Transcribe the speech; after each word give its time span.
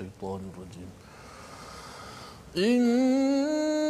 الشيطان 0.00 0.40
الرجيم 0.54 0.90
إن 2.56 3.89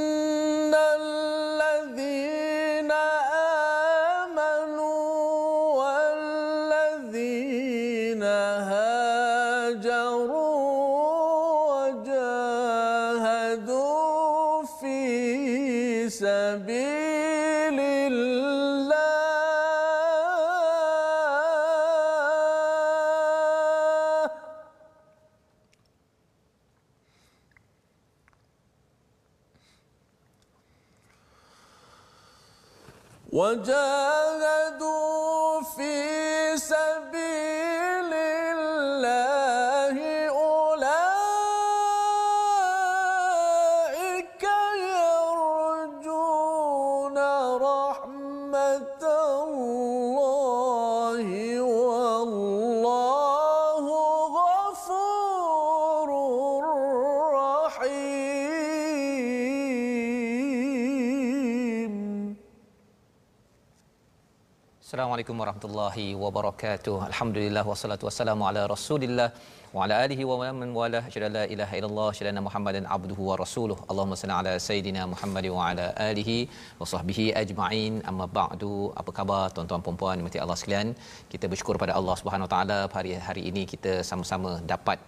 Assalamualaikum 65.22 65.46
warahmatullahi 65.46 66.06
wabarakatuh. 66.18 67.14
Alhamdulillah 67.14 67.62
wassalatu 67.62 68.09
wassalamu 68.09 68.41
ala 68.50 68.66
Rasulillah 68.66 69.30
wa 69.75 69.81
ala 69.84 69.96
alihi 70.06 70.24
wa 70.30 70.36
man 70.62 70.69
wala 70.78 71.00
asyhadu 71.08 71.25
an 71.28 71.34
la 71.38 71.44
ilaha 71.53 71.75
illallah 71.80 72.08
asyhadu 72.14 72.30
anna 72.31 72.44
Muhammadan 72.47 72.86
abduhu 72.96 73.24
wa 73.30 73.36
rasuluh. 73.41 73.78
Allahumma 73.91 74.18
salli 74.22 74.36
ala 74.40 74.53
sayidina 74.68 75.02
Muhammad 75.13 75.46
wa 75.58 75.62
ala 75.69 75.86
alihi 76.09 76.38
wa 76.80 76.88
sahbihi 76.94 77.25
ajma'in. 77.41 77.94
Amma 78.12 78.28
ba'du. 78.40 78.74
Apa 79.02 79.12
khabar 79.19 79.44
tuan-tuan 79.56 79.84
puan-puan 79.86 80.19
dimati 80.22 80.41
Allah 80.46 80.58
sekalian? 80.62 80.90
Kita 81.34 81.47
bersyukur 81.53 81.78
pada 81.84 81.96
Allah 82.00 82.16
Subhanahu 82.22 82.47
wa 82.47 82.53
taala 82.56 82.80
hari 82.97 83.13
hari 83.28 83.44
ini 83.52 83.63
kita 83.74 83.94
sama-sama 84.09 84.52
dapat 84.74 85.00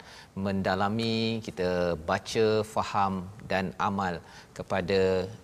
mendalami, 0.46 1.20
kita 1.48 1.70
baca, 2.12 2.48
faham 2.76 3.14
dan 3.52 3.66
amal 3.90 4.16
kepada 4.58 5.00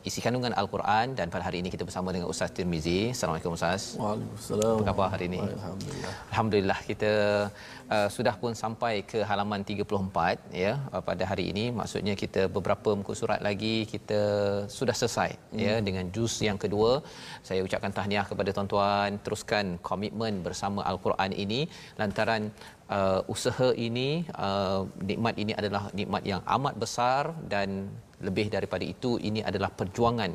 isi 0.07 0.19
kandungan 0.25 0.53
Al-Quran 0.61 1.17
dan 1.19 1.27
pada 1.33 1.43
hari 1.47 1.59
ini 1.61 1.69
kita 1.75 1.83
bersama 1.89 2.09
dengan 2.15 2.31
Ustaz 2.33 2.55
Tirmizi. 2.57 2.99
Assalamualaikum 3.15 3.57
Ustaz. 3.59 3.83
Waalaikumsalam. 4.01 4.75
Apa 4.79 4.87
khabar 4.89 5.07
hari 5.13 5.25
ini? 5.31 5.41
Alhamdulillah. 5.57 6.13
Alhamdulillah 6.31 6.79
kita 6.89 7.11
uh, 7.95 8.09
sudah 8.15 8.35
pun 8.41 8.53
sampai 8.61 8.93
ke 9.11 9.19
halaman 9.29 9.61
34 9.71 10.55
ya 10.63 10.73
uh, 10.93 11.03
pada 11.09 11.23
hari 11.31 11.45
ini. 11.51 11.65
Maksudnya 11.79 12.13
kita 12.23 12.41
beberapa 12.55 12.89
muka 12.99 13.13
surat 13.21 13.41
lagi 13.47 13.75
kita 13.93 14.21
sudah 14.77 14.95
selesai 15.01 15.31
hmm. 15.35 15.59
ya 15.65 15.75
dengan 15.87 16.05
juz 16.15 16.35
yang 16.47 16.59
kedua. 16.63 16.91
Saya 17.47 17.61
ucapkan 17.67 17.93
tahniah 17.97 18.25
kepada 18.31 18.49
tuan-tuan 18.57 19.19
teruskan 19.25 19.65
komitmen 19.89 20.45
bersama 20.47 20.85
al-Quran 20.91 21.33
ini. 21.43 21.61
Lantaran 22.01 22.43
uh, 22.97 23.21
usaha 23.33 23.69
ini 23.87 24.09
uh, 24.47 24.81
nikmat 25.09 25.35
ini 25.43 25.53
adalah 25.61 25.83
nikmat 25.99 26.23
yang 26.31 26.41
amat 26.57 26.75
besar 26.83 27.23
dan 27.53 27.69
lebih 28.27 28.47
daripada 28.55 28.85
itu 28.93 29.11
ini 29.29 29.41
adalah 29.49 29.69
perjuangan 29.79 30.31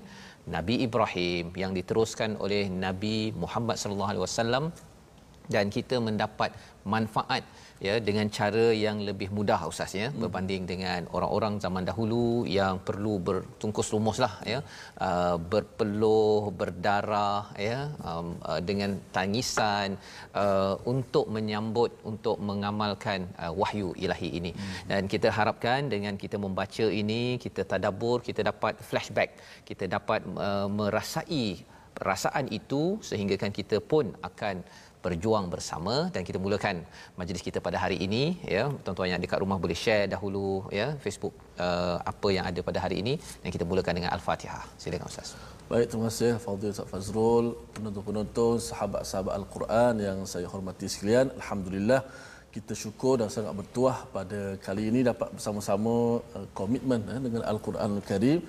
Nabi 0.55 0.75
Ibrahim 0.87 1.45
yang 1.63 1.73
diteruskan 1.79 2.31
oleh 2.45 2.65
Nabi 2.87 3.17
Muhammad 3.43 3.77
sallallahu 3.81 4.13
alaihi 4.13 4.27
wasallam. 4.27 4.67
Dan 5.55 5.69
kita 5.77 5.97
mendapat 6.01 6.51
manfaat 6.93 7.45
ya 7.87 7.95
dengan 8.09 8.27
cara 8.37 8.65
yang 8.85 8.99
lebih 9.09 9.29
mudah 9.37 9.59
ustaz 9.71 9.93
ya 10.01 10.07
hmm. 10.09 10.21
berbanding 10.23 10.63
dengan 10.73 11.01
orang-orang 11.17 11.55
zaman 11.65 11.85
dahulu 11.91 12.25
yang 12.59 12.77
perlu 12.89 13.15
bertungkus 13.29 13.89
lumuslah 13.95 14.35
ya 14.53 14.59
uh, 15.07 15.37
berpeluh 15.53 16.55
berdarah 16.61 17.43
ya 17.69 17.79
um, 18.09 18.29
uh, 18.51 18.61
dengan 18.69 18.91
tangisan 19.17 19.99
uh, 20.45 20.75
untuk 20.93 21.27
menyambut 21.37 21.93
untuk 22.13 22.39
mengamalkan 22.51 23.21
uh, 23.43 23.53
wahyu 23.61 23.91
ilahi 24.05 24.31
ini 24.41 24.53
hmm. 24.55 24.87
dan 24.93 25.03
kita 25.15 25.31
harapkan 25.39 25.91
dengan 25.95 26.17
kita 26.25 26.39
membaca 26.47 26.87
ini 27.03 27.23
kita 27.45 27.65
tadabbur 27.73 28.19
kita 28.29 28.41
dapat 28.51 28.75
flashback 28.89 29.31
kita 29.69 29.85
dapat 29.97 30.23
uh, 30.49 30.69
merasai 30.79 31.47
perasaan 31.99 32.47
itu 32.59 32.83
sehingga 33.09 33.37
kan 33.43 33.53
kita 33.59 33.79
pun 33.93 34.11
akan 34.29 34.57
berjuang 35.05 35.47
bersama. 35.55 35.95
Dan 36.15 36.23
kita 36.29 36.39
mulakan 36.45 36.77
majlis 37.21 37.43
kita 37.49 37.59
pada 37.67 37.79
hari 37.85 37.97
ini 38.07 38.23
ya. 38.57 38.63
Tuan-tuan 38.85 39.09
yang 39.13 39.23
dekat 39.25 39.39
rumah 39.45 39.59
boleh 39.65 39.79
share 39.85 40.05
dahulu 40.15 40.47
ya 40.79 40.87
Facebook 41.05 41.35
uh, 41.67 41.97
apa 42.13 42.29
yang 42.37 42.45
ada 42.51 42.61
pada 42.69 42.79
hari 42.85 42.99
ini. 43.03 43.15
Dan 43.43 43.49
kita 43.57 43.65
mulakan 43.71 43.95
dengan 43.99 44.13
al-Fatihah. 44.17 44.65
Silakan 44.83 45.09
ustaz. 45.13 45.33
Baik, 45.71 45.87
terima 45.91 46.05
kasih 46.11 46.33
Fadil 46.45 46.73
Ustaz 46.75 46.89
Fazrul, 46.93 47.47
penonton-penonton, 47.75 48.55
sahabat-sahabat 48.69 49.33
Al-Quran 49.41 49.95
yang 50.07 50.19
saya 50.33 50.47
hormati 50.53 50.87
sekalian. 50.95 51.33
Alhamdulillah, 51.41 52.01
kita 52.57 52.73
syukur 52.83 53.15
dan 53.21 53.29
sangat 53.37 53.55
bertuah 53.61 53.97
pada 54.17 54.41
kali 54.67 54.85
ini 54.91 55.01
dapat 55.11 55.29
bersama-sama 55.37 55.95
uh, 56.37 56.47
komitmen 56.61 57.01
uh, 57.13 57.21
dengan 57.27 57.43
Al-Quran 57.53 57.91
Al-Karim. 58.01 58.41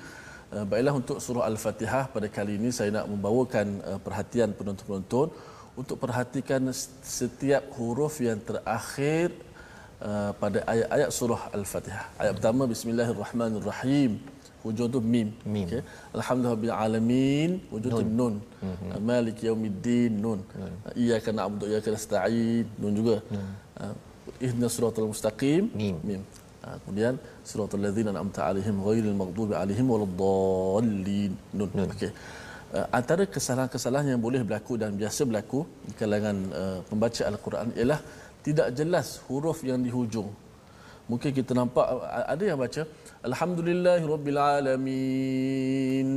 Baiklah 0.71 0.93
untuk 0.99 1.17
surah 1.23 1.43
Al-Fatihah 1.51 2.03
pada 2.15 2.27
kali 2.35 2.53
ini 2.59 2.69
saya 2.77 2.89
nak 2.97 3.05
membawakan 3.11 3.67
uh, 3.89 3.99
perhatian 4.05 4.49
penonton-penonton 4.59 5.27
untuk 5.79 5.97
perhatikan 6.03 6.61
setiap 7.19 7.63
huruf 7.77 8.15
yang 8.27 8.39
terakhir 8.49 9.35
uh, 9.99 10.31
pada 10.41 10.63
ayat-ayat 10.73 11.09
surah 11.17 11.41
Al-Fatihah. 11.57 12.05
Ayat 12.21 12.33
pertama 12.39 12.63
Bismillahirrahmanirrahim. 12.73 14.11
Hujung 14.65 14.89
tu 14.89 14.99
mim. 15.13 15.29
Mim. 15.45 15.67
Okay. 15.69 15.81
Alhamdulillah 16.17 16.77
alamin. 16.85 17.61
Hujung 17.69 17.91
tu 18.01 18.05
nun. 18.19 18.35
Mm-hmm. 18.41 19.01
Malik 19.09 19.37
yaumiddin 19.47 20.13
nun. 20.25 20.39
Iyyaka 21.01 21.29
na'budu 21.29 21.63
wa 21.67 21.69
iyyaka 21.69 21.89
nasta'in 21.93 22.65
nun 22.81 22.93
juga. 22.99 23.17
Uh, 23.77 23.93
Ihdinas 24.45 24.73
siratal 24.73 25.05
mustaqim. 25.11 25.69
Mim. 25.81 25.95
Mim. 26.07 26.21
Uh, 26.65 26.77
kemudian 26.81 27.13
siratal 27.49 27.77
ladzina 27.85 28.09
an'amta 28.15 28.41
'alaihim 28.47 28.75
ghairil 28.87 29.17
maghdubi 29.21 29.53
'alaihim 29.59 29.85
waladdallin 29.93 31.31
nun. 31.53 31.69
Nun. 31.77 31.87
Okey. 31.93 32.11
Uh, 32.75 32.83
antara 32.91 33.23
kesalahan-kesalahan 33.23 34.11
yang 34.11 34.19
boleh 34.19 34.43
berlaku 34.43 34.75
dan 34.75 34.99
biasa 34.99 35.23
berlaku 35.23 35.63
di 35.87 35.95
kalangan 35.95 36.35
uh, 36.51 36.83
pembaca 36.83 37.23
Al-Quran 37.23 37.71
ialah 37.71 38.03
tidak 38.43 38.75
jelas 38.75 39.23
huruf 39.31 39.63
yang 39.63 39.79
di 39.79 39.87
hujung. 39.87 40.27
Mungkin 41.07 41.31
kita 41.31 41.55
nampak 41.55 41.87
uh, 41.87 42.27
ada 42.27 42.43
yang 42.43 42.59
baca 42.59 42.83
Alhamdulillahirabbilalamin. 43.23 46.07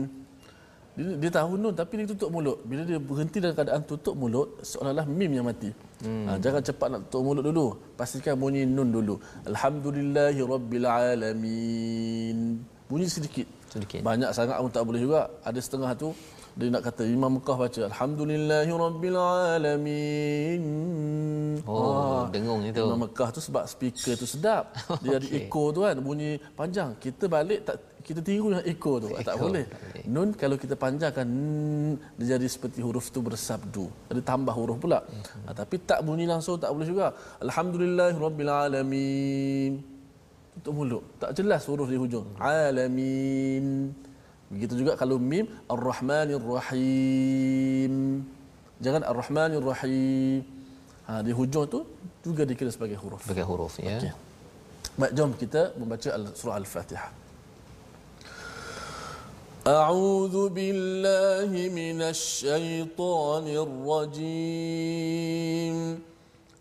Dia, 0.98 1.14
dia 1.22 1.30
tahu 1.30 1.62
nun 1.62 1.78
tapi 1.78 2.02
dia 2.02 2.10
tutup 2.10 2.34
mulut. 2.34 2.58
Bila 2.66 2.82
dia 2.82 2.98
berhenti 2.98 3.38
dalam 3.38 3.54
keadaan 3.54 3.86
tutup 3.86 4.18
mulut, 4.18 4.58
seolah-olah 4.66 5.06
mim 5.06 5.30
yang 5.30 5.46
mati. 5.46 5.70
Hmm. 6.02 6.26
Ha, 6.26 6.42
jangan 6.42 6.58
cepat 6.58 6.90
nak 6.90 7.06
tutup 7.06 7.22
mulut 7.22 7.46
dulu. 7.46 7.78
Pastikan 7.94 8.34
bunyi 8.34 8.66
nun 8.66 8.90
dulu. 8.90 9.22
Alhamdulillahirabbilalamin. 9.46 12.38
Bunyi 12.90 13.06
sedikit. 13.06 13.46
sedikit 13.70 14.02
Banyak 14.02 14.34
sangat 14.34 14.58
pun 14.58 14.74
tak 14.74 14.82
boleh 14.82 15.06
juga. 15.06 15.30
Ada 15.46 15.62
setengah 15.62 15.94
tu 15.94 16.10
dia 16.58 16.74
nak 16.74 16.82
kata 16.82 17.06
Imam 17.06 17.38
Mekah 17.38 17.54
baca 17.54 17.86
Alhamdulillahirabbilalamin. 17.86 20.62
oh 21.62 22.26
dengung 22.34 22.66
itu 22.66 22.82
Imam 22.82 23.06
Mekah 23.06 23.30
tu 23.30 23.38
sebab 23.38 23.62
speaker 23.70 24.18
tu 24.18 24.26
sedap. 24.26 24.74
Dia 25.06 25.22
ada 25.22 25.26
Okey. 25.26 25.46
echo 25.46 25.70
tu 25.70 25.86
kan 25.86 25.94
bunyi 26.02 26.42
panjang. 26.58 26.98
Kita 26.98 27.30
balik 27.30 27.62
tak 27.62 27.78
kita 28.02 28.26
tiru 28.26 28.50
yang 28.50 28.66
echo 28.66 28.98
tu. 28.98 29.06
tak 29.14 29.38
Echo, 29.38 29.46
boleh. 29.46 29.70
tak 29.70 29.78
boleh. 29.78 30.02
Nun 30.10 30.34
kalau 30.34 30.58
kita 30.58 30.74
panjangkan 30.74 31.22
mm, 31.30 32.18
dia 32.18 32.34
jadi 32.34 32.46
seperti 32.50 32.82
huruf 32.82 33.14
tu 33.14 33.22
bersabdu. 33.22 33.86
Ada 34.10 34.18
tambah 34.18 34.50
huruf 34.50 34.82
pula. 34.82 35.06
Mhm. 35.06 35.46
Ha, 35.46 35.54
tapi 35.54 35.78
tak 35.78 36.02
bunyi 36.02 36.26
langsung 36.26 36.58
tak 36.58 36.74
boleh 36.74 36.90
juga. 36.90 37.14
Alhamdulillahirabbilalamin. 37.38 39.78
Tutup 40.58 40.74
mulut. 40.74 41.06
Tak 41.22 41.38
jelas 41.38 41.62
huruf 41.70 41.86
di 41.86 41.94
hujung. 41.94 42.26
Mhm. 42.34 42.42
Alamin. 42.42 43.94
Begitu 44.53 44.73
juga 44.81 44.93
kalau 44.93 45.17
mim 45.17 45.45
Ar-Rahmanir 45.65 46.37
Rahim. 46.39 47.93
Jangan 48.77 49.01
Ar-Rahmanir 49.07 49.63
Rahim. 49.63 50.43
Ha, 51.03 51.19
di 51.19 51.31
hujung 51.33 51.65
tu 51.67 51.79
juga 52.21 52.45
dikira 52.45 52.69
sebagai 52.71 52.95
huruf. 52.95 53.21
sebagai 53.25 53.43
huruf 53.43 53.75
ya 53.81 53.97
Okey. 53.99 54.11
Baik, 54.93 55.11
jom 55.17 55.33
kita 55.33 55.61
membaca 55.75 56.09
al- 56.13 56.33
surah 56.37 56.55
Al-Fatihah. 56.61 57.09
أعوذ 59.63 60.51
بالله 60.51 61.47
من 61.71 61.99
الشيطان 62.03 63.47
الرجيم 64.43 65.75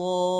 الضال 0.00 0.36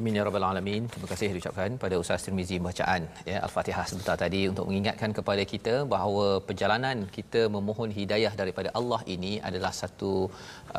Amin 0.00 0.16
ya 0.16 0.22
rabbal 0.26 0.44
alamin. 0.48 0.82
Terima 0.92 1.06
kasih 1.10 1.26
diucapkan 1.36 1.70
pada 1.80 1.94
Ustaz 2.02 2.22
Tirmizi 2.24 2.56
bacaan 2.66 3.02
ya 3.30 3.38
Al-Fatihah 3.46 3.82
sebentar 3.90 4.14
tadi 4.22 4.40
untuk 4.50 4.64
mengingatkan 4.68 5.10
kepada 5.18 5.42
kita 5.50 5.74
bahawa 5.94 6.26
perjalanan 6.48 7.04
kita 7.16 7.40
memohon 7.56 7.90
hidayah 7.98 8.32
daripada 8.40 8.68
Allah 8.80 9.00
ini 9.14 9.32
adalah 9.48 9.72
satu 9.80 10.12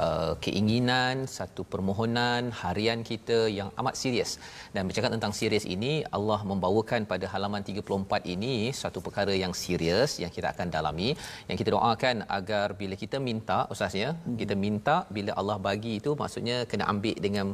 uh, 0.04 0.34
keinginan, 0.46 1.30
satu 1.36 1.62
permohonan 1.74 2.50
harian 2.62 3.06
kita 3.10 3.38
yang 3.58 3.70
amat 3.84 3.98
serius. 4.02 4.32
Dan 4.74 4.90
bercakap 4.90 5.14
tentang 5.16 5.36
serius 5.40 5.68
ini, 5.76 5.94
Allah 6.20 6.40
membawakan 6.52 7.06
pada 7.12 7.30
halaman 7.34 7.62
34 7.62 8.34
ini 8.36 8.74
satu 8.82 8.98
perkara 9.06 9.36
yang 9.44 9.54
serius 9.62 10.18
yang 10.26 10.34
kita 10.38 10.50
akan 10.56 10.74
dalami, 10.78 11.12
yang 11.52 11.60
kita 11.62 11.70
doakan 11.78 12.26
agar 12.40 12.68
bila 12.82 12.98
kita 13.04 13.22
minta 13.30 13.60
Ustaz 13.76 13.94
ya, 14.04 14.10
kita 14.42 14.58
minta 14.66 14.98
bila 15.20 15.38
Allah 15.44 15.60
bagi 15.70 15.94
itu 16.02 16.18
maksudnya 16.24 16.58
kena 16.74 16.90
ambil 16.96 17.16
dengan 17.28 17.48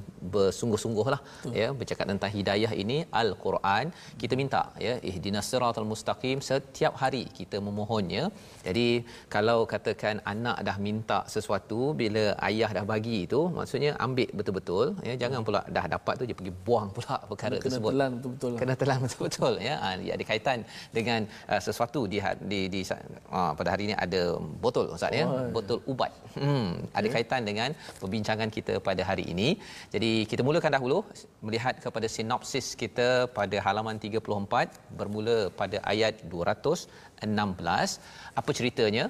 ya 1.61 1.67
bercakap 1.79 2.05
tentang 2.11 2.31
hidayah 2.37 2.71
ini 2.83 2.97
al-Quran 3.21 3.85
kita 4.21 4.33
minta 4.41 4.61
ya 4.85 4.95
ihdinas 5.11 5.49
siratal 5.51 5.89
mustaqim 5.91 6.39
setiap 6.49 6.95
hari 7.03 7.23
kita 7.39 7.59
memohonnya 7.67 8.23
jadi 8.67 8.87
kalau 9.35 9.59
katakan 9.73 10.17
anak 10.33 10.57
dah 10.69 10.77
minta 10.87 11.19
sesuatu 11.35 11.79
bila 12.01 12.25
ayah 12.49 12.71
dah 12.77 12.85
bagi 12.93 13.17
itu 13.27 13.41
maksudnya 13.57 13.91
ambil 14.05 14.29
betul-betul 14.39 14.85
ya 15.09 15.15
jangan 15.23 15.41
pula 15.47 15.61
dah 15.77 15.85
dapat 15.95 16.13
tu 16.19 16.25
dia 16.29 16.37
pergi 16.39 16.53
buang 16.67 16.89
pula 16.95 17.15
perkara 17.31 17.55
kena 17.55 17.65
tersebut. 17.65 17.91
telan 17.93 18.11
betul-betul. 18.17 18.53
Kena 18.61 18.73
telan 18.81 18.97
betul-betul 19.05 19.53
ya. 19.67 19.75
Ha, 19.83 19.87
dia 20.01 20.13
ada 20.17 20.25
kaitan 20.31 20.59
dengan 20.97 21.19
uh, 21.51 21.61
sesuatu 21.67 22.01
di 22.11 22.17
di, 22.51 22.59
di 22.73 22.81
uh, 22.91 23.51
pada 23.59 23.69
hari 23.73 23.83
ini 23.89 23.95
ada 24.05 24.21
botol 24.63 24.85
ustaz 24.95 25.17
ya. 25.19 25.25
Oh, 25.29 25.37
ya. 25.39 25.49
botol 25.57 25.79
ubat. 25.91 26.11
Hmm 26.37 26.67
ada 26.99 27.07
kaitan 27.15 27.41
dengan 27.49 27.69
perbincangan 28.01 28.49
kita 28.57 28.73
pada 28.87 29.01
hari 29.09 29.25
ini. 29.33 29.49
Jadi 29.93 30.11
kita 30.31 30.41
mulakan 30.47 30.73
dahulu 30.77 30.97
melihat 31.45 31.75
kepada 31.85 32.07
sinopsis 32.15 32.67
kita 32.81 33.09
pada 33.37 33.57
halaman 33.65 33.97
34 34.07 34.97
bermula 34.99 35.37
pada 35.61 35.77
ayat 35.93 36.15
216 36.31 37.99
apa 38.39 38.51
ceritanya? 38.59 39.05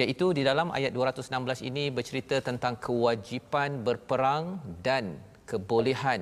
Iaitu 0.00 0.26
di 0.38 0.42
dalam 0.48 0.68
ayat 0.78 0.92
216 0.96 1.68
ini 1.68 1.84
bercerita 1.98 2.36
tentang 2.48 2.74
kewajipan 2.86 3.82
berperang 3.86 4.44
dan 4.86 5.04
kebolehan 5.50 6.20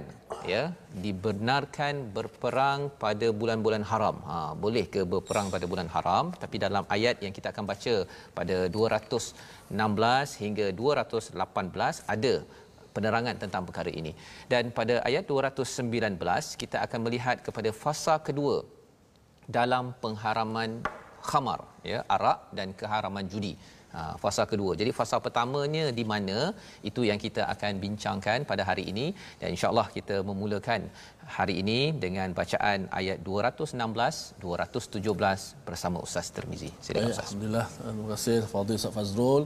ya 0.53 0.63
dibenarkan 1.05 1.95
berperang 2.17 2.81
pada 3.03 3.29
bulan-bulan 3.41 3.85
haram. 3.91 4.17
Ha 4.29 4.37
boleh 4.65 4.85
ke 4.95 5.03
berperang 5.13 5.49
pada 5.55 5.67
bulan 5.73 5.89
haram? 5.95 6.25
Tapi 6.43 6.57
dalam 6.67 6.85
ayat 6.97 7.17
yang 7.25 7.35
kita 7.39 7.51
akan 7.53 7.67
baca 7.73 7.95
pada 8.39 8.57
216 8.77 10.43
hingga 10.43 10.67
218 10.83 12.15
ada 12.15 12.35
penerangan 12.97 13.37
tentang 13.45 13.63
perkara 13.69 13.91
ini. 14.01 14.13
Dan 14.53 14.73
pada 14.79 14.97
ayat 15.09 15.25
219 15.33 16.63
kita 16.63 16.77
akan 16.87 17.01
melihat 17.07 17.39
kepada 17.47 17.73
fasa 17.83 18.17
kedua 18.29 18.57
dalam 19.59 19.95
pengharaman 20.05 20.71
khamar 21.31 21.61
ya 21.93 21.99
arak 22.17 22.39
dan 22.59 22.69
keharaman 22.81 23.27
judi. 23.35 23.55
Ha, 23.97 24.01
fasa 24.23 24.43
kedua. 24.51 24.73
Jadi 24.81 24.91
fasa 24.99 25.17
pertamanya 25.27 25.85
di 25.99 26.05
mana 26.13 26.39
itu 26.89 27.01
yang 27.09 27.21
kita 27.25 27.43
akan 27.53 27.73
bincangkan 27.85 28.39
pada 28.51 28.63
hari 28.71 28.85
ini 28.93 29.07
dan 29.41 29.49
insyaallah 29.55 29.87
kita 29.95 30.17
memulakan 30.31 30.81
hari 31.37 31.55
ini 31.63 31.79
dengan 32.05 32.29
bacaan 32.41 32.81
ayat 33.01 33.25
216 33.29 34.37
217 34.45 35.65
bersama 35.69 35.97
Ustaz 36.07 36.29
Termizi. 36.37 36.71
Silakan 36.85 37.15
Ustaz. 37.15 37.25
Alhamdulillah. 37.27 37.67
Terima 37.79 38.09
kasih 38.13 38.39
Fadil 38.53 38.79
Ustaz 38.81 38.95
Fazrul. 38.99 39.45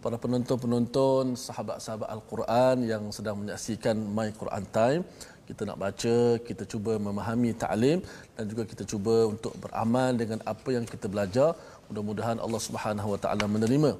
Para 0.00 0.16
penonton-penonton, 0.16 1.36
sahabat-sahabat 1.36 2.08
Al-Quran 2.08 2.76
yang 2.88 3.02
sedang 3.12 3.36
menyaksikan 3.36 3.92
My 4.16 4.32
Quran 4.32 4.64
Time. 4.72 5.02
Kita 5.44 5.68
nak 5.68 5.76
baca, 5.76 6.16
kita 6.40 6.64
cuba 6.64 6.96
memahami 6.96 7.52
ta'lim 7.52 8.00
dan 8.32 8.44
juga 8.48 8.64
kita 8.64 8.88
cuba 8.88 9.28
untuk 9.28 9.52
beramal 9.60 10.16
dengan 10.16 10.40
apa 10.52 10.72
yang 10.72 10.88
kita 10.88 11.04
belajar. 11.04 11.52
Mudah-mudahan 11.92 12.40
Allah 12.40 12.62
Subhanahu 12.68 13.12
Wa 13.12 13.18
Taala 13.20 13.44
menerima 13.44 13.92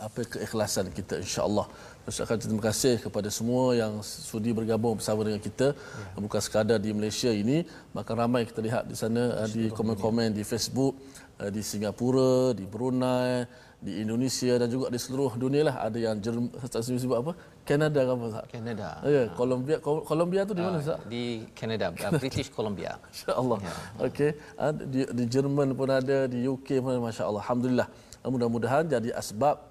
apa 0.00 0.20
keikhlasan 0.32 0.88
kita 0.96 1.20
insya-Allah. 1.20 1.66
Ucapkan 2.08 2.40
terima 2.40 2.62
kasih 2.64 2.96
kepada 3.04 3.28
semua 3.28 3.76
yang 3.76 4.00
sudi 4.00 4.56
bergabung 4.56 4.96
bersama 4.96 5.28
dengan 5.28 5.42
kita 5.44 5.76
ya. 5.76 6.16
bukan 6.24 6.40
sekadar 6.40 6.78
di 6.80 6.88
Malaysia 6.96 7.28
ini 7.28 7.68
bahkan 7.92 8.16
ramai 8.16 8.48
kita 8.48 8.64
lihat 8.64 8.88
di 8.88 8.96
sana 8.96 9.44
uh, 9.44 9.48
di 9.50 9.68
komen-komen 9.68 10.32
di 10.32 10.40
Facebook 10.40 10.96
uh, 11.36 11.50
di 11.52 11.60
Singapura, 11.60 12.56
di 12.56 12.64
Brunei, 12.64 13.44
di 13.78 14.02
Indonesia 14.02 14.58
dan 14.58 14.66
juga 14.66 14.90
di 14.90 14.98
seluruh 14.98 15.38
dunia 15.38 15.62
lah 15.70 15.76
ada 15.86 15.94
yang 15.94 16.18
Jerman 16.18 16.50
Ustaz 16.58 16.90
sebut 16.90 17.14
apa? 17.14 17.32
Kanada 17.62 18.00
apa 18.02 18.24
Ustaz? 18.26 18.44
Kanada. 18.50 18.88
Ya, 19.06 19.22
Colombia 19.38 19.76
Col- 19.78 20.02
Colombia 20.02 20.42
tu 20.42 20.52
di 20.58 20.62
mana 20.66 20.82
Ustaz? 20.82 20.98
di 21.06 21.46
Canada, 21.54 21.94
uh, 21.94 22.10
British 22.18 22.50
Columbia. 22.50 22.98
Masya-Allah. 23.06 23.58
Ya. 23.62 23.74
Okey, 24.02 24.30
Ah, 24.58 24.72
di, 24.74 25.06
di 25.06 25.24
Jerman 25.30 25.78
pun 25.78 25.88
ada, 25.88 26.26
di 26.26 26.42
UK 26.44 26.82
pun 26.82 26.90
ada 26.98 27.02
masya-Allah. 27.06 27.42
Alhamdulillah. 27.46 27.88
Ah, 28.18 28.30
Mudah-mudahan 28.34 28.82
jadi 28.90 29.14
asbab 29.14 29.62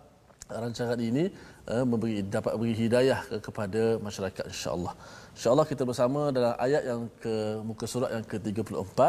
rancangan 0.47 0.95
ini 1.03 1.27
uh, 1.67 1.83
memberi 1.83 2.23
dapat 2.23 2.55
beri 2.55 2.71
hidayah 2.79 3.19
ke, 3.27 3.35
kepada 3.43 3.99
masyarakat 3.99 4.43
insya-Allah. 4.47 4.95
Insya-Allah 5.35 5.65
kita 5.67 5.83
bersama 5.83 6.31
dalam 6.31 6.55
ayat 6.55 6.87
yang 6.87 7.11
ke 7.19 7.35
muka 7.59 7.83
surat 7.83 8.15
yang 8.15 8.23
ke-34 8.23 8.99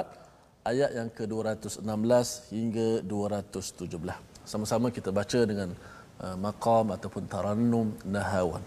ayat 0.66 0.90
yang 0.90 1.08
ke-216 1.14 2.26
hingga 2.50 2.88
217 3.06 4.27
Sama-sama 4.47 4.91
kita 4.91 5.09
baca 5.11 5.39
dengan 5.47 5.71
uh, 6.19 6.35
maqam 6.35 6.91
ataupun 6.91 7.23
tarannum 7.31 7.95
nahawan. 8.03 8.63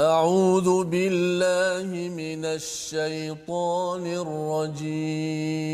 أعوذ 0.00 0.84
بالله 0.84 1.88
من 2.12 2.44
الشيطان 2.44 4.04
الرجيم 4.24 5.72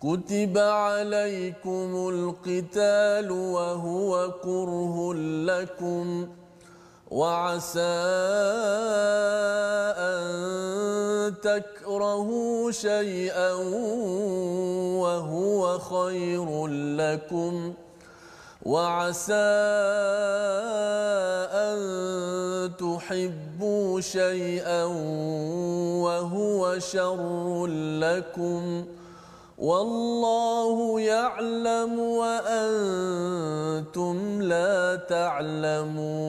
كتب 0.00 0.54
عليكم 0.58 1.90
القتال 2.14 3.30
وهو 3.30 4.12
كره 4.44 5.14
لكم 5.50 6.04
وعسى 7.11 7.81
أن 9.97 11.33
تكرهوا 11.43 12.71
شيئا 12.71 13.53
وهو 15.01 15.79
خير 15.79 16.67
لكم. 16.97 17.73
وعسى 18.65 19.33
أن 21.53 21.77
تحبوا 22.77 24.01
شيئا 24.01 24.83
وهو 26.03 26.79
شر 26.79 27.65
لكم. 28.01 28.85
والله 29.57 31.01
يعلم 31.01 31.99
وأنتم 31.99 33.15
لا 34.41 34.95
تعلمون. 35.09 36.25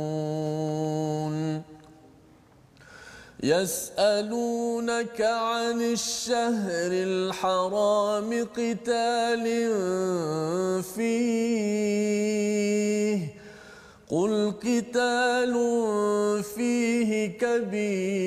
يسألونك 3.43 5.21
عن 5.21 5.81
الشهر 5.81 6.91
الحرام 6.93 8.47
قتال 8.57 9.45
فيه. 10.83 12.07
قل 14.09 14.53
قتال 14.63 15.55
فيه 16.43 17.39
كبير. 17.39 18.27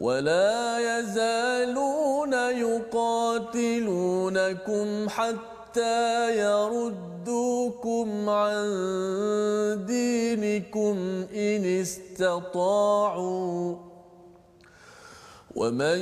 ولا 0.00 0.78
يزالون 0.78 2.32
يقاتلونكم 2.32 3.48
حتى 5.08 6.38
يردوكم 6.38 8.28
عن 8.30 8.66
دينكم 9.86 11.26
إن 11.34 11.80
استطاعوا. 11.80 13.76
ومن 15.54 15.98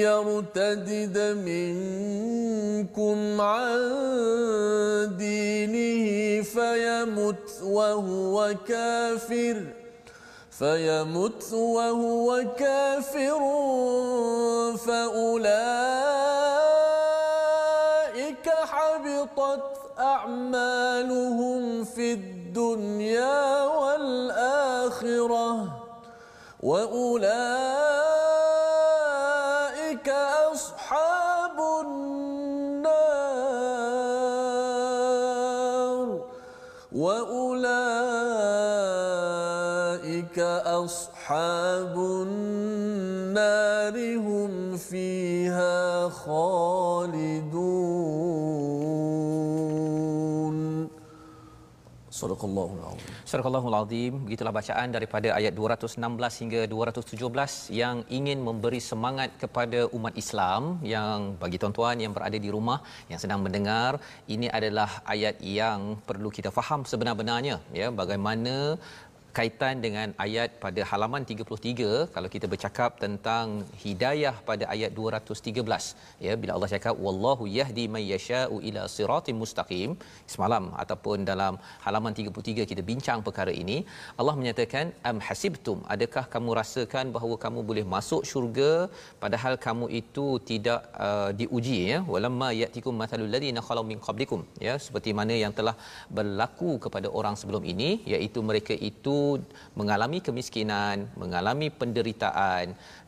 يرتدد 0.00 1.18
منكم 1.46 3.16
عن 3.40 3.80
دينه 5.18 6.42
فيمت 6.42 7.62
وهو 7.62 8.54
كافر. 8.68 9.81
فيمت 10.58 11.52
وهو 11.52 12.44
كافر 12.58 13.40
فأولئك 14.86 15.68
حبطت 18.48 19.76
أعمالهم 19.98 21.84
في 21.84 22.12
الدنيا 22.12 23.64
والآخرة 23.66 25.68
وأولئك 26.62 27.81
ashabun 41.32 42.28
النار 43.32 43.96
هم 44.26 44.76
khalidun. 44.76 46.12
خالدون 46.12 47.72
Surah 53.30 53.46
Allah 53.50 53.64
Al-Azim. 53.70 54.12
Begitulah 54.24 54.52
bacaan 54.58 54.88
daripada 54.96 55.28
ayat 55.38 55.52
216 55.58 56.40
hingga 56.42 56.60
217 56.72 57.72
yang 57.80 57.96
ingin 58.18 58.38
memberi 58.48 58.80
semangat 58.90 59.30
kepada 59.42 59.80
umat 59.96 60.14
Islam 60.22 60.62
yang 60.94 61.34
bagi 61.42 61.58
tuan-tuan 61.62 61.96
yang 62.04 62.12
berada 62.16 62.38
di 62.44 62.50
rumah 62.56 62.78
yang 63.10 63.18
sedang 63.22 63.40
mendengar, 63.46 63.90
ini 64.34 64.46
adalah 64.58 64.90
ayat 65.14 65.36
yang 65.58 65.80
perlu 66.08 66.30
kita 66.36 66.52
faham 66.58 66.80
sebenar-benarnya 66.92 67.56
ya 67.80 67.88
bagaimana 68.02 68.54
kaitan 69.38 69.76
dengan 69.84 70.08
ayat 70.24 70.50
pada 70.64 70.80
halaman 70.90 71.22
33 71.30 71.88
kalau 72.14 72.28
kita 72.34 72.46
bercakap 72.52 72.90
tentang 73.04 73.46
hidayah 73.84 74.34
pada 74.48 74.64
ayat 74.74 74.90
213 74.98 76.26
ya 76.26 76.32
bila 76.42 76.52
Allah 76.56 76.70
cakap 76.74 76.94
wallahu 77.06 77.46
yahdi 77.58 77.84
may 77.94 78.04
yasha'u 78.14 78.56
ila 78.68 78.82
siratim 78.96 79.36
mustaqim 79.42 79.90
semalam 80.34 80.66
ataupun 80.82 81.18
dalam 81.30 81.56
halaman 81.86 82.14
33 82.20 82.68
kita 82.72 82.84
bincang 82.90 83.20
perkara 83.28 83.54
ini 83.62 83.78
Allah 84.20 84.34
menyatakan 84.40 84.86
am 85.10 85.18
hasibtum? 85.28 85.78
Adakah 85.94 86.24
kamu 86.34 86.50
rasakan 86.60 87.06
bahawa 87.16 87.36
kamu 87.44 87.60
boleh 87.70 87.84
masuk 87.94 88.22
syurga 88.32 88.72
padahal 89.24 89.56
kamu 89.66 89.88
itu 90.00 90.26
tidak 90.50 90.80
uh, 91.06 91.30
diuji 91.40 91.78
ya? 91.92 91.98
Walamma 92.12 92.50
yatikum 92.62 92.96
mathalul 93.02 93.32
ladina 93.34 93.62
khalu 93.68 93.84
min 93.92 94.00
qablikum 94.06 94.42
ya 94.66 94.76
seperti 94.86 95.10
mana 95.20 95.34
yang 95.44 95.54
telah 95.58 95.76
berlaku 96.18 96.70
kepada 96.86 97.08
orang 97.18 97.34
sebelum 97.40 97.64
ini 97.74 97.90
iaitu 98.14 98.40
mereka 98.50 98.74
itu 98.90 99.21
mengalami 99.80 100.18
kemiskinan, 100.26 100.96
mengalami 101.22 101.68
penderitaan 101.80 102.66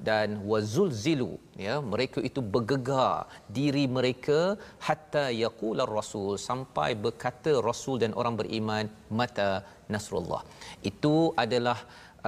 dan 0.09 0.29
wazulzilu 0.51 1.33
ya 1.67 1.75
mereka 1.93 2.19
itu 2.29 2.41
bergegar 2.55 3.31
diri 3.59 3.85
mereka 3.97 4.39
hatta 4.87 5.25
yaqular 5.45 5.89
rasul 5.99 6.31
sampai 6.49 6.91
berkata 7.05 7.53
rasul 7.69 7.97
dan 8.03 8.13
orang 8.21 8.35
beriman 8.41 8.87
mata 9.21 9.51
nasrullah. 9.93 10.43
Itu 10.91 11.15
adalah 11.45 11.79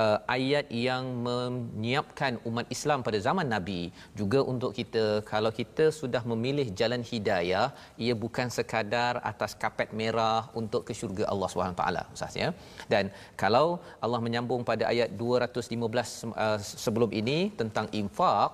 uh, 0.02 0.18
ayat 0.36 0.66
yang 0.86 1.04
menyiapkan 1.26 2.32
umat 2.48 2.66
Islam 2.76 3.00
pada 3.06 3.18
zaman 3.26 3.48
Nabi 3.54 3.80
juga 4.20 4.40
untuk 4.52 4.70
kita 4.78 5.04
kalau 5.32 5.50
kita 5.60 5.86
sudah 6.00 6.22
memilih 6.32 6.66
jalan 6.80 7.02
hidayah 7.10 7.66
ia 8.04 8.14
bukan 8.24 8.48
sekadar 8.56 9.12
atas 9.30 9.52
kapet 9.62 9.90
merah 10.00 10.40
untuk 10.60 10.82
ke 10.88 10.92
syurga 11.00 11.24
Allah 11.32 11.72
taala 11.80 12.02
ustaz 12.16 12.36
ya. 12.42 12.50
Dan 12.92 13.04
kalau 13.42 13.66
Allah 14.04 14.20
menyambung 14.26 14.62
pada 14.70 14.84
ayat 14.92 15.10
215 15.22 15.76
uh, 16.44 16.58
sebelum 16.84 17.10
ini 17.20 17.38
tentang 17.60 17.88
infak 18.02 18.52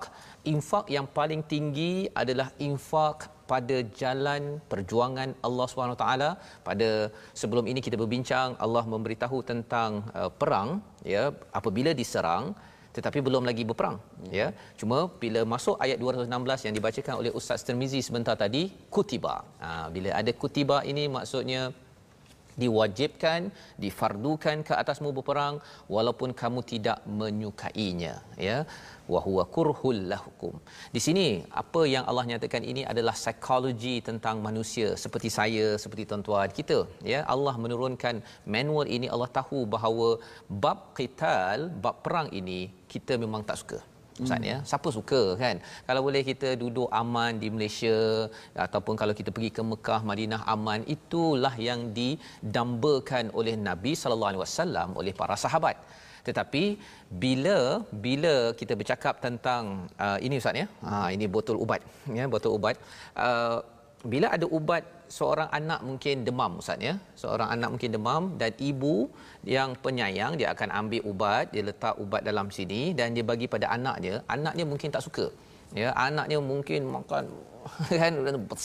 infak 0.53 0.85
yang 0.95 1.07
paling 1.17 1.41
tinggi 1.53 1.93
adalah 2.21 2.47
infak 2.67 3.31
pada 3.51 3.77
jalan 4.01 4.41
perjuangan 4.71 5.29
Allah 5.47 5.65
Subhanahu 5.71 5.99
taala. 6.03 6.29
Pada 6.67 6.89
sebelum 7.41 7.65
ini 7.71 7.79
kita 7.87 7.97
berbincang 8.03 8.55
Allah 8.65 8.83
memberitahu 8.93 9.39
tentang 9.51 9.91
uh, 10.19 10.31
perang 10.41 10.69
ya 11.15 11.23
apabila 11.59 11.93
diserang 12.01 12.55
tetapi 12.95 13.19
belum 13.27 13.43
lagi 13.49 13.63
berperang 13.69 13.97
ya. 14.39 14.47
Cuma 14.79 14.97
bila 15.21 15.41
masuk 15.53 15.75
ayat 15.85 15.97
216 15.97 16.65
yang 16.65 16.75
dibacakan 16.77 17.15
oleh 17.21 17.31
Ustaz 17.39 17.65
Tirmizi 17.65 17.99
sebentar 18.07 18.35
tadi 18.43 18.69
kutiba. 18.93 19.35
Ha, 19.63 19.89
bila 19.95 20.09
ada 20.19 20.31
kutiba 20.41 20.77
ini 20.91 21.09
maksudnya 21.17 21.73
diwajibkan 22.61 23.49
difardukan 23.83 24.57
ke 24.67 24.73
atasmu 24.81 25.09
berperang 25.17 25.55
walaupun 25.95 26.31
kamu 26.41 26.59
tidak 26.71 26.99
menyukainya 27.19 28.15
ya. 28.47 28.57
Wa 29.13 29.19
huwa 29.25 29.43
kurhul 29.55 30.01
lahukum. 30.11 30.53
Di 30.95 31.01
sini 31.05 31.27
apa 31.61 31.81
yang 31.93 32.03
Allah 32.09 32.25
nyatakan 32.31 32.63
ini 32.71 32.83
adalah 32.91 33.15
psikologi 33.21 33.95
tentang 34.09 34.39
manusia 34.47 34.89
seperti 35.03 35.29
saya 35.37 35.65
seperti 35.83 36.05
tuan-tuan 36.09 36.51
kita 36.59 36.79
ya. 37.13 37.21
Allah 37.35 37.55
menurunkan 37.63 38.23
manual 38.55 38.87
ini 38.97 39.09
Allah 39.13 39.31
tahu 39.39 39.61
bahawa 39.75 40.09
bab 40.65 40.79
qital 40.99 41.67
bab 41.83 41.97
perang 42.05 42.29
ini 42.41 42.61
kita 42.93 43.15
memang 43.25 43.43
tak 43.49 43.59
suka 43.63 43.79
Ustaz 44.21 44.37
hmm. 44.39 44.49
ya. 44.51 44.57
Siapa 44.69 44.89
suka 44.97 45.21
kan? 45.41 45.55
Kalau 45.87 46.01
boleh 46.07 46.21
kita 46.29 46.49
duduk 46.63 46.87
aman 47.01 47.41
di 47.41 47.47
Malaysia 47.55 47.97
ataupun 48.65 48.93
kalau 49.01 49.13
kita 49.19 49.29
pergi 49.35 49.51
ke 49.57 49.63
Mekah, 49.71 50.01
Madinah 50.09 50.41
aman, 50.53 50.85
itulah 50.95 51.53
yang 51.69 51.81
didambakan 51.97 53.33
oleh 53.39 53.55
Nabi 53.69 53.93
sallallahu 54.01 54.31
alaihi 54.31 54.43
wasallam 54.45 54.89
oleh 55.01 55.13
para 55.21 55.37
sahabat. 55.45 55.77
Tetapi 56.27 56.63
bila 57.23 57.57
bila 58.05 58.35
kita 58.59 58.73
bercakap 58.79 59.15
tentang 59.25 59.63
uh, 60.05 60.17
ini 60.25 60.39
ustaz 60.41 60.61
ya. 60.61 60.67
Ha 60.87 61.11
ini 61.15 61.25
botol 61.35 61.57
ubat 61.63 61.81
ya, 62.19 62.25
botol 62.35 62.53
ubat. 62.57 62.75
Uh, 63.25 63.59
bila 64.13 64.27
ada 64.35 64.45
ubat 64.57 64.83
seorang 65.17 65.49
anak 65.59 65.79
mungkin 65.87 66.15
demam 66.27 66.51
ustaz 66.61 66.85
ya. 66.87 66.93
Seorang 67.21 67.49
anak 67.55 67.69
mungkin 67.73 67.91
demam 67.95 68.23
dan 68.41 68.51
ibu 68.69 68.95
yang 69.55 69.69
penyayang 69.83 70.33
dia 70.39 70.47
akan 70.53 70.69
ambil 70.79 71.01
ubat 71.11 71.45
dia 71.53 71.63
letak 71.69 71.95
ubat 72.03 72.21
dalam 72.29 72.47
sini 72.57 72.81
dan 72.97 73.13
dia 73.15 73.25
bagi 73.31 73.47
pada 73.55 73.69
anak 73.77 73.95
dia. 74.05 74.15
Anak 74.35 74.53
dia 74.57 74.65
mungkin 74.71 74.89
tak 74.95 75.05
suka 75.07 75.25
ya. 75.81 75.89
Anaknya 76.05 76.37
mungkin 76.51 76.81
makan 76.95 77.25
kan 78.01 78.13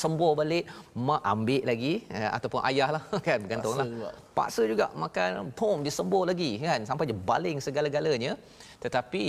sembuh 0.02 0.32
balik 0.40 0.64
mak 1.08 1.22
ambil 1.32 1.62
lagi 1.70 1.92
ya, 2.20 2.28
ataupun 2.36 2.60
ayah 2.68 2.88
lah 2.96 3.02
kan 3.26 3.38
bergantunglah 3.44 3.86
paksa 3.86 3.92
juga. 3.94 4.10
paksa 4.38 4.62
juga 4.72 4.86
makan 5.02 5.30
pom 5.58 5.78
disembuh 5.86 6.22
lagi 6.30 6.50
kan 6.64 6.80
sampai 6.88 7.06
dia 7.10 7.18
baling 7.30 7.58
segala-galanya. 7.66 8.32
Tetapi 8.82 9.24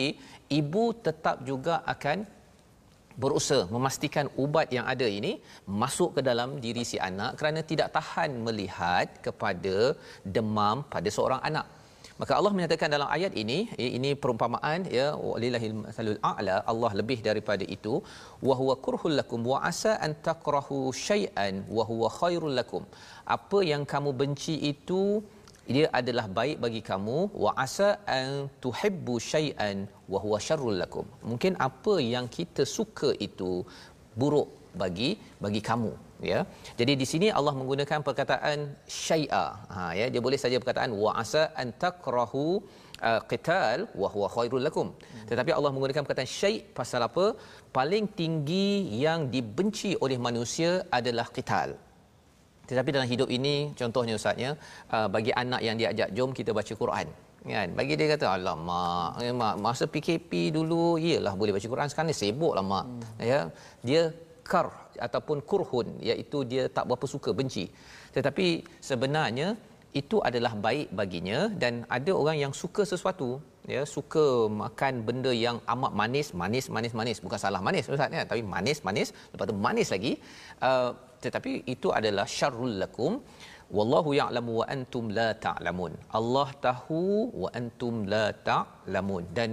ibu 0.59 0.83
tetap 1.07 1.37
juga 1.49 1.75
akan 1.93 2.38
berusaha 3.23 3.63
memastikan 3.75 4.27
ubat 4.43 4.67
yang 4.77 4.85
ada 4.93 5.07
ini 5.19 5.33
masuk 5.81 6.09
ke 6.17 6.21
dalam 6.29 6.49
diri 6.65 6.83
si 6.91 6.99
anak 7.09 7.31
kerana 7.39 7.61
tidak 7.71 7.89
tahan 7.97 8.31
melihat 8.47 9.07
kepada 9.25 9.75
demam 10.37 10.85
pada 10.93 11.09
seorang 11.17 11.41
anak 11.49 11.67
Maka 12.21 12.33
Allah 12.37 12.51
menyatakan 12.55 12.91
dalam 12.93 13.09
ayat 13.15 13.33
ini, 13.41 13.57
ini 13.97 14.09
perumpamaan 14.21 14.79
ya 14.97 15.05
walillahil 15.27 15.75
masalul 15.83 16.19
a'la, 16.31 16.55
Allah 16.71 16.91
lebih 16.99 17.17
daripada 17.27 17.65
itu, 17.75 17.93
wa 18.47 18.55
huwa 18.59 18.75
kurhul 18.85 19.15
lakum 19.19 19.47
wa 19.51 19.59
asa 19.69 19.93
an 20.05 20.13
takrahu 20.27 20.79
syai'an 21.07 21.63
wa 21.77 21.83
huwa 21.89 22.11
khairul 22.19 22.55
lakum. 22.59 22.83
Apa 23.35 23.59
yang 23.71 23.85
kamu 23.93 24.11
benci 24.21 24.55
itu 24.71 25.01
dia 25.75 25.87
adalah 25.99 26.25
baik 26.39 26.57
bagi 26.65 26.81
kamu. 26.89 27.17
Wa 27.43 27.51
asa 27.65 27.89
an 28.17 28.27
tuhibbu 28.63 29.15
syai'an 29.31 29.77
wa 30.13 30.19
huwa 30.23 30.37
syarrul 30.47 30.77
lakum. 30.81 31.05
Mungkin 31.31 31.53
apa 31.67 31.95
yang 32.13 32.27
kita 32.37 32.65
suka 32.77 33.11
itu 33.27 33.51
buruk 34.21 34.49
bagi 34.81 35.09
bagi 35.43 35.61
kamu 35.69 35.91
ya. 36.31 36.39
Jadi 36.79 36.93
di 37.01 37.05
sini 37.11 37.27
Allah 37.37 37.53
menggunakan 37.59 37.99
perkataan 38.07 38.59
syai'a. 39.05 39.45
Ha 39.73 39.81
ya 39.99 40.05
dia 40.13 40.21
boleh 40.27 40.39
saja 40.43 40.59
perkataan 40.61 40.93
wa 41.03 41.11
asa 41.23 41.43
an 41.61 41.69
takrahu 41.83 42.45
uh, 43.09 43.21
qital 43.31 43.87
wa 44.01 44.07
huwa 44.13 44.29
khairul 44.35 44.63
lakum. 44.67 44.87
Tetapi 45.29 45.51
Allah 45.57 45.71
menggunakan 45.75 46.03
perkataan 46.05 46.31
syai' 46.39 46.57
pasal 46.79 47.03
apa? 47.09 47.25
Paling 47.77 48.07
tinggi 48.21 48.69
yang 49.05 49.29
dibenci 49.35 49.91
oleh 50.05 50.19
manusia 50.27 50.71
adalah 50.99 51.27
qital 51.37 51.71
tetapi 52.69 52.89
dalam 52.95 53.07
hidup 53.13 53.29
ini 53.37 53.55
contohnya 53.79 54.13
ustaznya 54.19 54.51
uh, 54.95 55.07
bagi 55.15 55.31
anak 55.43 55.61
yang 55.67 55.75
diajak 55.81 56.09
jom 56.17 56.31
kita 56.39 56.53
baca 56.59 56.73
Quran 56.81 57.07
kan? 57.53 57.69
Bagi 57.79 57.93
dia 57.99 58.07
kata 58.13 58.25
alamak 58.35 59.19
eh, 59.23 59.33
mak 59.41 59.55
masa 59.65 59.85
PKP 59.93 60.31
dulu 60.57 60.83
iyalah 61.05 61.33
boleh 61.39 61.53
baca 61.55 61.67
Quran 61.73 61.89
sekarang 61.91 62.09
ni 62.11 62.17
sibuklah 62.21 62.65
mak. 62.71 62.85
Hmm. 62.85 63.01
ya 63.31 63.39
dia 63.87 64.01
kar 64.51 64.67
ataupun 65.07 65.37
kurhun 65.49 65.87
iaitu 66.09 66.37
dia 66.51 66.63
tak 66.75 66.85
berapa 66.89 67.05
suka 67.15 67.31
benci. 67.39 67.65
Tetapi 68.15 68.47
sebenarnya 68.89 69.47
itu 70.01 70.17
adalah 70.29 70.53
baik 70.65 70.87
baginya 70.99 71.39
dan 71.61 71.73
ada 71.97 72.11
orang 72.21 72.37
yang 72.43 72.53
suka 72.61 72.85
sesuatu 72.91 73.29
ya 73.73 73.81
suka 73.95 74.25
makan 74.63 74.93
benda 75.07 75.31
yang 75.45 75.57
amat 75.73 75.93
manis 76.01 76.27
manis 76.41 76.65
manis 76.75 76.93
manis. 76.99 77.17
Bukan 77.25 77.39
salah 77.45 77.61
manis 77.67 77.85
ustaz 77.93 78.17
ya 78.19 78.25
tapi 78.31 78.41
manis 78.55 78.81
manis. 78.87 79.09
Lepas 79.31 79.45
tu 79.49 79.55
manis 79.67 79.89
lagi 79.95 80.13
uh, 80.69 80.91
tetapi 81.25 81.51
itu 81.73 81.87
adalah 81.99 82.25
syarrul 82.37 82.75
lakum. 82.83 83.13
Wallahu 83.77 84.09
ya'lamu 84.19 84.51
wa 84.59 84.65
antum 84.75 85.05
la 85.17 85.29
ta'lamun. 85.45 85.93
Allah 86.19 86.47
tahu 86.67 87.01
wa 87.43 87.49
antum 87.59 87.95
la 88.13 88.25
ta'lamun. 88.49 89.23
Dan 89.37 89.49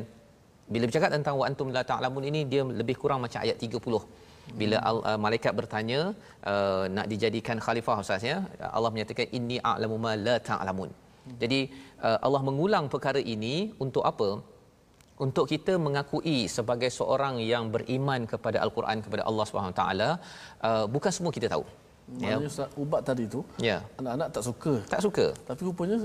bila 0.73 0.85
bercakap 0.89 1.11
tentang 1.17 1.35
wa 1.41 1.45
antum 1.51 1.69
la 1.77 1.83
ta'lamun 1.91 2.25
ini 2.31 2.41
dia 2.53 2.63
lebih 2.81 2.97
kurang 3.03 3.21
macam 3.25 3.41
ayat 3.47 3.59
30 3.61 4.25
bila 4.61 4.77
uh, 4.89 5.19
malaikat 5.25 5.53
bertanya 5.59 6.01
uh, 6.51 6.85
nak 6.97 7.07
dijadikan 7.13 7.59
khalifah 7.67 7.97
ustaz 8.03 8.23
ya? 8.31 8.37
Allah 8.77 8.91
menyatakan 8.95 9.27
inni 9.39 9.59
a'lamu 9.71 9.97
ma 10.05 10.13
la 10.27 10.37
ta'lamun. 10.49 10.91
Jadi 11.43 11.61
uh, 12.07 12.19
Allah 12.27 12.43
mengulang 12.49 12.87
perkara 12.95 13.21
ini 13.35 13.55
untuk 13.85 14.05
apa 14.11 14.29
untuk 15.25 15.45
kita 15.53 15.73
mengakui 15.87 16.39
sebagai 16.57 16.91
seorang 16.99 17.37
yang 17.53 17.73
beriman 17.75 18.29
kepada 18.33 18.61
al-Quran 18.65 19.01
kepada 19.05 19.23
Allah 19.29 19.45
Subhanahu 19.49 19.77
taala 19.81 20.09
uh, 20.69 20.85
bukan 20.95 21.13
semua 21.17 21.33
kita 21.39 21.49
tahu 21.55 21.65
Ya. 22.23 22.39
Maknanya 22.39 22.67
ubat 22.83 23.01
tadi 23.03 23.25
tu, 23.27 23.41
ya. 23.59 23.77
anak-anak 23.99 24.29
tak 24.31 24.43
suka. 24.47 24.73
Tak 24.87 25.01
suka. 25.07 25.27
Tapi 25.49 25.61
rupanya 25.67 25.97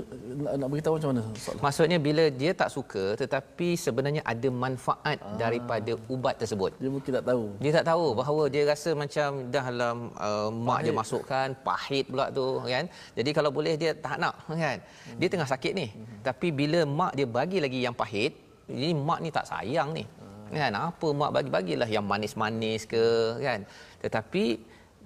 nak, 0.42 0.54
nak 0.58 0.68
beritahu 0.72 0.94
macam 0.98 1.10
mana? 1.14 1.22
Soalan. 1.38 1.62
Maksudnya 1.62 1.98
bila 2.06 2.24
dia 2.40 2.50
tak 2.60 2.70
suka 2.74 3.14
tetapi 3.22 3.68
sebenarnya 3.78 4.22
ada 4.32 4.48
manfaat 4.50 5.22
ah. 5.22 5.38
daripada 5.38 5.94
ubat 6.10 6.34
tersebut. 6.42 6.74
Dia 6.82 6.90
mungkin 6.90 7.10
tak 7.18 7.26
tahu. 7.30 7.44
Dia 7.62 7.72
tak 7.78 7.86
tahu 7.90 8.06
bahawa 8.18 8.42
dia 8.50 8.62
rasa 8.66 8.90
macam 8.98 9.28
dah 9.54 9.64
dalam 9.70 9.96
uh, 10.18 10.50
mak 10.50 10.80
dia 10.82 10.94
masukkan, 11.02 11.54
pahit 11.62 12.10
pula 12.10 12.26
tu 12.34 12.58
kan. 12.66 12.84
Jadi 13.14 13.30
kalau 13.30 13.54
boleh 13.54 13.78
dia 13.78 13.94
tak 13.94 14.18
nak 14.18 14.34
kan. 14.50 14.78
Hmm. 14.82 15.18
Dia 15.22 15.28
tengah 15.30 15.46
sakit 15.46 15.72
ni. 15.80 15.86
Hmm. 15.86 16.18
Tapi 16.26 16.50
bila 16.50 16.82
mak 16.82 17.14
dia 17.14 17.30
bagi 17.30 17.62
lagi 17.62 17.78
yang 17.78 17.94
pahit, 17.94 18.34
ini 18.76 18.90
mak 19.08 19.20
ni 19.24 19.30
tak 19.38 19.46
sayang 19.52 19.90
ni. 19.98 20.04
Kan? 20.52 20.74
Apa 20.88 21.08
mak 21.20 21.30
bagi-bagilah 21.36 21.88
yang 21.96 22.04
manis-manis 22.12 22.82
ke 22.92 23.04
kan. 23.46 23.60
Tetapi 24.04 24.44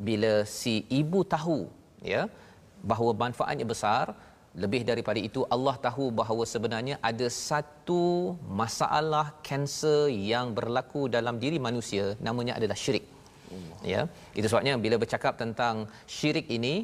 bila 0.06 0.32
si 0.58 0.74
ibu 1.00 1.20
tahu 1.34 1.58
ya 2.12 2.22
bahawa 2.90 3.12
manfaatnya 3.24 3.66
besar 3.72 4.04
lebih 4.62 4.82
daripada 4.90 5.20
itu 5.28 5.40
Allah 5.54 5.76
tahu 5.86 6.04
bahawa 6.20 6.44
sebenarnya 6.52 6.96
ada 7.10 7.26
satu 7.48 8.04
masalah 8.60 9.26
kanser 9.48 10.08
yang 10.32 10.56
berlaku 10.58 11.02
dalam 11.16 11.36
diri 11.42 11.58
manusia 11.68 12.04
namanya 12.26 12.56
adalah 12.58 12.78
syirik 12.84 13.04
ya 13.92 14.00
itu 14.38 14.46
sebabnya 14.50 14.74
bila 14.84 14.96
bercakap 15.02 15.34
tentang 15.42 15.86
syirik 16.16 16.46
ini 16.58 16.74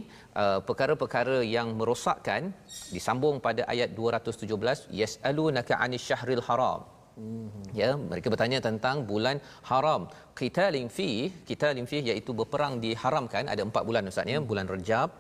uh, 0.42 0.59
perkara-perkara 0.68 1.38
yang 1.57 1.68
merosakkan 1.79 2.55
disambung 2.94 3.38
pada 3.46 3.64
ayat 3.75 3.90
217 3.98 4.92
yasalunaka 5.01 5.77
anis 5.85 6.05
syahril 6.09 6.44
haram 6.48 6.83
Mm-hmm. 7.12 7.64
Ya, 7.77 7.90
mereka 8.11 8.27
bertanya 8.33 8.59
tentang 8.66 9.05
bulan 9.11 9.37
haram. 9.70 10.09
Qitalin 10.38 10.88
fi, 10.96 11.29
qitalin 11.48 11.85
fi 11.90 11.98
iaitu 12.11 12.33
berperang 12.38 12.81
diharamkan 12.85 13.53
ada 13.53 13.62
empat 13.68 13.83
bulan 13.88 14.09
ustaz 14.09 14.33
ya, 14.35 14.40
bulan 14.51 14.66
Rejab, 14.75 15.11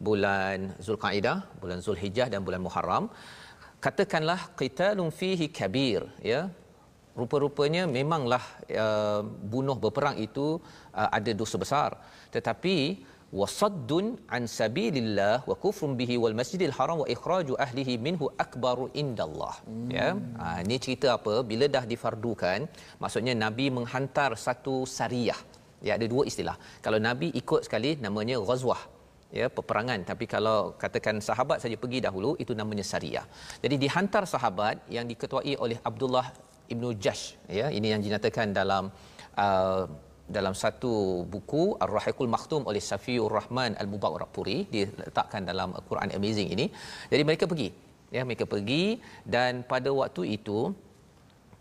bulan 0.00 0.72
Zulkaidah, 0.86 1.38
bulan 1.60 1.78
Zulhijjah 1.84 2.28
dan 2.32 2.40
bulan 2.46 2.60
Muharram. 2.66 3.12
Katakanlah 3.84 4.40
qitalun 4.56 5.10
fihi 5.12 5.52
kabir, 5.58 6.08
ya. 6.32 6.48
Rupa-rupanya 7.20 7.84
memanglah 7.84 8.40
uh, 8.84 9.20
bunuh 9.52 9.76
berperang 9.76 10.16
itu 10.26 10.46
uh, 10.96 11.08
ada 11.18 11.30
dosa 11.40 11.56
besar. 11.60 11.90
Tetapi 12.34 12.76
wasaddun 13.40 14.06
an 14.36 14.42
sabilillah 14.56 15.34
wa 15.50 15.56
kufrun 15.64 15.92
bihi 16.00 16.16
wal 16.22 16.36
masjidil 16.40 16.74
haram 16.78 16.98
wa 17.02 17.06
ikhraju 17.14 17.54
ahlihi 17.64 17.94
minhu 18.06 18.28
akbaru 18.44 18.86
indallah. 19.02 19.54
Hmm. 19.68 19.88
ya? 19.96 20.08
Ha, 20.40 20.46
ini 20.64 20.76
cerita 20.84 21.08
apa? 21.18 21.34
Bila 21.50 21.66
dah 21.76 21.84
difardukan 21.92 22.68
maksudnya 23.02 23.34
nabi 23.44 23.66
menghantar 23.78 24.30
satu 24.46 24.76
sariyah 24.96 25.40
ya 25.88 25.92
ada 25.98 26.06
dua 26.14 26.24
istilah. 26.30 26.56
Kalau 26.84 27.00
nabi 27.08 27.28
ikut 27.42 27.62
sekali 27.68 27.92
namanya 28.06 28.38
ghazwah. 28.50 28.82
Ya 29.40 29.46
peperangan. 29.58 30.00
Tapi 30.08 30.24
kalau 30.28 30.58
katakan 30.82 31.16
sahabat 31.28 31.64
saja 31.64 31.76
pergi 31.82 31.98
dahulu 32.06 32.36
itu 32.42 32.52
namanya 32.60 32.84
sariyah 32.92 33.24
jadi 33.64 33.76
dihantar 33.84 34.24
sahabat 34.34 34.76
yang 34.96 35.08
diketuai 35.12 35.54
oleh 35.64 35.80
Abdullah 35.90 36.26
ibnu 36.68 36.94
Jash 36.98 37.38
ya 37.48 37.72
ini 37.72 37.90
yang 37.92 38.00
dinyatakan 38.04 38.54
dalam 38.54 38.92
uh, 39.38 39.84
dalam 40.32 40.54
satu 40.56 41.26
buku 41.28 41.76
Ar-Rahiqul 41.84 42.30
Makhtum 42.30 42.64
oleh 42.64 42.80
Safiur 42.80 43.28
Rahman 43.28 43.76
Al-Mubarak 43.76 44.30
Puri 44.32 44.64
diletakkan 44.74 45.44
dalam 45.44 45.76
Quran 45.88 46.08
Amazing 46.18 46.48
ini. 46.56 46.66
Jadi 47.12 47.22
mereka 47.28 47.44
pergi. 47.44 47.68
Ya, 48.12 48.22
mereka 48.28 48.44
pergi 48.44 49.00
dan 49.24 49.64
pada 49.64 49.88
waktu 49.88 50.36
itu 50.36 50.72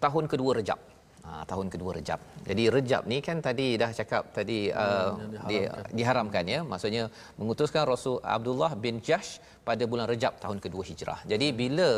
tahun 0.04 0.28
kedua 0.28 0.60
Rejab. 0.60 0.91
Ha, 1.26 1.46
tahun 1.50 1.68
kedua 1.74 1.92
Rejab. 1.98 2.20
Jadi 2.50 2.64
Rejab 2.76 3.04
ni 3.12 3.18
kan 3.28 3.38
tadi 3.48 3.68
dah 3.82 3.90
cakap 4.00 4.24
tadi 4.38 4.60
uh, 4.74 5.14
diharamkan. 5.14 5.50
Di, 5.50 5.58
diharamkan 5.98 6.44
ya. 6.54 6.60
Maksudnya 6.72 7.04
mengutuskan 7.40 7.84
Rasul 7.94 8.18
Abdullah 8.36 8.72
bin 8.86 8.98
Jahsh 9.08 9.32
pada 9.68 9.86
bulan 9.92 10.10
Rejab 10.10 10.34
tahun 10.44 10.58
kedua 10.64 10.84
Hijrah. 10.90 11.20
Jadi 11.32 11.48
bila 11.62 11.90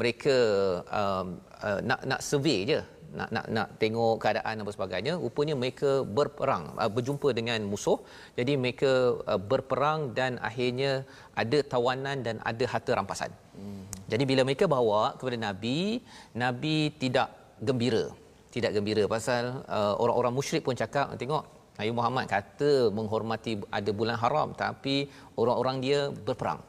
mereka 0.00 0.36
um, 1.00 1.38
uh, 1.62 1.78
nak 1.88 2.00
nak 2.10 2.20
survey 2.30 2.58
je 2.72 2.80
nak 3.18 3.28
nak 3.34 3.46
nak 3.56 3.68
tengok 3.80 4.14
keadaan 4.22 4.58
dan 4.58 4.74
sebagainya 4.76 5.14
rupanya 5.24 5.54
mereka 5.62 5.90
berperang 6.18 6.64
uh, 6.82 6.90
berjumpa 6.96 7.28
dengan 7.38 7.60
musuh 7.72 7.98
jadi 8.38 8.52
mereka 8.62 8.92
uh, 9.32 9.40
berperang 9.50 10.00
dan 10.18 10.40
akhirnya 10.48 10.92
ada 11.42 11.58
tawanan 11.74 12.24
dan 12.26 12.36
ada 12.50 12.64
harta 12.72 12.96
rampasan 12.98 13.30
hmm. 13.58 13.84
jadi 14.12 14.24
bila 14.30 14.42
mereka 14.48 14.64
bawa 14.76 15.02
kepada 15.20 15.36
nabi 15.46 16.00
nabi 16.44 16.76
tidak 17.02 17.28
gembira 17.68 18.04
tidak 18.54 18.70
gembira 18.76 19.04
pasal 19.14 19.42
uh, 19.76 19.94
orang-orang 20.02 20.34
musyrik 20.38 20.62
pun 20.66 20.76
cakap 20.82 21.06
tengok 21.22 21.44
Nabi 21.78 21.92
Muhammad 21.98 22.24
kata 22.34 22.72
menghormati 22.96 23.52
ada 23.78 23.90
bulan 24.00 24.16
haram 24.22 24.48
tapi 24.62 24.96
orang-orang 25.40 25.76
dia 25.86 26.00
berperang. 26.26 26.60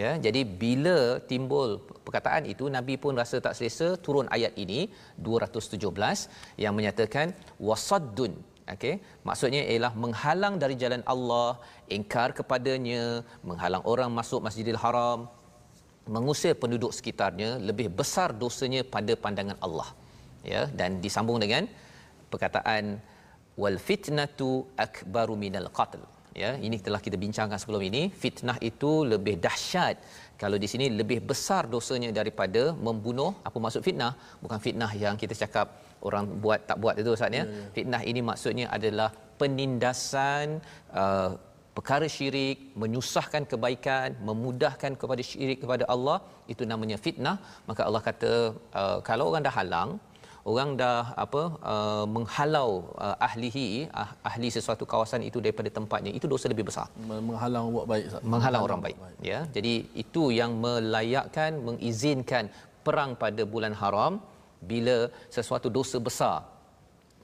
Ya 0.00 0.10
jadi 0.24 0.40
bila 0.62 0.96
timbul 1.30 1.68
perkataan 2.06 2.44
itu 2.52 2.64
nabi 2.76 2.94
pun 3.02 3.16
rasa 3.20 3.36
tak 3.44 3.56
selesa 3.56 3.88
turun 4.04 4.26
ayat 4.36 4.52
ini 4.64 4.80
217 5.28 5.80
yang 6.64 6.72
menyatakan 6.78 7.32
wasaddun. 7.68 8.32
Okey 8.74 8.94
maksudnya 9.28 9.62
ialah 9.72 9.92
menghalang 10.02 10.54
dari 10.62 10.74
jalan 10.82 11.02
Allah 11.12 11.50
ingkar 11.96 12.28
kepadanya 12.38 13.24
menghalang 13.48 13.84
orang 13.92 14.10
masuk 14.18 14.40
Masjidil 14.46 14.80
Haram 14.84 15.20
mengusir 16.14 16.52
penduduk 16.62 16.92
sekitarnya 16.98 17.50
lebih 17.68 17.88
besar 18.00 18.28
dosanya 18.42 18.82
pada 18.94 19.12
pandangan 19.24 19.58
Allah 19.66 19.88
ya 20.52 20.62
dan 20.78 20.90
disambung 21.04 21.38
dengan 21.44 21.64
perkataan 22.32 22.84
wal 23.62 23.78
fitnatu 23.88 24.50
akbaru 24.86 25.36
minal 25.44 25.68
qatl. 25.78 26.02
Ya 26.42 26.50
ini 26.66 26.76
telah 26.86 27.00
kita 27.06 27.16
bincangkan 27.24 27.58
sebelum 27.62 27.82
ini. 27.90 28.02
Fitnah 28.22 28.56
itu 28.70 28.90
lebih 29.12 29.34
dahsyat. 29.46 29.96
Kalau 30.42 30.56
di 30.64 30.68
sini 30.72 30.86
lebih 31.00 31.18
besar 31.30 31.62
dosanya 31.74 32.10
daripada 32.18 32.62
membunuh. 32.86 33.30
Apa 33.48 33.58
maksud 33.64 33.82
fitnah? 33.88 34.12
Bukan 34.44 34.58
fitnah 34.66 34.90
yang 35.04 35.14
kita 35.22 35.34
cakap 35.42 35.68
orang 36.08 36.24
buat 36.44 36.60
tak 36.68 36.78
buat 36.82 36.94
itu 37.02 37.10
ustaz 37.16 37.36
ya, 37.38 37.42
ya. 37.42 37.44
fitnah 37.76 38.02
ini 38.10 38.20
maksudnya 38.28 38.66
adalah 38.76 39.08
penindasan 39.40 40.62
uh, 41.00 41.30
perkara 41.76 42.06
syirik 42.16 42.58
menyusahkan 42.82 43.42
kebaikan 43.50 44.08
memudahkan 44.28 44.92
kepada 45.00 45.22
syirik 45.30 45.58
kepada 45.64 45.86
Allah. 45.94 46.18
Itu 46.52 46.62
namanya 46.72 46.98
fitnah. 47.06 47.36
Maka 47.70 47.82
Allah 47.88 48.02
kata 48.08 48.32
uh, 48.80 48.98
kalau 49.08 49.26
orang 49.32 49.44
dah 49.48 49.56
halang 49.58 49.90
orang 50.50 50.70
dah 50.80 51.00
apa 51.24 51.42
uh, 51.72 52.04
menghalau 52.16 52.70
uh, 53.06 53.16
ahlihi 53.26 53.66
uh, 54.00 54.10
ahli 54.30 54.48
sesuatu 54.56 54.84
kawasan 54.92 55.22
itu 55.28 55.38
daripada 55.44 55.70
tempatnya. 55.78 56.12
Itu 56.18 56.26
dosa 56.34 56.46
lebih 56.52 56.66
besar. 56.70 56.86
Menghalang 57.30 57.66
buat 57.76 57.86
baik 57.92 58.04
menghalang 58.34 58.62
orang 58.68 58.80
baik. 58.86 58.96
baik. 59.04 59.16
Ya 59.30 59.40
jadi 59.56 59.74
itu 60.04 60.24
yang 60.40 60.52
melayakkan 60.66 61.52
mengizinkan 61.68 62.46
perang 62.86 63.12
pada 63.22 63.42
bulan 63.54 63.74
haram 63.82 64.12
bila 64.70 64.96
sesuatu 65.36 65.68
dosa 65.78 65.98
besar 66.08 66.38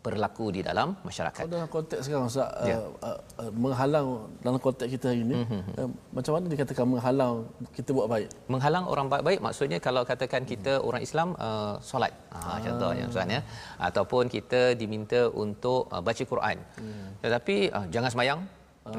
berlaku 0.04 0.52
di 0.56 0.60
dalam 0.68 0.88
masyarakat. 1.08 1.48
Dalam 1.48 1.68
konteks 1.72 2.00
sekarang 2.04 2.28
Ustaz 2.28 2.48
ya. 2.68 2.76
uh, 2.76 2.88
uh, 3.08 3.18
uh, 3.40 3.50
menghalang 3.64 4.08
dalam 4.44 4.60
konteks 4.66 4.88
kita 4.94 5.06
hari 5.10 5.24
ini 5.24 5.36
mm-hmm. 5.40 5.62
uh, 5.80 5.90
macam 6.16 6.32
mana 6.36 6.46
dikatakan 6.52 6.84
menghalang 6.94 7.34
kita 7.72 7.90
buat 7.96 8.08
baik? 8.12 8.28
Menghalang 8.52 8.84
orang 8.92 9.06
baik 9.12 9.24
baik 9.28 9.40
maksudnya 9.46 9.78
kalau 9.86 10.04
katakan 10.04 10.44
kita 10.52 10.72
mm. 10.76 10.86
orang 10.88 11.02
Islam 11.08 11.28
uh, 11.40 11.80
solat. 11.80 12.12
Ha 12.36 12.38
ah. 12.38 12.58
contohnya 12.60 13.04
Ustaz 13.08 13.32
ya. 13.36 13.40
Ataupun 13.88 14.28
kita 14.28 14.76
diminta 14.76 15.32
untuk 15.44 15.88
uh, 15.88 16.04
baca 16.04 16.24
Quran. 16.32 16.56
Mm. 16.76 17.08
Tetapi 17.24 17.56
uh, 17.72 17.86
jangan 17.88 18.12
semayang 18.12 18.40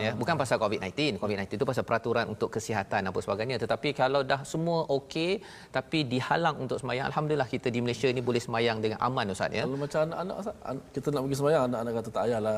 ya 0.02 0.12
bukan 0.18 0.36
pasal 0.42 0.58
covid-19 0.58 1.22
covid-19 1.22 1.62
itu 1.62 1.66
pasal 1.70 1.84
peraturan 1.90 2.26
untuk 2.34 2.50
kesihatan 2.56 3.02
apa 3.10 3.20
sebagainya. 3.26 3.58
Tetapi 3.62 3.90
kalau 3.94 4.22
dah 4.32 4.42
semua 4.42 4.80
okey 4.98 5.32
tapi 5.70 6.00
dihalang 6.12 6.58
untuk 6.64 6.78
semayang 6.82 7.06
alhamdulillah 7.10 7.46
kita 7.46 7.70
di 7.76 7.80
Malaysia 7.86 8.10
ni 8.18 8.22
boleh 8.30 8.42
semayang 8.42 8.82
dengan 8.82 8.98
aman 9.08 9.34
ustaz 9.34 9.54
ya. 9.54 9.64
Kalau 9.70 9.78
macam 9.78 10.00
anak-anak 10.10 10.56
kita 10.96 11.08
nak 11.14 11.22
pergi 11.26 11.38
semayang 11.42 11.64
anak-anak 11.70 11.94
kata 11.98 12.10
tak 12.16 12.24
payahlah. 12.26 12.56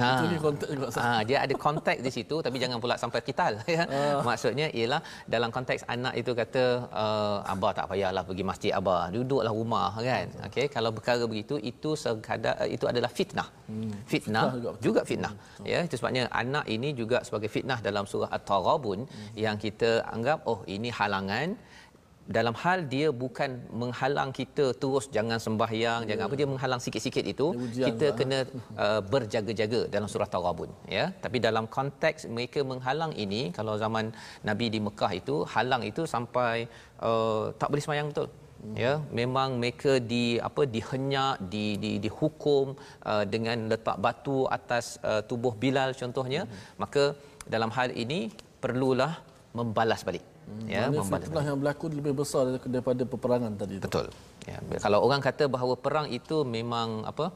Ha. 0.00 0.08
itu 0.10 0.24
ni 0.32 0.36
konteks 0.46 0.70
juga 0.76 0.86
ha, 1.04 1.20
dia 1.28 1.38
ada 1.44 1.54
konteks 1.66 2.00
di 2.06 2.12
situ 2.16 2.36
tapi 2.46 2.56
jangan 2.62 2.78
pula 2.82 2.96
sampai 3.02 3.20
kital 3.28 3.52
ya. 3.76 3.84
Ha. 3.84 4.00
maksudnya 4.28 4.66
ialah 4.78 5.00
dalam 5.34 5.52
konteks 5.56 5.84
anak 5.94 6.14
itu 6.16 6.32
kata 6.40 6.64
uh, 7.02 7.52
abah 7.52 7.72
tak 7.76 7.86
payahlah 7.92 8.24
pergi 8.28 8.44
masjid 8.50 8.72
abah 8.80 9.12
duduklah 9.12 9.52
rumah 9.60 9.92
kan. 10.00 10.26
Okey 10.48 10.66
kalau 10.72 10.90
perkara 10.96 11.28
begitu 11.28 11.60
itu 11.72 11.92
sekadar 11.92 12.56
itu 12.76 12.84
adalah 12.88 13.12
fitnah. 13.12 13.48
Hmm. 13.70 13.92
fitnah, 14.12 14.44
fitnah 14.44 14.46
juga, 14.56 14.70
juga 14.86 15.00
fitnah. 15.10 15.32
Hmm. 15.36 15.66
ya 15.72 15.78
itu 15.86 15.94
sebabnya 16.00 16.24
anak 16.42 16.64
ini 16.76 16.88
juga 17.00 17.18
sebagai 17.26 17.50
fitnah 17.54 17.78
dalam 17.88 18.04
surah 18.10 18.30
At-Taghabun 18.36 19.00
hmm. 19.04 19.34
yang 19.44 19.56
kita 19.64 19.90
anggap 20.14 20.38
oh 20.52 20.60
ini 20.76 20.90
halangan 20.98 21.48
dalam 22.36 22.54
hal 22.62 22.78
dia 22.92 23.08
bukan 23.22 23.50
menghalang 23.80 24.30
kita 24.38 24.66
terus 24.82 25.04
jangan 25.16 25.38
sembahyang 25.46 26.00
yeah. 26.02 26.08
jangan 26.10 26.24
apa 26.26 26.36
dia 26.40 26.48
menghalang 26.52 26.80
sikit-sikit 26.84 27.24
itu 27.32 27.46
kita 27.86 28.06
lah. 28.10 28.16
kena 28.18 28.38
uh, 28.84 29.00
berjaga-jaga 29.12 29.80
dalam 29.94 30.08
surah 30.12 30.28
Taghabun 30.34 30.70
ya 30.96 31.04
tapi 31.24 31.42
dalam 31.46 31.66
konteks 31.76 32.30
mereka 32.36 32.62
menghalang 32.72 33.14
ini 33.24 33.42
kalau 33.58 33.74
zaman 33.84 34.14
Nabi 34.48 34.68
di 34.74 34.80
Mekah 34.86 35.12
itu 35.20 35.36
halang 35.54 35.82
itu 35.90 36.04
sampai 36.14 36.54
uh, 37.08 37.44
tak 37.60 37.70
boleh 37.72 37.84
sembahyang 37.86 38.10
betul 38.12 38.28
hmm. 38.62 38.76
ya 38.82 38.92
memang 39.20 39.58
mereka 39.62 39.92
di 40.12 40.24
apa 40.48 40.62
dihenyak 40.74 41.36
di 41.52 41.64
di 41.82 41.90
dihukum 42.04 42.66
uh, 43.10 43.24
dengan 43.32 43.58
letak 43.72 43.96
batu 44.04 44.38
atas 44.58 44.86
uh, 45.10 45.22
tubuh 45.30 45.54
Bilal 45.62 45.92
contohnya 46.02 46.42
hmm. 46.44 46.76
maka 46.82 47.04
dalam 47.54 47.72
hal 47.76 47.90
ini 48.04 48.20
perlulah 48.64 49.12
membalas 49.58 50.02
balik 50.08 50.24
hmm. 50.24 50.66
ya 50.74 50.82
membalas 50.88 51.26
fitnah 51.28 51.46
yang 51.50 51.58
berlaku 51.62 51.86
lebih 52.00 52.14
besar 52.22 52.44
daripada 52.74 53.02
peperangan 53.12 53.52
tadi 53.62 53.74
itu. 53.78 53.84
betul 53.86 54.08
ya 54.50 54.58
kalau 54.84 54.98
orang 55.06 55.22
kata 55.28 55.46
bahawa 55.54 55.76
perang 55.86 56.08
itu 56.20 56.38
memang 56.56 56.90
apa 57.12 57.28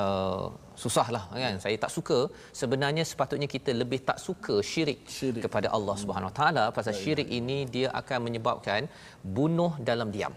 Uh, 0.00 0.44
susahlah 0.82 1.24
kan 1.28 1.56
saya 1.62 1.76
tak 1.82 1.92
suka 1.96 2.18
sebenarnya 2.60 3.04
sepatutnya 3.08 3.48
kita 3.54 3.70
lebih 3.80 4.00
tak 4.08 4.16
suka 4.26 4.54
syirik, 4.68 5.00
syirik. 5.16 5.42
kepada 5.44 5.68
Allah 5.76 5.96
Subhanahu 6.02 6.30
Wa 6.30 6.36
Taala 6.38 6.64
pasal 6.76 6.94
syirik 7.00 7.28
ini 7.38 7.68
dia 7.74 7.88
akan 8.00 8.18
menyebabkan 8.26 8.88
bunuh 9.36 9.72
dalam 9.88 10.08
diam 10.14 10.32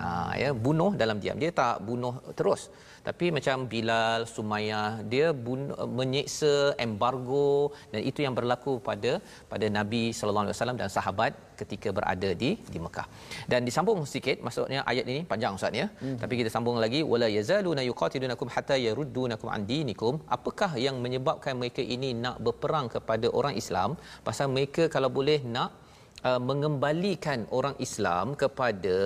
ha, 0.00 0.32
ya 0.42 0.50
bunuh 0.66 0.90
dalam 1.02 1.18
diam 1.22 1.38
dia 1.42 1.50
tak 1.60 1.76
bunuh 1.88 2.14
terus 2.38 2.62
tapi 3.08 3.26
macam 3.36 3.56
Bilal 3.72 4.20
Sumayyah 4.34 5.04
dia 5.12 5.26
bunuh, 5.46 5.76
menyiksa 5.98 6.52
embargo 6.84 7.48
dan 7.92 8.00
itu 8.10 8.20
yang 8.24 8.34
berlaku 8.38 8.72
pada 8.88 9.12
pada 9.52 9.66
Nabi 9.78 10.02
sallallahu 10.16 10.44
alaihi 10.46 10.56
wasallam 10.56 10.78
dan 10.80 10.88
sahabat 10.96 11.32
ketika 11.60 11.88
berada 11.98 12.30
di 12.42 12.50
di 12.72 12.78
Mekah. 12.84 13.06
Dan 13.50 13.60
disambung 13.68 14.00
sikit 14.14 14.40
maksudnya 14.46 14.80
ayat 14.92 15.04
ini 15.12 15.20
panjang 15.32 15.58
ustaz 15.58 15.80
ya. 15.82 15.86
Hmm. 16.02 16.16
Tapi 16.22 16.34
kita 16.40 16.50
sambung 16.56 16.80
lagi 16.84 17.02
wala 17.12 17.28
yazaluna 17.38 17.84
yuqatilunakum 17.90 18.48
hatta 18.56 18.78
yaruddunakum 18.86 19.52
an 19.56 19.62
dinikum. 19.72 20.16
Apakah 20.36 20.72
yang 20.86 20.98
menyebabkan 21.04 21.60
mereka 21.60 21.84
ini 21.96 22.10
nak 22.24 22.40
berperang 22.46 22.88
kepada 22.96 23.28
orang 23.38 23.56
Islam? 23.62 24.00
Pasal 24.28 24.48
mereka 24.56 24.84
kalau 24.96 25.12
boleh 25.18 25.40
nak 25.56 25.83
uh, 26.28 26.40
mengembalikan 26.48 27.40
orang 27.58 27.76
Islam 27.86 28.26
kepada 28.42 28.98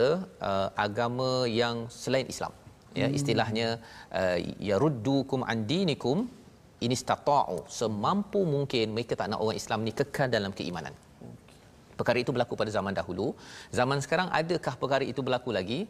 uh, 0.48 0.68
agama 0.86 1.30
yang 1.60 1.76
selain 2.02 2.26
Islam. 2.34 2.54
Ya 3.00 3.06
hmm. 3.06 3.18
istilahnya 3.18 3.68
uh, 4.20 4.38
yaruddukum 4.70 5.42
an 5.52 5.58
dinikum 5.70 6.18
in 6.84 6.90
istata'u 6.96 7.58
semampu 7.80 8.40
mungkin 8.54 8.94
mereka 8.94 9.14
tak 9.20 9.28
nak 9.30 9.42
orang 9.44 9.58
Islam 9.62 9.82
ni 9.86 9.92
kekal 10.00 10.30
dalam 10.36 10.54
keimanan. 10.58 10.94
Perkara 11.98 12.18
itu 12.22 12.30
berlaku 12.34 12.54
pada 12.60 12.70
zaman 12.70 12.94
dahulu. 12.94 13.34
Zaman 13.78 13.98
sekarang 14.04 14.28
adakah 14.40 14.74
perkara 14.82 15.04
itu 15.12 15.20
berlaku 15.26 15.50
lagi? 15.58 15.80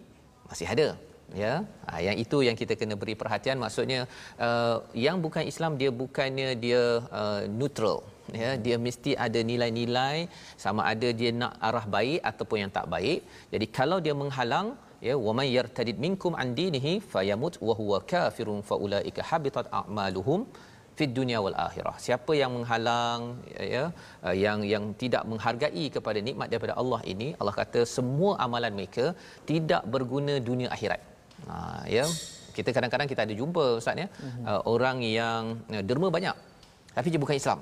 Masih 0.48 0.64
ada. 0.74 0.88
Ya, 1.36 1.54
ha, 1.84 2.00
yang 2.00 2.16
itu 2.16 2.40
yang 2.40 2.56
kita 2.56 2.72
kena 2.80 2.96
beri 3.00 3.12
perhatian. 3.12 3.60
Maksudnya, 3.60 4.00
uh, 4.46 4.80
yang 5.06 5.20
bukan 5.24 5.44
Islam 5.50 5.76
dia 5.80 5.90
bukannya 6.02 6.56
dia 6.64 6.82
uh, 7.20 7.40
neutral. 7.58 8.00
Ya 8.40 8.50
dia 8.64 8.76
mesti 8.86 9.12
ada 9.26 9.40
nilai-nilai. 9.50 10.16
Sama 10.64 10.82
ada 10.92 11.08
dia 11.20 11.30
nak 11.40 11.52
arah 11.68 11.84
baik 11.96 12.20
ataupun 12.30 12.58
yang 12.62 12.72
tak 12.78 12.86
baik. 12.94 13.20
Jadi 13.52 13.66
kalau 13.78 13.98
dia 14.06 14.14
menghalang 14.22 14.68
ya 15.06 15.14
wa 15.26 15.32
may 15.38 15.48
yartadid 15.56 15.98
minkum 16.06 16.32
an 16.42 16.48
dinihi 16.60 16.94
fayamut 17.12 17.56
wa 17.66 17.74
huwa 17.80 17.98
kafirun 18.12 18.60
fa 18.70 18.76
ulaika 18.84 19.22
habitat 19.30 19.68
a'maluhum 19.80 20.40
fid 20.98 21.12
dunya 21.18 21.38
wal 21.44 21.56
akhirah. 21.66 21.96
Siapa 22.06 22.32
yang 22.40 22.52
menghalang 22.56 23.20
ya 23.74 23.84
uh, 24.26 24.36
yang 24.44 24.60
yang 24.72 24.86
tidak 25.02 25.24
menghargai 25.32 25.86
kepada 25.96 26.20
nikmat 26.28 26.48
daripada 26.52 26.76
Allah 26.82 27.00
ini 27.12 27.28
Allah 27.40 27.56
kata 27.60 27.82
semua 27.96 28.32
amalan 28.46 28.74
mereka 28.80 29.06
tidak 29.52 29.84
berguna 29.94 30.36
dunia 30.50 30.70
akhirat 30.78 31.02
ha 31.46 31.57
ya 31.96 32.05
kita 32.59 32.70
kadang-kadang 32.77 33.09
kita 33.12 33.22
ada 33.27 33.35
jumpa 33.40 33.64
ustaz 33.81 34.03
ya 34.03 34.07
uh-huh. 34.11 34.44
uh, 34.51 34.62
orang 34.74 34.98
yang 35.18 35.42
uh, 35.74 35.83
derma 35.88 36.09
banyak 36.16 36.37
tapi 36.96 37.09
dia 37.14 37.20
bukan 37.24 37.38
Islam 37.42 37.61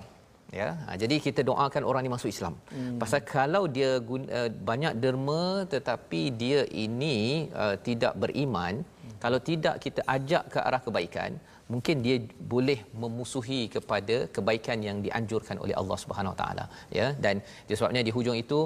ya 0.58 0.68
ha, 0.86 0.94
jadi 1.02 1.14
kita 1.26 1.40
doakan 1.48 1.82
orang 1.90 2.02
ni 2.06 2.10
masuk 2.14 2.30
Islam 2.34 2.54
hmm. 2.74 2.98
pasal 3.02 3.20
kalau 3.34 3.62
dia 3.76 3.90
guna, 4.08 4.26
uh, 4.38 4.50
banyak 4.70 4.94
derma 5.02 5.42
tetapi 5.74 6.20
dia 6.42 6.60
ini 6.84 7.16
uh, 7.62 7.74
tidak 7.88 8.14
beriman 8.22 8.74
hmm. 8.86 9.16
kalau 9.24 9.38
tidak 9.50 9.76
kita 9.84 10.00
ajak 10.16 10.44
ke 10.54 10.58
arah 10.68 10.80
kebaikan 10.86 11.32
mungkin 11.72 11.96
dia 12.06 12.16
boleh 12.52 12.78
memusuhi 13.02 13.60
kepada 13.74 14.16
kebaikan 14.36 14.78
yang 14.88 14.98
dianjurkan 15.06 15.58
oleh 15.64 15.74
Allah 15.80 15.98
Subhanahu 16.02 16.34
Wa 16.34 16.38
Taala 16.42 16.64
ya 16.98 17.08
dan 17.24 17.42
disebabnya 17.70 18.02
di 18.08 18.14
hujung 18.16 18.38
itu 18.44 18.60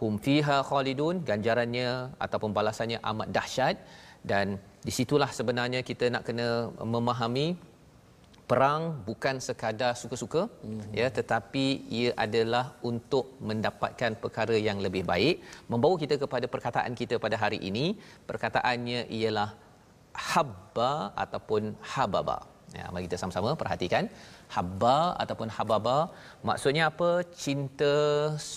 hum 0.00 0.14
fiha 0.26 0.58
khalidun 0.70 1.16
ganjarannya 1.28 1.90
ataupun 2.26 2.50
balasannya 2.58 2.98
amat 3.10 3.28
dahsyat 3.36 3.76
dan 4.24 4.60
disitulah 4.84 5.30
sebenarnya 5.38 5.80
kita 5.90 6.08
nak 6.14 6.24
kena 6.28 6.48
memahami 6.94 7.56
perang 8.50 8.82
bukan 9.08 9.36
sekadar 9.46 9.92
suka-suka 9.94 10.42
mm-hmm. 10.50 10.90
ya 11.00 11.08
tetapi 11.18 11.64
ia 11.98 12.10
adalah 12.24 12.64
untuk 12.90 13.38
mendapatkan 13.48 14.18
perkara 14.22 14.56
yang 14.68 14.78
lebih 14.86 15.02
baik. 15.12 15.36
Membawa 15.70 15.94
kita 16.02 16.18
kepada 16.22 16.46
perkataan 16.54 16.94
kita 17.00 17.16
pada 17.24 17.38
hari 17.42 17.58
ini 17.70 17.94
perkataannya 18.30 19.06
ialah 19.18 19.50
habba 20.30 20.92
ataupun 21.24 21.62
hababa. 21.92 22.38
Ya 22.78 22.86
mari 22.90 23.06
kita 23.06 23.18
sama-sama 23.22 23.54
perhatikan. 23.62 24.04
Habba 24.56 24.96
ataupun 25.22 25.48
hababa 25.56 25.98
maksudnya 26.48 26.84
apa? 26.90 27.10
Cinta 27.44 27.94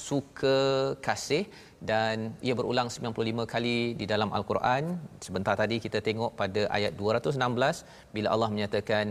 suka 0.02 0.58
kasih 1.06 1.46
dan 1.92 2.32
ia 2.48 2.54
berulang 2.60 2.88
95 2.96 3.44
kali 3.54 3.78
di 4.00 4.06
dalam 4.12 4.30
al-Quran. 4.38 4.84
Sebentar 5.26 5.54
tadi 5.62 5.78
kita 5.86 6.00
tengok 6.08 6.32
pada 6.42 6.62
ayat 6.78 6.94
216 6.96 8.16
bila 8.16 8.28
Allah 8.34 8.50
menyatakan 8.56 9.06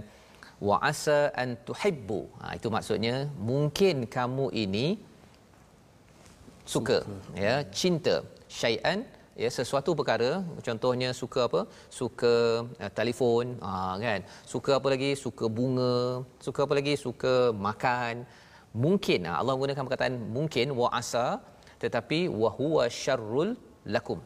wa 0.68 0.76
asa 0.90 1.18
an 1.42 1.50
tuhibbu. 1.68 2.20
Ha 2.40 2.56
itu 2.58 2.68
maksudnya 2.76 3.16
mungkin 3.50 3.96
kamu 4.16 4.46
ini 4.64 4.86
suka, 6.74 6.98
suka. 7.04 7.38
ya 7.44 7.54
cinta 7.80 8.16
syai'an 8.60 8.98
ya 9.42 9.48
sesuatu 9.58 9.90
perkara 9.98 10.30
contohnya 10.66 11.10
suka 11.22 11.40
apa? 11.48 11.62
Suka 12.00 12.34
uh, 12.84 12.92
telefon 12.98 13.46
ha 13.66 14.00
kan? 14.04 14.20
Suka 14.54 14.72
apa 14.80 14.88
lagi? 14.94 15.12
Suka 15.24 15.46
bunga 15.58 15.94
suka 16.46 16.60
apa 16.66 16.74
lagi? 16.80 16.94
Suka 17.06 17.34
makan. 17.68 18.24
Mungkin 18.84 19.28
ha, 19.28 19.32
Allah 19.40 19.52
menggunakan 19.52 19.84
perkataan 19.84 20.14
mungkin 20.36 20.66
wa 20.80 20.88
asa 21.00 21.26
tetapi 21.84 22.20
wa 22.42 22.50
huwa 22.58 22.84
syarrul 23.02 23.50
lakum. 23.94 24.20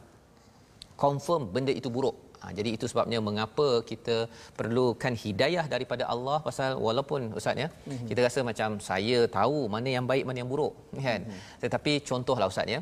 Confirm 1.03 1.43
benda 1.55 1.73
itu 1.79 1.89
buruk. 1.97 2.15
Ha, 2.41 2.53
jadi 2.57 2.69
itu 2.77 2.85
sebabnya 2.91 3.19
mengapa 3.27 3.67
kita 3.91 4.15
perlukan 4.59 5.13
hidayah 5.23 5.65
daripada 5.73 6.03
Allah 6.13 6.37
pasal 6.47 6.71
walaupun 6.87 7.21
ustaz 7.39 7.57
ya 7.63 7.69
mm-hmm. 7.69 8.07
kita 8.09 8.19
rasa 8.27 8.39
macam 8.49 8.69
saya 8.89 9.19
tahu 9.37 9.59
mana 9.75 9.89
yang 9.95 10.05
baik 10.11 10.23
mana 10.29 10.37
yang 10.41 10.51
buruk 10.53 10.73
kan? 11.07 11.21
Mm-hmm. 11.25 11.57
tetapi 11.63 11.93
contohlah 12.11 12.49
ustaz 12.53 12.69
ya 12.75 12.81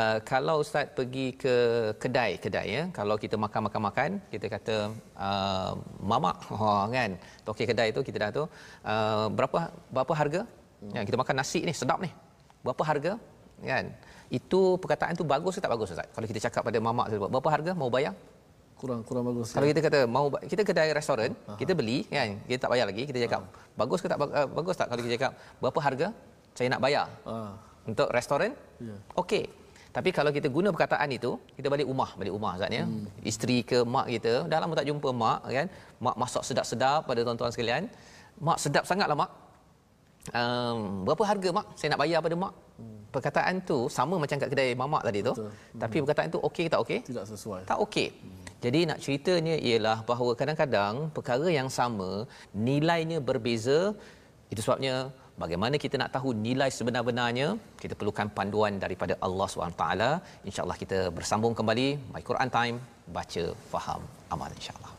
Uh, 0.00 0.18
kalau 0.30 0.54
ustaz 0.64 0.88
pergi 0.96 1.26
ke 1.42 1.54
kedai-kedai 2.02 2.68
ya 2.76 2.82
kalau 2.96 3.14
kita 3.22 3.36
makan-makan 3.44 3.82
makan 3.86 4.10
kita 4.32 4.46
kata 4.54 4.76
uh, 5.26 5.72
mamak 6.10 6.36
oh, 6.50 6.88
kan? 6.96 7.10
Tokek 7.46 7.70
kedai 7.70 7.88
tu 7.96 8.00
kita 8.06 8.18
dah 8.22 8.30
tu 8.38 8.44
uh, 8.92 9.26
berapa 9.36 9.70
berapa 9.94 10.12
harga? 10.20 10.42
Hmm. 10.80 10.94
ya, 10.96 11.00
kita 11.08 11.16
makan 11.22 11.36
nasi 11.38 11.60
ni 11.68 11.74
sedap 11.76 12.00
ni. 12.02 12.10
Berapa 12.64 12.82
harga 12.88 13.12
kan 13.62 13.84
itu 14.28 14.60
perkataan 14.82 15.14
tu 15.14 15.24
bagus 15.24 15.54
ke 15.56 15.60
tak 15.64 15.72
bagus 15.72 15.94
ustaz 15.94 16.08
kalau 16.14 16.26
kita 16.30 16.40
cakap 16.46 16.62
pada 16.68 16.78
mamak 16.82 17.06
tu 17.12 17.16
berapa 17.22 17.48
harga 17.54 17.72
mau 17.72 17.90
bayar 17.96 18.14
kurang 18.80 19.00
kurang 19.08 19.24
bagus 19.30 19.54
kalau 19.56 19.66
ya. 19.66 19.70
kita 19.72 19.80
kata 19.86 19.98
mau 20.16 20.26
kita 20.52 20.62
kedai 20.68 20.90
restoran 20.92 21.30
Aha. 21.48 21.56
kita 21.60 21.72
beli 21.78 22.04
kan 22.10 22.36
kita 22.48 22.58
tak 22.66 22.70
bayar 22.74 22.86
lagi 22.90 23.04
kita 23.08 23.18
cakap 23.24 23.40
Aha. 23.46 23.78
bagus 23.80 23.98
ke 24.04 24.08
tak 24.12 24.18
uh, 24.20 24.48
bagus 24.58 24.74
tak 24.80 24.88
kalau 24.90 25.02
kita 25.06 25.12
cakap 25.16 25.32
berapa 25.62 25.78
harga 25.86 26.08
saya 26.58 26.68
nak 26.74 26.82
bayar 26.84 27.06
Aha. 27.24 27.54
untuk 27.88 28.08
restoran 28.12 28.52
ya. 28.82 28.96
okey 29.22 29.44
tapi 29.96 30.10
kalau 30.12 30.28
kita 30.36 30.52
guna 30.52 30.68
perkataan 30.76 31.08
itu, 31.08 31.30
kita 31.56 31.72
balik 31.72 31.88
rumah, 31.88 32.12
balik 32.20 32.32
rumah 32.36 32.52
Ustaz 32.52 32.68
ya. 32.68 32.84
Hmm. 32.84 33.08
Isteri 33.30 33.58
ke 33.70 33.78
mak 33.94 34.06
kita, 34.12 34.32
dah 34.44 34.58
lama 34.60 34.76
tak 34.76 34.84
jumpa 34.92 35.08
mak 35.22 35.40
kan. 35.48 35.66
Mak 36.04 36.16
masak 36.20 36.42
sedap-sedap 36.48 37.08
pada 37.08 37.24
tuan-tuan 37.24 37.48
sekalian. 37.48 37.88
Mak 38.36 38.58
sedap 38.60 38.84
sangatlah 38.84 39.16
mak. 39.16 39.30
Um, 40.36 41.08
berapa 41.08 41.22
harga 41.24 41.48
mak? 41.58 41.66
Saya 41.80 41.96
nak 41.96 42.00
bayar 42.04 42.20
pada 42.20 42.36
mak. 42.36 42.52
Hmm. 42.76 42.95
Perkataan 43.16 43.54
tu 43.70 43.78
sama 43.98 44.14
macam 44.22 44.36
kat 44.42 44.48
kedai 44.52 44.70
mamak 44.82 45.02
tadi 45.08 45.20
tu. 45.28 45.32
Hmm. 45.40 45.52
Tapi 45.82 45.96
perkataan 46.04 46.28
tu 46.34 46.40
okey 46.48 46.64
ke 46.66 46.70
tak 46.74 46.80
okey? 46.84 46.98
Tidak 47.10 47.24
sesuai. 47.32 47.60
Tak 47.70 47.78
okey. 47.84 48.08
Hmm. 48.12 48.34
Jadi 48.64 48.80
nak 48.90 48.98
ceritanya 49.04 49.54
ialah 49.68 49.98
bahawa 50.10 50.32
kadang-kadang 50.40 50.94
perkara 51.16 51.48
yang 51.58 51.68
sama 51.78 52.10
nilainya 52.68 53.18
berbeza. 53.28 53.78
Itu 54.52 54.60
sebabnya 54.64 54.94
bagaimana 55.42 55.76
kita 55.84 55.96
nak 56.02 56.10
tahu 56.16 56.28
nilai 56.46 56.68
sebenar-benarnya 56.76 57.48
kita 57.82 57.94
perlukan 58.00 58.28
panduan 58.36 58.80
daripada 58.84 59.14
Allah 59.26 59.46
SWT 59.52 59.84
insyaAllah 60.48 60.78
kita 60.82 60.98
bersambung 61.16 61.54
kembali 61.58 61.88
My 62.12 62.22
Quran 62.28 62.50
Time 62.58 62.76
baca 63.16 63.44
faham 63.72 64.00
amal 64.34 64.50
insyaAllah 64.58 64.95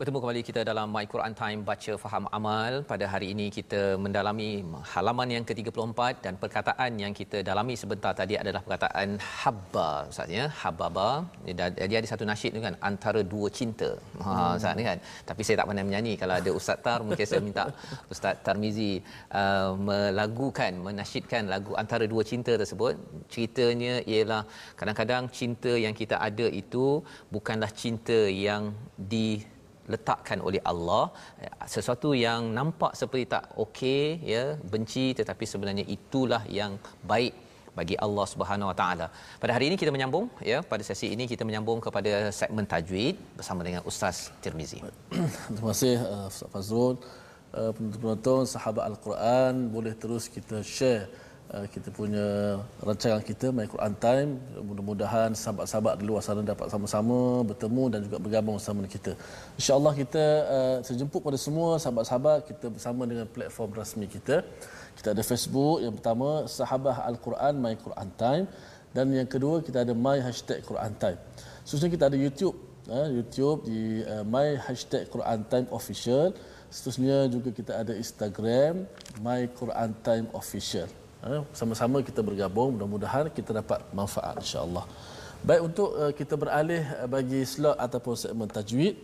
bertemu 0.00 0.20
kembali 0.22 0.42
kita 0.48 0.60
dalam 0.68 0.88
My 0.96 1.02
Quran 1.12 1.34
Time 1.40 1.60
baca 1.70 1.92
faham 2.02 2.24
amal. 2.36 2.72
Pada 2.90 3.04
hari 3.12 3.26
ini 3.32 3.46
kita 3.56 3.80
mendalami 4.04 4.46
halaman 4.92 5.28
yang 5.34 5.44
ke-34 5.48 6.00
dan 6.24 6.34
perkataan 6.42 6.92
yang 7.02 7.12
kita 7.18 7.38
dalami 7.48 7.74
sebentar 7.80 8.12
tadi 8.20 8.34
adalah 8.42 8.62
perkataan 8.66 9.08
habba 9.40 9.90
Ustaz 10.12 10.32
ya. 10.36 10.44
Hababa. 10.60 11.10
Dia 11.90 11.98
ada 12.00 12.08
satu 12.12 12.24
nasyid 12.30 12.56
tu 12.56 12.62
kan 12.66 12.74
antara 12.90 13.20
dua 13.34 13.50
cinta. 13.58 13.90
Ha 14.24 14.30
hmm. 14.30 14.56
Ustaz 14.56 14.86
kan. 14.88 14.98
Tapi 15.28 15.40
saya 15.44 15.56
tak 15.60 15.68
pandai 15.68 15.86
menyanyi. 15.90 16.14
Kalau 16.22 16.34
ada 16.40 16.50
Ustaz 16.60 16.80
Tar 16.86 16.98
mungkin 17.10 17.26
saya 17.32 17.42
minta 17.48 17.66
Ustaz 18.14 18.40
Tarmizi 18.48 18.90
uh, 19.42 19.70
melagukan, 19.90 20.72
menasyidkan 20.88 21.44
lagu 21.54 21.76
antara 21.84 22.06
dua 22.16 22.24
cinta 22.32 22.56
tersebut. 22.64 22.96
Ceritanya 23.32 23.94
ialah 24.14 24.42
kadang-kadang 24.80 25.28
cinta 25.28 25.74
yang 25.86 25.92
kita 26.02 26.16
ada 26.30 26.48
itu 26.64 27.04
bukanlah 27.36 27.72
cinta 27.84 28.20
yang 28.48 28.64
di 29.12 29.59
letakkan 29.94 30.38
oleh 30.48 30.62
Allah 30.72 31.04
sesuatu 31.74 32.10
yang 32.26 32.42
nampak 32.58 32.92
seperti 33.00 33.24
tak 33.34 33.44
okey 33.64 34.04
ya 34.32 34.44
benci 34.72 35.06
tetapi 35.20 35.44
sebenarnya 35.52 35.84
itulah 35.96 36.42
yang 36.60 36.74
baik 37.12 37.34
bagi 37.78 37.96
Allah 38.04 38.26
Subhanahu 38.32 38.70
Wa 38.70 38.76
Taala. 38.80 39.06
Pada 39.42 39.52
hari 39.56 39.64
ini 39.70 39.76
kita 39.82 39.90
menyambung 39.94 40.26
ya 40.50 40.58
pada 40.72 40.82
sesi 40.88 41.08
ini 41.14 41.24
kita 41.32 41.42
menyambung 41.48 41.78
kepada 41.86 42.12
segmen 42.40 42.66
tajwid 42.72 43.16
bersama 43.38 43.60
dengan 43.66 43.82
Ustaz 43.90 44.16
Tirmizi. 44.42 44.80
Terima 45.54 45.70
kasih 45.72 45.94
uh, 46.12 46.26
Ustaz 46.32 46.50
Fazrul. 46.54 46.96
Uh, 47.60 47.72
penonton 48.02 48.46
sahabat 48.54 48.84
Al-Quran 48.90 49.54
boleh 49.74 49.94
terus 50.02 50.30
kita 50.34 50.58
share 50.76 51.10
kita 51.50 51.90
punya 51.90 52.26
rancangan 52.78 53.22
kita 53.26 53.50
My 53.50 53.66
Quran 53.66 53.94
Time 53.98 54.30
mudah-mudahan 54.62 55.34
sahabat-sahabat 55.34 55.98
di 55.98 56.04
luar 56.06 56.22
sana 56.22 56.46
dapat 56.46 56.70
sama-sama 56.70 57.42
bertemu 57.42 57.84
dan 57.90 58.00
juga 58.06 58.16
bergabung 58.22 58.54
bersama 58.54 58.86
kita. 58.86 59.18
insyaAllah 59.58 59.94
kita 59.98 60.24
uh, 60.46 60.78
sejemput 60.86 61.18
pada 61.26 61.34
semua 61.34 61.74
sahabat-sahabat 61.82 62.46
kita 62.46 62.70
bersama 62.70 63.02
dengan 63.02 63.26
platform 63.26 63.70
rasmi 63.74 64.06
kita. 64.06 64.46
Kita 64.94 65.10
ada 65.10 65.22
Facebook 65.26 65.82
yang 65.82 65.94
pertama 65.98 66.46
Sahabah 66.46 67.02
Al-Quran 67.10 67.58
My 67.58 67.74
Quran 67.74 68.08
Time. 68.14 68.46
Dan 68.94 69.06
yang 69.10 69.26
kedua 69.26 69.58
kita 69.66 69.82
ada 69.82 69.94
My 69.94 70.22
Hashtag 70.22 70.62
Quran 70.62 70.94
Time. 71.02 71.18
Seterusnya 71.66 71.90
kita 71.90 72.04
ada 72.10 72.18
YouTube 72.18 72.54
uh, 72.86 73.10
YouTube 73.10 73.66
di 73.66 74.06
My 74.22 74.54
Hashtag 74.54 75.10
Quran 75.10 75.42
Time 75.50 75.66
Official. 75.74 76.30
Seterusnya 76.70 77.26
juga 77.26 77.50
kita 77.50 77.82
ada 77.82 77.90
Instagram 77.90 78.86
My 79.18 79.50
Quran 79.50 79.90
Time 80.06 80.30
Official 80.30 80.99
sama-sama 81.52 82.00
kita 82.00 82.24
bergabung 82.24 82.80
mudah-mudahan 82.80 83.28
kita 83.28 83.52
dapat 83.60 83.84
manfaat 83.92 84.40
insya-Allah. 84.40 84.84
Baik 85.40 85.62
untuk 85.68 85.90
uh, 85.96 86.12
kita 86.12 86.34
beralih 86.36 86.84
uh, 87.00 87.08
bagi 87.08 87.40
slot 87.48 87.76
ataupun 87.76 88.14
segmen 88.16 88.48
tajwid. 88.48 88.96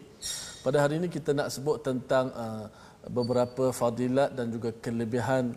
Pada 0.64 0.84
hari 0.84 1.00
ini 1.00 1.08
kita 1.12 1.36
nak 1.36 1.48
sebut 1.52 1.80
tentang 1.80 2.28
uh, 2.32 2.68
beberapa 3.08 3.72
fadilat 3.72 4.36
dan 4.36 4.52
juga 4.52 4.72
kelebihan 4.84 5.56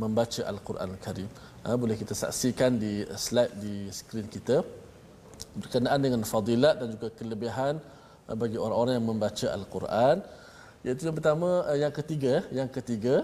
membaca 0.00 0.42
Al-Quran 0.48 0.96
Al-Karim. 0.96 1.28
Uh, 1.66 1.76
boleh 1.76 1.94
kita 1.94 2.14
saksikan 2.16 2.80
di 2.82 3.04
slide 3.14 3.54
di 3.62 3.74
skrin 3.92 4.26
kita 4.26 4.64
berkenaan 5.54 6.00
dengan 6.02 6.22
fadilat 6.24 6.82
dan 6.82 6.88
juga 6.94 7.10
kelebihan 7.18 7.78
bagi 8.26 8.58
orang-orang 8.58 8.94
yang 8.98 9.06
membaca 9.06 9.46
Al-Quran. 9.54 10.16
Iaitu 10.82 11.10
yang 11.10 11.16
pertama, 11.18 11.66
yang 11.74 11.92
ketiga, 11.94 12.34
yang 12.54 12.70
ketiga 12.70 13.22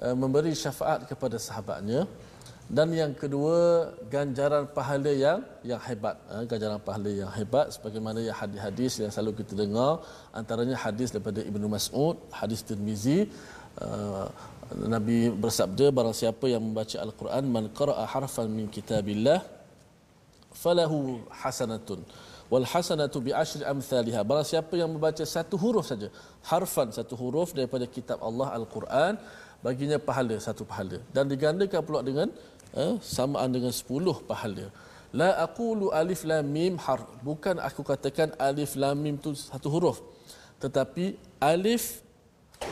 memberi 0.00 0.52
syafaat 0.64 1.04
kepada 1.10 1.36
sahabatnya. 1.36 2.02
Dan 2.76 2.88
yang 2.94 3.12
kedua 3.20 3.56
ganjaran 4.14 4.64
pahala 4.76 5.10
yang 5.24 5.40
yang 5.70 5.80
hebat. 5.86 6.16
Eh, 6.30 6.44
ganjaran 6.50 6.78
pahala 6.88 7.10
yang 7.20 7.30
hebat 7.38 7.66
sebagaimana 7.74 8.22
yang 8.26 8.36
hadis-hadis 8.40 8.92
yang 9.02 9.10
selalu 9.14 9.32
kita 9.42 9.58
dengar 9.62 9.92
antaranya 10.40 10.76
hadis 10.84 11.10
daripada 11.14 11.42
Ibnu 11.50 11.66
Mas'ud 11.74 12.16
hadis 12.40 12.62
Tirmizi. 12.68 13.18
Eh, 13.84 14.26
Nabi 14.94 15.18
bersabda 15.44 15.86
barang 15.90 16.14
siapa 16.14 16.46
yang 16.46 16.62
membaca 16.68 16.96
al-Quran 17.06 17.44
man 17.54 17.64
qara'a 17.78 18.04
harfan 18.14 18.46
min 18.58 18.70
kitabillah 18.76 19.42
falahu 20.62 21.26
hasanatun 21.42 22.06
wal 22.52 22.66
hasanatu 22.72 23.18
bi 23.26 23.34
asyri 23.42 23.66
amsalha 23.72 24.22
barang 24.30 24.46
siapa 24.52 24.74
yang 24.78 24.90
membaca 24.94 25.24
satu 25.34 25.58
huruf 25.62 25.90
saja 25.90 26.08
harfan 26.50 26.88
satu 26.98 27.18
huruf 27.22 27.50
daripada 27.58 27.86
kitab 27.96 28.22
Allah 28.28 28.48
al-Quran 28.58 29.18
baginya 29.64 29.98
pahala 30.00 30.36
satu 30.36 30.64
pahala. 30.64 30.98
Dan 31.14 31.28
digandakan 31.32 31.80
pula 31.84 32.00
dengan 32.00 32.28
eh, 32.76 32.94
samaan 33.00 33.50
dengan 33.52 33.72
sepuluh 33.72 34.16
pahala. 34.30 34.68
La 35.10 35.42
aqulu 35.42 35.90
alif 35.90 36.22
lam 36.22 36.46
mim 36.46 36.78
harf 36.78 37.02
bukan 37.26 37.58
aku 37.58 37.82
katakan 37.82 38.30
alif 38.38 38.78
lam 38.78 38.94
mim 38.94 39.18
tu 39.18 39.34
satu 39.34 39.68
huruf. 39.74 39.98
Tetapi 40.62 41.18
alif 41.42 42.04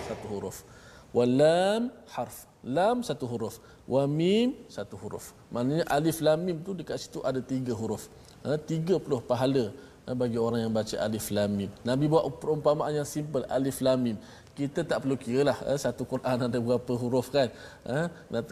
satu 0.08 0.26
huruf. 0.32 0.62
Wal 1.10 1.34
lam 1.42 1.82
harf. 2.14 2.46
Lam 2.62 3.02
satu 3.06 3.26
huruf. 3.30 3.58
Wa 3.90 4.06
mim 4.06 4.54
satu 4.70 4.94
huruf. 5.02 5.34
Maknanya 5.50 5.84
alif 5.90 6.22
lam 6.22 6.38
mim 6.46 6.62
tu 6.62 6.78
dekat 6.78 6.98
situ 7.02 7.18
ada 7.26 7.42
tiga 7.42 7.74
huruf. 7.74 8.06
Eh, 8.46 8.58
tiga 8.70 9.02
puluh 9.02 9.18
pahala 9.18 9.74
eh, 10.06 10.14
bagi 10.14 10.38
orang 10.38 10.62
yang 10.62 10.72
baca 10.78 10.94
alif 11.06 11.26
lam 11.34 11.50
mim. 11.58 11.70
Nabi 11.82 12.06
buat 12.06 12.38
perumpamaan 12.38 13.02
yang 13.02 13.08
simple 13.08 13.42
alif 13.50 13.82
lam 13.82 13.98
mim 13.98 14.16
kita 14.58 14.80
tak 14.90 14.98
perlu 15.06 15.14
kira 15.14 15.40
lah 15.48 15.58
eh, 15.70 15.78
satu 15.78 16.02
Quran 16.02 16.36
ada 16.46 16.58
berapa 16.58 16.92
huruf 17.02 17.26
kan. 17.30 17.48
Eh, 17.86 18.06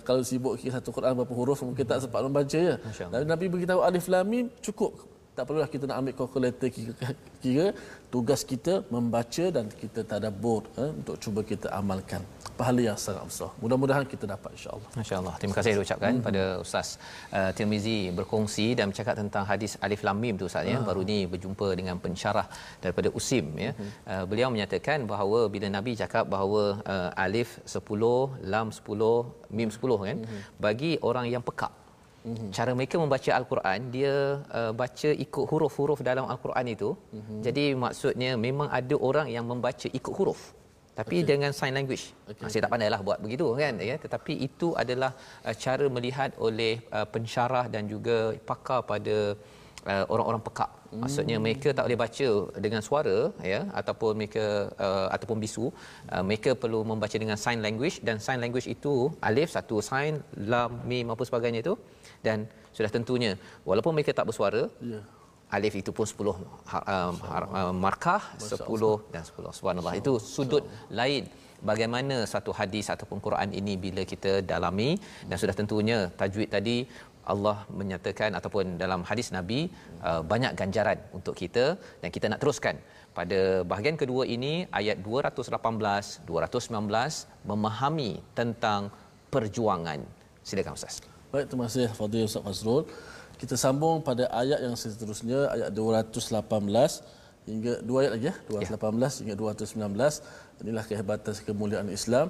kalau 0.06 0.22
sibuk 0.22 0.54
kira 0.60 0.78
satu 0.78 0.94
Quran 0.94 1.12
berapa 1.18 1.34
huruf 1.34 1.58
mungkin 1.66 1.82
tak 1.90 1.98
sempat 2.06 2.22
membaca 2.22 2.58
ya. 2.70 2.76
Dan 3.10 3.26
Nabi 3.26 3.50
beritahu 3.50 3.80
alif 3.82 4.06
lam 4.06 4.22
mim 4.22 4.46
cukup 4.62 5.15
tak 5.36 5.44
perlulah 5.46 5.68
kita 5.74 5.84
nak 5.88 5.96
ambil 6.00 6.14
kalkulator 6.18 6.68
kira, 6.76 6.92
kira 7.44 7.66
tugas 8.14 8.40
kita 8.52 8.74
membaca 8.94 9.44
dan 9.56 9.66
kita 9.82 10.00
tadabbur 10.10 10.62
eh, 10.82 10.90
untuk 10.98 11.16
cuba 11.24 11.40
kita 11.50 11.68
amalkan 11.78 12.22
pahala 12.58 12.80
yang 12.88 12.98
sangat 13.04 13.24
besar. 13.30 13.50
Mudah-mudahan 13.62 14.04
kita 14.12 14.24
dapat 14.34 14.50
insya-Allah. 14.56 14.90
Masya-Allah. 14.98 15.34
Terima 15.40 15.54
kasih 15.58 15.72
saya 15.76 15.84
ucapkan 15.86 16.12
hmm. 16.16 16.24
pada 16.26 16.42
Ustaz 16.64 16.88
uh, 17.38 17.50
Tirmizi 17.56 17.98
berkongsi 18.18 18.66
dan 18.78 18.86
bercakap 18.90 19.14
tentang 19.20 19.44
hadis 19.50 19.72
Alif 19.86 20.02
Lam 20.08 20.18
Mim 20.24 20.34
tu 20.40 20.48
Ustaz 20.50 20.64
ya. 20.72 20.78
Ah. 20.80 20.84
Baru 20.88 21.02
ni 21.10 21.18
berjumpa 21.32 21.68
dengan 21.80 21.96
pensyarah 22.04 22.46
daripada 22.84 23.08
Usim 23.18 23.46
ya. 23.64 23.70
Hmm. 23.76 23.90
Uh, 24.12 24.24
beliau 24.30 24.48
menyatakan 24.54 25.04
bahawa 25.12 25.40
bila 25.56 25.68
Nabi 25.78 25.94
cakap 26.02 26.24
bahawa 26.34 26.62
uh, 26.94 27.10
alif 27.26 27.50
10, 27.68 28.48
lam 28.54 28.68
10, 28.72 29.52
mim 29.58 29.68
10 29.68 30.06
kan 30.08 30.18
hmm. 30.24 30.42
bagi 30.66 30.92
orang 31.10 31.28
yang 31.34 31.44
pekak 31.48 31.72
Mm-hmm. 32.26 32.50
Cara 32.56 32.70
mereka 32.78 32.96
membaca 32.98 33.30
Al-Quran, 33.38 33.78
dia 33.94 34.14
uh, 34.58 34.72
baca 34.80 35.10
ikut 35.24 35.44
huruf-huruf 35.50 35.98
dalam 36.08 36.26
Al-Quran 36.32 36.66
itu. 36.74 36.90
Mm-hmm. 37.14 37.40
Jadi 37.46 37.64
maksudnya 37.84 38.30
memang 38.46 38.68
ada 38.78 38.96
orang 39.08 39.28
yang 39.36 39.46
membaca 39.52 39.86
ikut 39.98 40.14
huruf 40.18 40.42
tapi 40.96 41.16
okay. 41.20 41.28
dengan 41.30 41.50
sign 41.58 41.76
language. 41.76 42.04
Okay. 42.30 42.44
Ah, 42.44 42.50
saya 42.52 42.60
tak 42.64 42.72
pandailah 42.74 43.00
buat 43.06 43.18
begitu 43.24 43.46
kan 43.60 43.74
ya 43.88 43.96
tetapi 44.04 44.32
itu 44.48 44.68
adalah 44.82 45.10
uh, 45.46 45.54
cara 45.64 45.86
melihat 45.96 46.30
oleh 46.46 46.80
uh, 46.96 47.06
pensyarah 47.14 47.64
dan 47.74 47.84
juga 47.92 48.16
pakar 48.50 48.80
pada 48.92 49.16
uh, 49.92 50.04
orang-orang 50.12 50.42
pekak. 50.46 50.70
Hmm. 50.72 51.00
Maksudnya 51.02 51.36
mereka 51.46 51.68
tak 51.76 51.84
boleh 51.86 52.00
baca 52.04 52.28
dengan 52.66 52.82
suara 52.88 53.18
ya 53.52 53.60
ataupun 53.80 54.12
mereka 54.20 54.46
uh, 54.86 55.08
ataupun 55.16 55.36
bisu. 55.44 55.66
Uh, 56.14 56.24
mereka 56.28 56.50
perlu 56.62 56.80
membaca 56.92 57.16
dengan 57.22 57.38
sign 57.44 57.60
language 57.66 57.98
dan 58.08 58.16
sign 58.26 58.40
language 58.44 58.68
itu 58.76 58.94
alif 59.28 59.52
satu 59.56 59.78
sign 59.90 60.24
lam 60.52 60.72
mim 60.90 61.12
apa 61.14 61.22
sebagainya 61.28 61.60
itu 61.66 61.76
dan 62.28 62.38
sudah 62.76 62.90
tentunya 62.96 63.32
walaupun 63.68 63.92
mereka 63.96 64.12
tak 64.18 64.26
bersuara 64.30 64.64
yeah 64.92 65.04
alif 65.56 65.74
itu 65.80 65.90
pun 65.96 66.06
10 66.12 66.26
um, 66.26 67.14
um, 67.58 67.74
markah 67.86 68.22
10 68.42 69.14
dan 69.14 69.22
10 69.22 69.58
subhanallah. 69.58 69.94
Itu 70.00 70.12
sudut 70.34 70.64
lain 71.00 71.24
bagaimana 71.70 72.16
satu 72.32 72.50
hadis 72.60 72.86
ataupun 72.94 73.18
Quran 73.26 73.50
ini 73.60 73.74
bila 73.84 74.02
kita 74.12 74.32
dalami. 74.52 74.90
Dan 75.28 75.36
sudah 75.42 75.54
tentunya 75.60 75.98
tajwid 76.20 76.50
tadi 76.56 76.76
Allah 77.32 77.56
menyatakan 77.78 78.30
ataupun 78.38 78.78
dalam 78.82 79.00
hadis 79.08 79.30
Nabi 79.36 79.60
uh, 80.08 80.22
banyak 80.32 80.52
ganjaran 80.60 80.98
untuk 81.18 81.34
kita 81.42 81.64
dan 82.02 82.10
kita 82.16 82.26
nak 82.32 82.42
teruskan. 82.42 82.78
Pada 83.18 83.40
bahagian 83.70 83.96
kedua 84.02 84.22
ini 84.36 84.54
ayat 84.80 84.98
218 85.02 86.26
219 86.30 87.50
memahami 87.50 88.12
tentang 88.38 88.90
perjuangan. 89.34 90.00
Silakan 90.46 90.74
ustaz 90.78 91.15
baik 91.32 91.46
terima 91.50 91.64
kasih 91.68 91.86
fadil 91.98 92.26
ustaz 92.30 92.42
Fazrul 92.46 92.82
kita 93.40 93.54
sambung 93.64 93.96
pada 94.08 94.24
ayat 94.42 94.58
yang 94.64 94.74
seterusnya 94.82 95.40
ayat 95.54 95.70
218 95.74 96.36
hingga 97.50 97.72
dua 97.88 97.98
ayat 98.02 98.12
lagi 98.14 98.26
ya 98.30 98.34
218 98.50 98.98
ya. 98.98 99.08
hingga 99.22 99.34
219 99.38 100.62
inilah 100.62 100.84
kehebatan 100.90 101.34
kemuliaan 101.48 101.88
Islam 101.98 102.26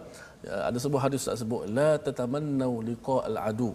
ya, 0.47 0.55
ada 0.69 0.79
sebuah 0.85 1.03
hadis 1.07 1.29
tak 1.29 1.39
sebut 1.41 1.63
la 1.79 1.91
tatamannu 2.07 2.73
liqa 2.89 3.17
al 3.29 3.37
adu 3.49 3.71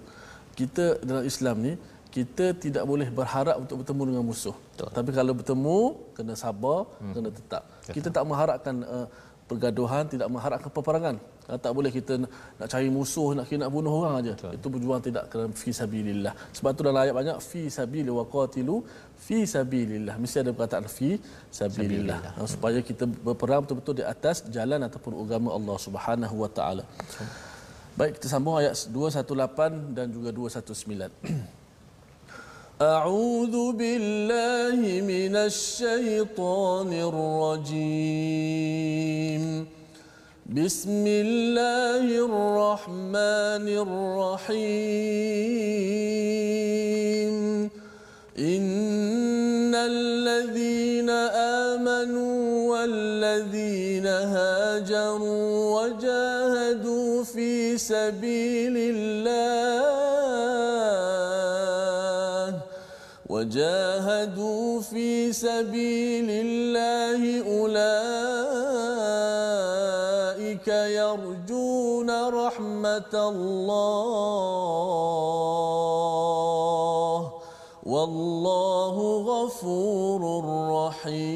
kita 0.60 0.86
dalam 1.10 1.26
Islam 1.32 1.56
ni 1.66 1.74
kita 2.16 2.46
tidak 2.64 2.84
boleh 2.92 3.08
berharap 3.20 3.56
untuk 3.64 3.76
bertemu 3.82 4.02
dengan 4.10 4.24
musuh 4.30 4.56
Betul. 4.74 4.90
tapi 4.98 5.10
kalau 5.18 5.34
bertemu 5.40 5.80
kena 6.18 6.34
sabar 6.44 6.80
hmm. 7.02 7.14
kena 7.16 7.30
tetap 7.40 7.64
Betul. 7.66 7.94
kita 7.98 8.08
tak 8.16 8.24
mengharapkan 8.30 8.76
uh, 8.96 9.08
pergaduhan 9.50 10.04
tidak 10.14 10.28
mengharapkan 10.34 10.70
peperangan 10.78 11.16
tak 11.65 11.73
boleh 11.77 11.91
kita 11.97 12.15
nak 12.59 12.69
cari 12.73 12.89
musuh 12.97 13.29
nak 13.39 13.47
kena 13.49 13.61
nak 13.62 13.71
bunuh 13.75 13.93
orang 13.99 14.15
aja 14.21 14.33
itu 14.57 14.69
berjuang 14.75 15.01
tidak 15.07 15.25
kerana 15.31 15.55
fi 15.62 15.71
sabilillah 15.81 16.35
sebab 16.57 16.71
tu 16.77 16.83
dalam 16.87 17.01
ayat 17.05 17.15
banyak 17.21 17.39
fi 17.49 17.62
sabil 17.77 18.07
wa 18.19 18.25
qatilu 18.35 18.77
fi 19.27 19.39
sabilillah 19.55 20.15
mesti 20.23 20.37
ada 20.43 20.51
perkataan 20.57 20.87
fi 20.97 21.09
sabilillah, 21.59 22.19
sabilillah. 22.19 22.51
supaya 22.55 22.79
kita 22.89 23.05
berperang 23.27 23.61
betul-betul 23.62 23.95
di 24.01 24.05
atas 24.15 24.37
jalan 24.57 24.81
ataupun 24.89 25.12
agama 25.23 25.49
Allah 25.59 25.77
Subhanahu 25.87 26.37
wa 26.43 26.51
taala 26.59 26.85
baik 27.99 28.12
kita 28.19 28.27
sambung 28.35 28.57
ayat 28.62 28.75
218 28.91 29.95
dan 29.99 30.07
juga 30.17 30.29
219 30.35 31.65
أعوذ 32.77 33.57
بالله 33.81 34.81
من 35.12 35.35
الشيطان 35.49 36.91
الرجيم 37.09 38.27
بسم 40.52 41.08
الله 41.08 42.04
الرحمن 42.28 43.68
الرحيم. 43.72 44.52
إن 48.40 49.72
الذين 49.76 51.10
آمنوا 51.72 52.68
والذين 52.72 54.08
هاجروا 54.08 55.82
وجاهدوا 55.82 57.24
في 57.24 57.78
سبيل 57.78 58.76
الله 58.76 60.12
وجاهدوا 63.30 64.82
في 64.82 65.34
سبيل 65.34 66.28
الله 66.30 67.40
أولئك 67.48 68.31
رحمة 72.92 73.16
الله 73.30 74.82
والله 77.84 78.96
غفور 79.32 80.22
رحيم. 80.72 81.32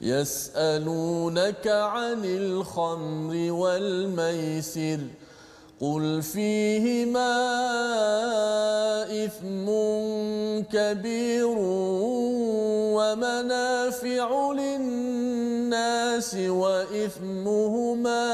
يسألونك 0.00 1.66
عن 1.66 2.24
الخمر 2.24 3.52
والميسر 3.52 5.00
قل 5.84 6.22
فيهما 6.22 7.34
إثم 9.24 9.66
كبير 10.72 11.56
ومنافع 12.96 14.52
للناس 14.52 16.34
وإثمهما 16.34 18.28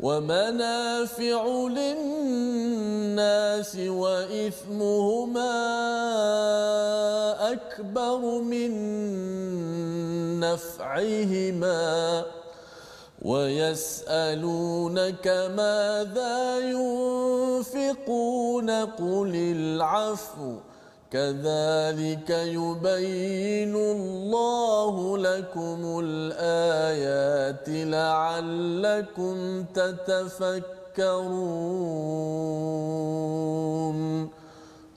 ومنافع 0.00 1.68
للناس 1.68 3.76
وإثمهما 3.76 5.54
أكبر 7.52 8.20
من 8.40 8.70
نفعهما 10.40 12.24
ويسألونك 13.22 15.28
ماذا 15.56 16.58
ينفقون 16.58 18.70
قل 18.70 19.32
العفو 19.34 20.54
كذلك 21.10 22.30
يبين 22.30 23.74
الله 23.76 25.18
لكم 25.18 26.00
الآيات 26.04 27.68
لعلكم 27.68 29.64
تتفكرون 29.74 30.78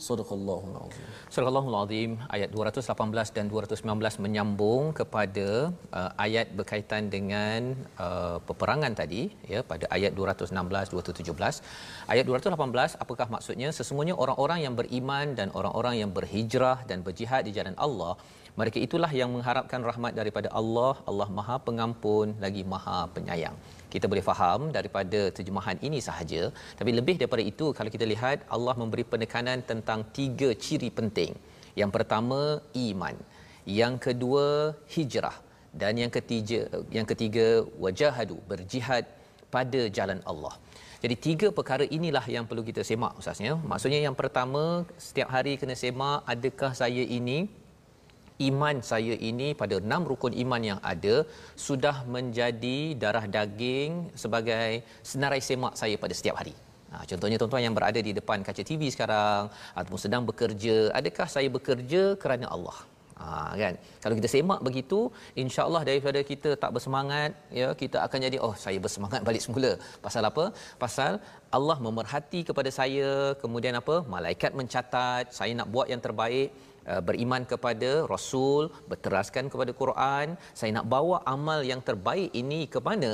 Sadaqallahul 0.07 0.77
azim. 0.81 1.05
Sadaqallahul 1.35 1.77
azim 1.81 2.11
ayat 2.35 2.49
218 2.55 3.35
dan 3.37 3.45
219 3.53 4.23
menyambung 4.25 4.83
kepada 4.99 5.47
uh, 5.99 6.11
ayat 6.25 6.47
berkaitan 6.59 7.13
dengan 7.15 7.77
uh, 8.05 8.37
peperangan 8.49 8.97
tadi 9.01 9.23
ya 9.53 9.61
pada 9.71 9.85
ayat 9.97 10.11
216 10.17 10.93
217. 10.93 11.61
Ayat 12.13 12.25
218 12.25 12.97
apakah 13.03 13.27
maksudnya 13.35 13.69
sesungguhnya 13.79 14.17
orang-orang 14.23 14.61
yang 14.65 14.75
beriman 14.79 15.37
dan 15.39 15.53
orang-orang 15.59 15.97
yang 16.01 16.11
berhijrah 16.17 16.77
dan 16.89 17.05
berjihad 17.07 17.43
di 17.47 17.53
jalan 17.57 17.77
Allah 17.85 18.13
mereka 18.59 18.77
itulah 18.85 19.11
yang 19.19 19.29
mengharapkan 19.35 19.81
rahmat 19.89 20.13
daripada 20.19 20.49
Allah 20.59 20.93
Allah 21.09 21.29
Maha 21.37 21.55
Pengampun 21.67 22.35
lagi 22.43 22.63
Maha 22.73 22.97
Penyayang 23.15 23.55
kita 23.93 24.05
boleh 24.11 24.23
faham 24.29 24.61
daripada 24.77 25.19
terjemahan 25.37 25.77
ini 25.87 25.99
sahaja. 26.07 26.41
Tapi 26.79 26.91
lebih 26.99 27.15
daripada 27.21 27.43
itu 27.51 27.67
kalau 27.77 27.89
kita 27.95 28.05
lihat 28.13 28.47
Allah 28.55 28.75
memberi 28.81 29.05
penekanan 29.13 29.59
tentang 29.71 30.01
tiga 30.17 30.49
ciri 30.65 30.89
penting. 30.99 31.31
Yang 31.81 31.91
pertama 31.97 32.41
iman. 32.87 33.15
Yang 33.79 33.95
kedua 34.05 34.45
hijrah. 34.95 35.37
Dan 35.81 35.95
yang 36.03 36.11
ketiga 36.17 36.59
yang 36.95 37.07
ketiga 37.11 37.45
wajahadu 37.83 38.37
berjihad 38.51 39.03
pada 39.55 39.81
jalan 39.97 40.19
Allah. 40.31 40.55
Jadi 41.03 41.15
tiga 41.25 41.47
perkara 41.57 41.85
inilah 41.97 42.25
yang 42.35 42.45
perlu 42.49 42.63
kita 42.69 42.81
semak 42.89 43.13
ustaznya. 43.19 43.53
Maksudnya 43.71 43.99
yang 44.07 44.15
pertama 44.19 44.63
setiap 45.07 45.29
hari 45.35 45.53
kena 45.61 45.75
semak 45.83 46.19
adakah 46.33 46.71
saya 46.81 47.03
ini 47.19 47.37
iman 48.47 48.75
saya 48.91 49.13
ini 49.29 49.47
pada 49.61 49.75
enam 49.83 50.01
rukun 50.11 50.33
iman 50.43 50.61
yang 50.69 50.79
ada 50.93 51.15
sudah 51.67 51.95
menjadi 52.15 52.77
darah 53.03 53.25
daging 53.37 53.91
sebagai 54.23 54.69
senarai 55.11 55.41
semak 55.49 55.75
saya 55.81 55.95
pada 56.03 56.15
setiap 56.19 56.37
hari. 56.41 56.55
Ha, 56.91 57.07
contohnya 57.09 57.37
tuan-tuan 57.39 57.63
yang 57.67 57.75
berada 57.77 57.99
di 58.07 58.11
depan 58.19 58.39
kaca 58.47 58.63
TV 58.69 58.91
sekarang 58.95 59.43
ataupun 59.79 59.99
sedang 60.05 60.23
bekerja, 60.29 60.77
adakah 60.99 61.27
saya 61.35 61.49
bekerja 61.57 62.01
kerana 62.23 62.47
Allah? 62.55 62.77
Ha, 63.21 63.53
kan? 63.61 63.73
Kalau 64.03 64.15
kita 64.19 64.29
semak 64.33 64.59
begitu 64.67 64.99
insyaallah 65.43 65.81
daripada 65.89 66.19
kita 66.31 66.49
tak 66.61 66.71
bersemangat 66.75 67.31
ya 67.59 67.67
kita 67.81 67.97
akan 68.05 68.19
jadi 68.25 68.37
oh 68.45 68.53
saya 68.63 68.79
bersemangat 68.85 69.21
balik 69.27 69.43
semula. 69.45 69.71
Pasal 70.05 70.25
apa? 70.31 70.45
Pasal 70.83 71.13
Allah 71.57 71.77
memerhati 71.87 72.41
kepada 72.49 72.69
saya 72.79 73.09
kemudian 73.43 73.77
apa? 73.81 73.95
Malaikat 74.15 74.51
mencatat 74.61 75.25
saya 75.39 75.53
nak 75.59 75.69
buat 75.75 75.87
yang 75.93 76.03
terbaik 76.07 76.49
beriman 77.07 77.43
kepada 77.51 77.89
rasul 78.13 78.73
berteraskan 78.91 79.53
kepada 79.53 79.71
Quran 79.81 80.27
saya 80.59 80.71
nak 80.77 80.87
bawa 80.93 81.17
amal 81.35 81.59
yang 81.71 81.81
terbaik 81.89 82.29
ini 82.41 82.59
ke 82.73 82.79
mana? 82.89 83.13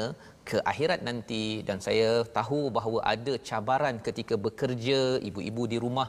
Ke 0.50 0.58
akhirat 0.72 1.02
nanti. 1.08 1.44
Dan 1.68 1.78
saya 1.88 2.10
tahu 2.38 2.62
bahawa 2.78 3.00
ada 3.14 3.34
cabaran 3.50 3.96
ketika 4.08 4.36
bekerja 4.46 5.00
ibu-ibu 5.30 5.64
di 5.74 5.78
rumah 5.86 6.08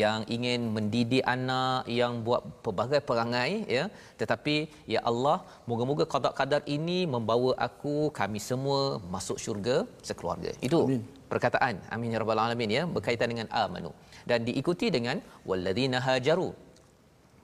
yang 0.00 0.20
ingin 0.36 0.60
mendidik 0.74 1.24
anak 1.34 1.88
yang 1.98 2.20
buat 2.26 2.42
pelbagai 2.64 3.00
perangai 3.08 3.64
ya. 3.76 3.84
Tetapi 4.20 4.56
ya 4.94 5.00
Allah 5.10 5.38
moga-moga 5.70 6.04
qada 6.14 6.30
qadar 6.40 6.62
ini 6.76 6.98
membawa 7.14 7.56
aku 7.68 8.12
kami 8.20 8.40
semua 8.50 9.00
masuk 9.14 9.40
syurga 9.44 9.76
sekeluarga. 10.08 10.52
Itu 10.68 10.80
amin. 10.84 11.02
perkataan. 11.32 11.74
Amin 11.94 12.12
ya 12.14 12.20
rabbal 12.22 12.44
alamin 12.44 12.70
ya 12.78 12.82
berkaitan 12.96 13.32
dengan 13.32 13.48
amanu. 13.64 13.92
Dan 14.28 14.44
diikuti 14.48 14.88
dengan 14.92 15.18
walladzina 15.48 16.00
hajaru 16.08 16.67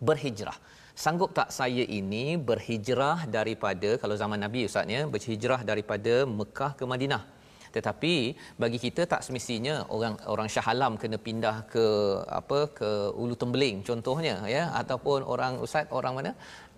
berhijrah. 0.00 0.58
Sanggup 0.94 1.30
tak 1.38 1.50
saya 1.50 1.84
ini 1.98 2.38
berhijrah 2.48 3.26
daripada 3.26 3.98
kalau 3.98 4.14
zaman 4.14 4.38
nabi 4.38 4.60
ustaznya 4.68 5.00
berhijrah 5.14 5.60
daripada 5.70 6.22
Mekah 6.38 6.72
ke 6.78 6.86
Madinah? 6.86 7.22
Tetapi 7.74 8.14
bagi 8.62 8.78
kita 8.78 9.02
tak 9.12 9.26
semestinya 9.26 9.74
orang 9.94 10.14
orang 10.32 10.46
Shah 10.54 10.66
Alam 10.72 10.94
kena 11.02 11.18
pindah 11.26 11.56
ke 11.72 11.86
apa 12.40 12.60
ke 12.78 12.90
Ulu 13.22 13.34
Tembeling 13.34 13.82
contohnya 13.88 14.36
ya? 14.46 14.70
Ataupun 14.80 15.26
orang 15.34 15.58
ustaz 15.66 15.90
orang 15.90 16.14
mana? 16.18 16.32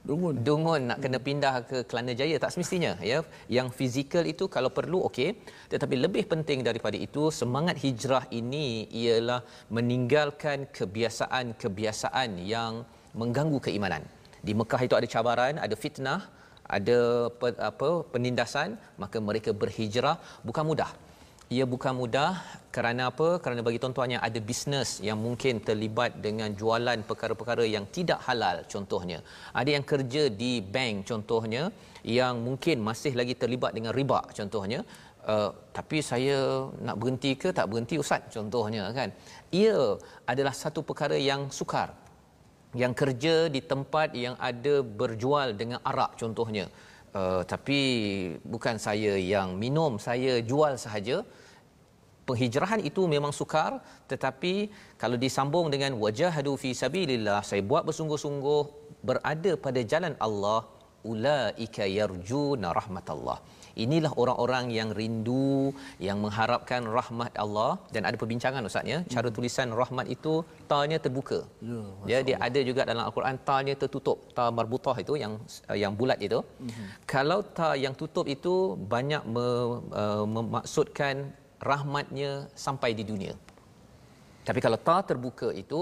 Dungun. 0.08 0.34
Dungun 0.46 0.82
nak 0.88 0.98
kena 1.04 1.18
pindah 1.28 1.54
ke 1.70 1.78
Kelana 1.88 2.14
Jaya 2.18 2.36
tak 2.42 2.54
semestinya 2.54 2.92
ya. 3.10 3.18
Yang 3.56 3.68
fizikal 3.78 4.24
itu 4.32 4.44
kalau 4.56 4.70
perlu 4.78 4.98
okey, 5.08 5.30
tetapi 5.72 5.94
lebih 6.04 6.24
penting 6.32 6.62
daripada 6.68 6.96
itu 7.06 7.28
semangat 7.40 7.76
hijrah 7.84 8.24
ini 8.40 8.66
ialah 9.02 9.40
meninggalkan 9.76 10.70
kebiasaan-kebiasaan 10.78 12.30
yang 12.54 12.86
mengganggu 13.20 13.58
keimanan. 13.66 14.04
Di 14.46 14.52
Mekah 14.60 14.80
itu 14.86 14.94
ada 15.00 15.08
cabaran, 15.14 15.54
ada 15.66 15.74
fitnah, 15.82 16.20
ada 16.76 16.98
apa 17.70 17.88
penindasan 18.12 18.78
maka 19.02 19.18
mereka 19.28 19.50
berhijrah. 19.62 20.16
Bukan 20.48 20.64
mudah. 20.70 20.90
Ia 21.46 21.62
bukan 21.62 21.94
mudah 21.94 22.30
kerana 22.74 23.02
apa? 23.10 23.38
Kerana 23.42 23.62
bagi 23.66 23.78
tuan-tuan 23.82 24.10
yang 24.14 24.22
ada 24.28 24.38
bisnes 24.48 24.98
yang 25.08 25.18
mungkin 25.26 25.62
terlibat 25.68 26.18
dengan 26.18 26.50
jualan 26.60 27.06
perkara-perkara 27.06 27.62
yang 27.74 27.86
tidak 27.96 28.18
halal 28.26 28.66
contohnya. 28.72 29.18
Ada 29.60 29.70
yang 29.78 29.84
kerja 29.92 30.22
di 30.26 30.58
bank 30.74 31.06
contohnya 31.10 31.70
yang 32.02 32.42
mungkin 32.46 32.82
masih 32.88 33.14
lagi 33.20 33.38
terlibat 33.42 33.78
dengan 33.78 33.94
riba 33.98 34.20
contohnya. 34.38 34.82
Uh, 35.26 35.50
tapi 35.76 35.98
saya 36.10 36.38
nak 36.86 36.98
berhenti 37.02 37.34
ke 37.38 37.54
tak 37.54 37.66
berhenti 37.70 37.94
ustaz? 38.02 38.26
Contohnya 38.34 38.90
kan? 38.98 39.14
Ia 39.62 39.78
adalah 40.26 40.54
satu 40.54 40.82
perkara 40.82 41.18
yang 41.30 41.50
sukar 41.58 41.94
yang 42.82 42.92
kerja 43.00 43.34
di 43.54 43.60
tempat 43.72 44.08
yang 44.24 44.34
ada 44.50 44.74
berjual 45.00 45.56
dengan 45.60 45.78
arak 45.90 46.20
contohnya. 46.20 46.66
Uh, 47.16 47.42
tapi 47.52 47.80
bukan 48.52 48.76
saya 48.86 49.16
yang 49.32 49.56
minum 49.64 49.96
saya 50.08 50.32
jual 50.50 50.74
sahaja. 50.84 51.18
Penghijrahan 52.26 52.82
itu 52.82 53.02
memang 53.06 53.30
sukar 53.30 53.78
tetapi 54.10 54.54
kalau 55.02 55.14
disambung 55.24 55.70
dengan 55.74 55.94
wajahadu 56.04 56.58
fi 56.62 56.70
sabilillah 56.74 57.38
saya 57.48 57.62
buat 57.62 57.86
bersungguh-sungguh 57.88 58.62
berada 59.08 59.52
pada 59.66 59.80
jalan 59.92 60.14
Allah 60.26 60.66
ulaika 61.12 61.86
yarjuna 61.98 62.74
rahmatallah 62.78 63.38
inilah 63.84 64.12
orang-orang 64.22 64.66
yang 64.78 64.88
rindu 64.98 65.72
yang 66.08 66.18
mengharapkan 66.24 66.82
rahmat 66.98 67.32
Allah. 67.44 67.72
Dan 67.94 68.02
ada 68.08 68.16
perbincangan 68.22 68.68
ustaz 68.70 68.92
ya. 68.92 68.98
Cara 69.14 69.28
tulisan 69.36 69.70
rahmat 69.80 70.06
itu 70.16 70.34
tanya 70.72 70.98
terbuka. 71.06 71.40
Ya, 71.70 71.80
ya 72.12 72.18
dia 72.28 72.36
ada 72.48 72.60
juga 72.70 72.82
dalam 72.90 73.04
al-Quran 73.08 73.38
tanya 73.50 73.74
tertutup. 73.82 74.18
Ta 74.36 74.46
marbutah 74.58 74.96
itu 75.04 75.16
yang 75.24 75.34
yang 75.84 75.92
bulat 76.00 76.20
itu. 76.28 76.40
Mm-hmm. 76.46 76.86
kalau 77.12 77.38
ta 77.56 77.68
yang 77.84 77.94
tutup 78.00 78.26
itu 78.36 78.54
banyak 78.92 79.22
uh, 79.42 80.24
memaksudkan 80.36 81.14
rahmatnya 81.70 82.30
sampai 82.64 82.90
di 82.98 83.04
dunia 83.10 83.34
tapi 84.48 84.60
kalau 84.64 84.78
ta 84.86 84.96
terbuka 85.08 85.48
itu 85.62 85.80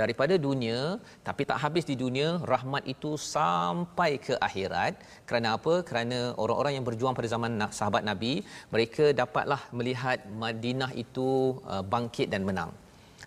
daripada 0.00 0.34
dunia 0.46 0.78
tapi 1.26 1.42
tak 1.50 1.58
habis 1.64 1.84
di 1.90 1.96
dunia 2.02 2.28
rahmat 2.52 2.82
itu 2.94 3.10
sampai 3.34 4.10
ke 4.26 4.34
akhirat. 4.46 4.92
Kerana 5.28 5.48
apa? 5.56 5.74
Kerana 5.88 6.18
orang-orang 6.42 6.74
yang 6.76 6.86
berjuang 6.88 7.16
pada 7.18 7.28
zaman 7.34 7.52
sahabat 7.78 8.02
nabi 8.10 8.32
mereka 8.74 9.06
dapatlah 9.20 9.60
melihat 9.78 10.18
Madinah 10.44 10.90
itu 11.04 11.28
uh, 11.72 11.84
bangkit 11.94 12.30
dan 12.34 12.44
menang. 12.48 12.72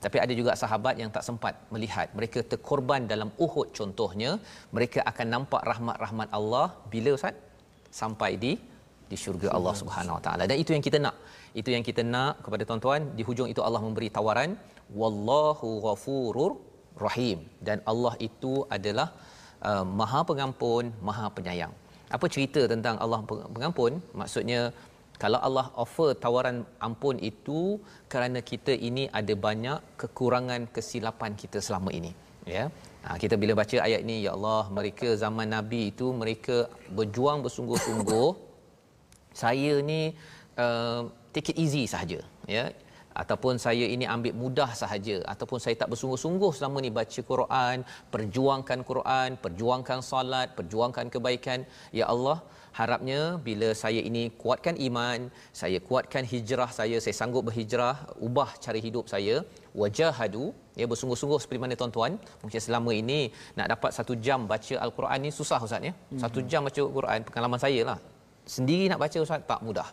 Tapi 0.06 0.18
ada 0.24 0.34
juga 0.40 0.52
sahabat 0.64 0.96
yang 1.02 1.10
tak 1.16 1.24
sempat 1.28 1.54
melihat. 1.74 2.08
Mereka 2.18 2.40
terkorban 2.52 3.04
dalam 3.14 3.30
Uhud 3.46 3.70
contohnya 3.80 4.32
mereka 4.76 5.00
akan 5.12 5.28
nampak 5.36 5.62
rahmat-rahmat 5.72 6.28
Allah 6.40 6.68
bila 6.94 7.12
ustaz? 7.18 7.36
Sampai 8.02 8.32
di 8.44 8.54
di 9.12 9.18
syurga. 9.24 9.50
Allah 9.58 9.76
Subhanahu 9.82 10.18
Wa 10.18 10.24
Taala. 10.26 10.44
Dan 10.50 10.58
itu 10.64 10.72
yang 10.76 10.84
kita 10.88 10.98
nak. 11.06 11.16
Itu 11.62 11.70
yang 11.76 11.84
kita 11.90 12.02
nak 12.14 12.34
kepada 12.46 12.64
tuan-tuan. 12.70 13.02
Di 13.18 13.24
hujung 13.28 13.50
itu 13.54 13.62
Allah 13.68 13.82
memberi 13.86 14.10
tawaran 14.18 14.52
wallahu 15.02 15.70
ghafurur 15.86 16.52
rahim. 17.06 17.40
Dan 17.68 17.80
Allah 17.92 18.14
itu 18.28 18.54
adalah 18.78 19.08
uh, 19.70 19.86
maha 20.00 20.22
pengampun 20.30 20.92
maha 21.10 21.28
penyayang. 21.38 21.74
Apa 22.16 22.26
cerita 22.34 22.62
tentang 22.74 22.96
Allah 23.04 23.22
pengampun? 23.56 24.02
Maksudnya 24.20 24.62
kalau 25.22 25.40
Allah 25.48 25.68
offer 25.84 26.10
tawaran 26.24 26.58
ampun 26.88 27.20
itu 27.32 27.78
kerana 28.12 28.40
kita 28.52 28.74
ini 28.90 29.04
ada 29.20 29.34
banyak 29.48 29.80
kekurangan 30.02 30.72
kesilapan 30.76 31.36
kita 31.42 31.60
selama 31.68 31.92
ini 32.00 32.12
ya? 32.48 32.66
Ha, 33.04 33.16
kita 33.22 33.36
bila 33.42 33.54
baca 33.62 33.78
ayat 33.88 34.02
ini 34.06 34.16
ya 34.26 34.32
Allah 34.38 34.68
mereka 34.78 35.08
zaman 35.24 35.48
nabi 35.56 35.82
itu 35.92 36.08
mereka 36.22 36.68
berjuang 36.98 37.46
bersungguh-sungguh. 37.46 38.30
Saya 39.42 39.74
ni 39.90 40.02
uh, 40.58 41.02
take 41.34 41.54
it 41.54 41.58
easy 41.64 41.84
sahaja 41.86 42.20
ya 42.56 42.64
ataupun 43.22 43.53
saya 43.65 43.86
ini 43.95 44.05
ambil 44.15 44.34
mudah 44.41 44.70
sahaja 44.82 45.17
ataupun 45.34 45.59
saya 45.63 45.76
tak 45.82 45.89
bersungguh-sungguh 45.91 46.51
selama 46.57 46.78
ni 46.86 46.91
baca 46.99 47.22
Quran, 47.32 47.78
perjuangkan 48.13 48.80
Quran, 48.91 49.30
perjuangkan 49.43 49.99
solat, 50.09 50.47
perjuangkan 50.57 51.05
kebaikan. 51.13 51.59
Ya 51.99 52.05
Allah, 52.13 52.38
harapnya 52.80 53.22
bila 53.47 53.70
saya 53.84 54.01
ini 54.09 54.24
kuatkan 54.41 54.76
iman, 54.88 55.20
saya 55.61 55.80
kuatkan 55.88 56.24
hijrah 56.34 56.70
saya, 56.80 56.97
saya 57.05 57.15
sanggup 57.22 57.43
berhijrah, 57.49 57.95
ubah 58.28 58.49
cara 58.63 58.80
hidup 58.88 59.05
saya, 59.13 59.36
wajahadu, 59.82 60.45
ya 60.82 60.86
bersungguh-sungguh 60.91 61.39
seperti 61.43 61.61
mana 61.63 61.76
tuan-tuan, 61.82 62.13
mungkin 62.43 62.61
selama 62.67 62.91
ini 63.01 63.20
nak 63.59 63.67
dapat 63.76 63.91
satu 63.97 64.15
jam 64.28 64.47
baca 64.53 64.76
Al-Quran 64.86 65.20
ni 65.28 65.32
susah 65.39 65.59
Ustaz 65.67 65.89
ya. 65.89 65.93
Satu 66.24 66.39
jam 66.51 66.63
baca 66.67 66.80
Al-Quran, 66.88 67.20
pengalaman 67.28 67.59
saya 67.65 67.82
lah. 67.91 67.99
Sendiri 68.55 68.86
nak 68.91 69.01
baca 69.03 69.17
Ustaz 69.26 69.43
tak 69.51 69.61
mudah 69.67 69.89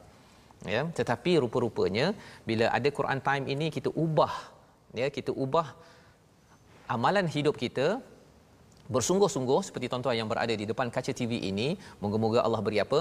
ya. 0.65 0.83
Tetapi 0.99 1.33
rupa-rupanya 1.45 2.07
bila 2.49 2.67
ada 2.79 2.89
Quran 2.99 3.21
time 3.29 3.45
ini 3.55 3.67
kita 3.77 3.91
ubah 4.05 4.35
ya 5.01 5.09
kita 5.17 5.31
ubah 5.45 5.67
amalan 6.95 7.27
hidup 7.37 7.55
kita 7.65 7.87
bersungguh-sungguh 8.95 9.61
seperti 9.67 9.87
tuan-tuan 9.91 10.17
yang 10.21 10.29
berada 10.33 10.55
di 10.61 10.65
depan 10.71 10.89
kaca 10.95 11.13
TV 11.21 11.43
ini. 11.51 11.69
Moga-moga 12.03 12.41
Allah 12.47 12.61
beri 12.67 12.79
apa? 12.87 13.01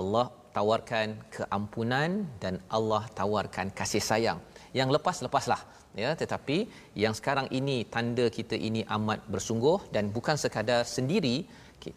Allah 0.00 0.26
tawarkan 0.56 1.08
keampunan 1.36 2.10
dan 2.42 2.54
Allah 2.76 3.02
tawarkan 3.18 3.74
kasih 3.78 4.02
sayang. 4.10 4.38
Yang 4.78 4.88
lepas-lepaslah 4.96 5.60
ya. 5.98 6.10
Tetapi 6.22 6.58
yang 7.04 7.14
sekarang 7.18 7.50
ini 7.58 7.76
tanda 7.94 8.26
kita 8.38 8.54
ini 8.68 8.86
amat 8.96 9.26
bersungguh 9.34 9.78
dan 9.94 10.14
bukan 10.16 10.38
sekadar 10.44 10.82
sendiri 10.96 11.36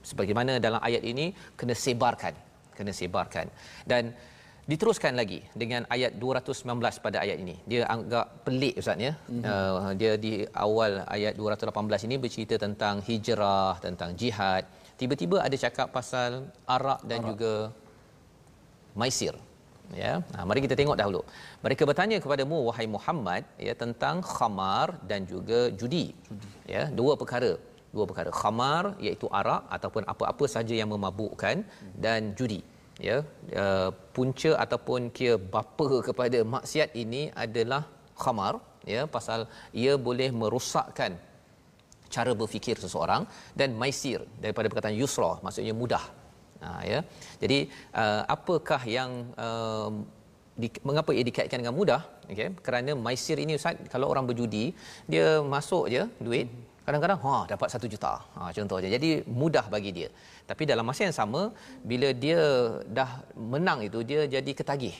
sebagaimana 0.09 0.57
dalam 0.65 0.81
ayat 0.87 1.05
ini 1.11 1.31
kena 1.59 1.77
sebarkan 1.85 2.33
kena 2.77 2.93
sebarkan. 2.93 3.49
Dan 3.91 4.13
diteruskan 4.71 5.13
lagi 5.19 5.39
dengan 5.61 5.81
ayat 5.95 6.11
219 6.19 7.03
pada 7.05 7.17
ayat 7.23 7.37
ini 7.43 7.55
dia 7.71 7.81
agak 7.95 8.25
pelik 8.45 8.75
ustaz 8.81 8.99
ya 9.07 9.13
mm-hmm. 9.15 9.43
uh, 9.51 9.91
dia 9.99 10.13
di 10.25 10.33
awal 10.65 11.07
ayat 11.15 11.33
218 11.39 12.07
ini 12.07 12.15
bercerita 12.23 12.55
tentang 12.65 12.95
hijrah 13.07 13.73
tentang 13.85 14.11
jihad 14.21 14.63
tiba-tiba 14.99 15.37
ada 15.47 15.57
cakap 15.65 15.87
pasal 15.97 16.31
arak 16.75 16.99
dan 17.09 17.19
arak. 17.23 17.27
juga 17.31 17.53
maisir 18.99 19.33
ya 20.03 20.13
nah, 20.35 20.43
mari 20.49 20.59
kita 20.67 20.75
tengok 20.81 20.99
dahulu 21.01 21.21
mereka 21.65 21.83
bertanya 21.89 22.17
kepadamu 22.23 22.57
wahai 22.67 22.87
Muhammad 22.95 23.43
ya 23.67 23.73
tentang 23.83 24.19
khamar 24.35 24.99
dan 25.11 25.23
juga 25.33 25.59
judi, 25.79 26.05
judi. 26.27 26.49
ya 26.75 26.83
dua 26.99 27.15
perkara 27.21 27.55
dua 27.95 28.03
perkara 28.09 28.31
khamar 28.41 28.83
iaitu 29.05 29.27
arak 29.39 29.63
ataupun 29.75 30.03
apa-apa 30.11 30.45
saja 30.55 30.75
yang 30.81 30.91
memabukkan 30.95 31.63
hmm. 31.63 31.95
dan 32.05 32.35
judi 32.39 32.59
ya 33.07 33.17
uh, 33.63 33.89
punca 34.15 34.51
ataupun 34.63 35.13
kia 35.17 35.33
bapa 35.55 35.89
kepada 36.07 36.39
maksiat 36.55 36.91
ini 37.03 37.21
adalah 37.45 37.81
khamar 38.23 38.53
ya 38.93 39.01
pasal 39.15 39.39
ia 39.83 39.93
boleh 40.07 40.29
merosakkan 40.41 41.13
cara 42.15 42.31
berfikir 42.41 42.75
seseorang 42.83 43.23
dan 43.59 43.69
maisir 43.81 44.19
daripada 44.43 44.67
perkataan 44.71 44.97
yusra 45.01 45.31
maksudnya 45.45 45.75
mudah. 45.81 46.03
Ha, 46.63 46.69
ya. 46.91 46.99
Jadi 47.41 47.69
uh, 48.01 48.21
apakah 48.35 48.81
yang 48.97 49.11
uh, 49.47 49.91
di, 50.61 50.67
mengapa 50.87 51.11
ia 51.13 51.23
dikaitkan 51.29 51.61
dengan 51.61 51.75
mudah? 51.79 52.01
Okey 52.31 52.49
kerana 52.65 52.91
maisir 53.07 53.37
ini 53.43 53.53
ustaz 53.59 53.77
kalau 53.93 54.07
orang 54.13 54.25
berjudi 54.29 54.65
dia 55.11 55.27
masuk 55.53 55.85
je 55.93 56.01
duit 56.27 56.47
kadang-kadang 56.85 57.19
ha 57.25 57.35
dapat 57.51 57.67
satu 57.73 57.85
juta. 57.93 58.13
Ha 58.35 58.49
contohnya 58.57 58.89
jadi 58.95 59.09
mudah 59.41 59.65
bagi 59.75 59.91
dia 59.97 60.09
tapi 60.49 60.63
dalam 60.71 60.85
masa 60.89 61.01
yang 61.07 61.17
sama 61.21 61.41
bila 61.91 62.09
dia 62.23 62.39
dah 62.97 63.09
menang 63.53 63.79
itu 63.87 63.99
dia 64.09 64.23
jadi 64.35 64.51
ketagih. 64.59 64.95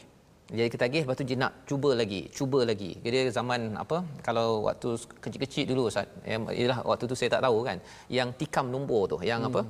Jadi 0.48 0.70
ketagih 0.74 1.02
lepas 1.04 1.16
tu 1.20 1.26
dia 1.30 1.38
nak 1.43 1.54
cuba 1.70 1.89
lagi 2.02 2.22
cuba 2.38 2.60
lagi. 2.70 2.91
Dia 3.04 3.32
zaman 3.38 3.62
apa 3.84 3.98
kalau 4.28 4.48
waktu 4.68 4.89
kecil-kecil 5.24 5.66
dulu 5.72 5.82
ustaz. 5.91 6.08
Ya, 6.32 6.38
ialah 6.60 6.80
waktu 6.89 7.04
tu 7.12 7.16
saya 7.20 7.30
tak 7.36 7.43
tahu 7.48 7.58
kan. 7.68 7.78
Yang 8.18 8.30
tikam 8.39 8.68
nombor 8.76 9.02
tu 9.12 9.18
yang 9.32 9.41
hmm. 9.43 9.50
apa 9.50 9.62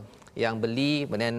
yang 0.44 0.56
beli 0.64 0.94
kemudian 1.06 1.36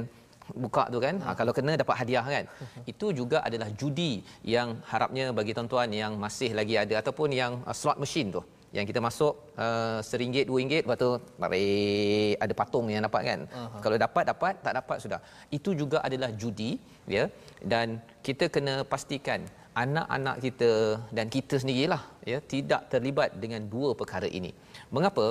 buka 0.65 0.85
tu 0.95 0.99
kan. 1.07 1.15
Ha, 1.25 1.35
kalau 1.39 1.53
kena 1.57 1.75
dapat 1.83 1.97
hadiah 2.03 2.27
kan. 2.35 2.45
Itu 2.93 3.07
juga 3.21 3.39
adalah 3.49 3.69
judi 3.81 4.13
yang 4.55 4.79
harapnya 4.91 5.35
bagi 5.39 5.55
tuan-tuan 5.57 5.91
yang 6.03 6.15
masih 6.25 6.51
lagi 6.61 6.75
ada 6.83 6.95
ataupun 7.03 7.31
yang 7.43 7.53
uh, 7.67 7.77
slot 7.81 7.99
machine 8.03 8.31
tu 8.37 8.43
yang 8.77 8.85
kita 8.89 9.01
masuk 9.09 9.35
uh, 9.65 9.99
seringgit 10.09 10.45
dua 10.49 10.59
ringgit 10.61 10.83
lepas 10.85 10.99
tu 11.05 11.11
tarik 11.43 12.33
ada 12.45 12.55
patung 12.61 12.87
yang 12.93 13.03
dapat 13.09 13.23
kan? 13.31 13.41
Uh-huh. 13.49 13.81
kalau 13.85 13.97
dapat 14.05 14.25
dapat 14.33 14.55
tak 14.65 14.75
dapat 14.81 14.97
sudah. 15.05 15.21
Itu 15.59 15.73
juga 15.81 15.99
adalah 16.07 16.31
judi 16.41 16.71
ya. 17.17 17.25
Dan 17.73 17.99
kita 18.27 18.47
kena 18.55 18.75
pastikan 18.93 19.41
anak-anak 19.85 20.37
kita 20.45 20.71
dan 21.17 21.27
kita 21.37 21.55
sendirilah 21.63 22.03
ya 22.33 22.39
tidak 22.53 22.83
terlibat 22.93 23.31
dengan 23.43 23.63
dua 23.75 23.91
perkara 24.01 24.29
ini. 24.41 24.53
Mengapa? 24.97 25.27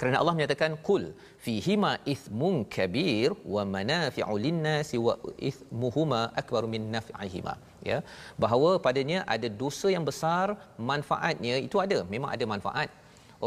Kerana 0.00 0.16
Allah 0.22 0.34
menyatakan 0.38 0.72
kul 0.86 1.04
fihima 1.44 1.92
ithmun 2.12 2.56
kabir 2.74 3.34
wa 3.54 3.62
manafi'u 3.76 4.34
lin-nasi 4.44 4.96
wa 5.06 5.14
ithmuhuma 5.50 6.20
akbar 6.40 6.62
min 6.74 6.82
naf'ihima 6.94 7.54
ya 7.92 7.98
bahawa 8.42 8.70
padanya 8.86 9.18
ada 9.34 9.48
dosa 9.62 9.88
yang 9.96 10.04
besar 10.10 10.46
manfaatnya 10.90 11.54
itu 11.68 11.78
ada 11.84 12.00
memang 12.14 12.30
ada 12.36 12.46
manfaat. 12.54 12.90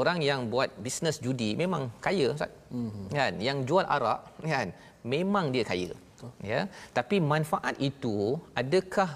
Orang 0.02 0.20
yang 0.30 0.42
buat 0.54 0.70
bisnes 0.86 1.18
judi 1.26 1.50
memang 1.62 1.84
kaya 2.06 2.28
ustaz. 2.36 2.52
Mm-hmm. 2.78 3.06
kan? 3.18 3.34
Yang 3.48 3.58
jual 3.70 3.86
arak 3.96 4.20
kan? 4.54 4.68
Memang 5.14 5.46
dia 5.56 5.64
kaya 5.72 5.92
ya. 6.52 6.62
Tapi 6.98 7.16
manfaat 7.34 7.76
itu 7.90 8.16
adakah 8.62 9.10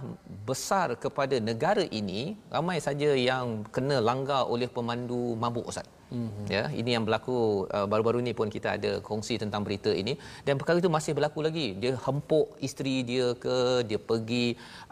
besar 0.50 0.88
kepada 1.04 1.38
negara 1.50 1.86
ini? 2.00 2.22
Ramai 2.56 2.78
saja 2.88 3.10
yang 3.30 3.64
kena 3.76 3.98
langgar 4.10 4.44
oleh 4.54 4.68
pemandu 4.78 5.22
mabuk 5.44 5.68
ustaz 5.72 5.88
Mm-hmm. 6.16 6.46
Ya, 6.56 6.64
ini 6.80 6.90
yang 6.96 7.04
berlaku 7.08 7.68
uh, 7.78 7.88
baru-baru 7.92 8.20
ni 8.28 8.32
pun 8.40 8.48
kita 8.56 8.70
ada 8.78 8.92
kongsi 9.08 9.36
tentang 9.44 9.62
berita 9.68 9.92
ini 10.02 10.14
dan 10.48 10.56
perkara 10.60 10.78
itu 10.82 10.92
masih 10.98 11.12
berlaku 11.18 11.40
lagi. 11.48 11.68
Dia 11.82 11.94
hempuk 12.06 12.56
isteri 12.68 12.96
dia 13.10 13.28
ke, 13.44 13.84
dia 13.90 14.00
pergi 14.10 14.46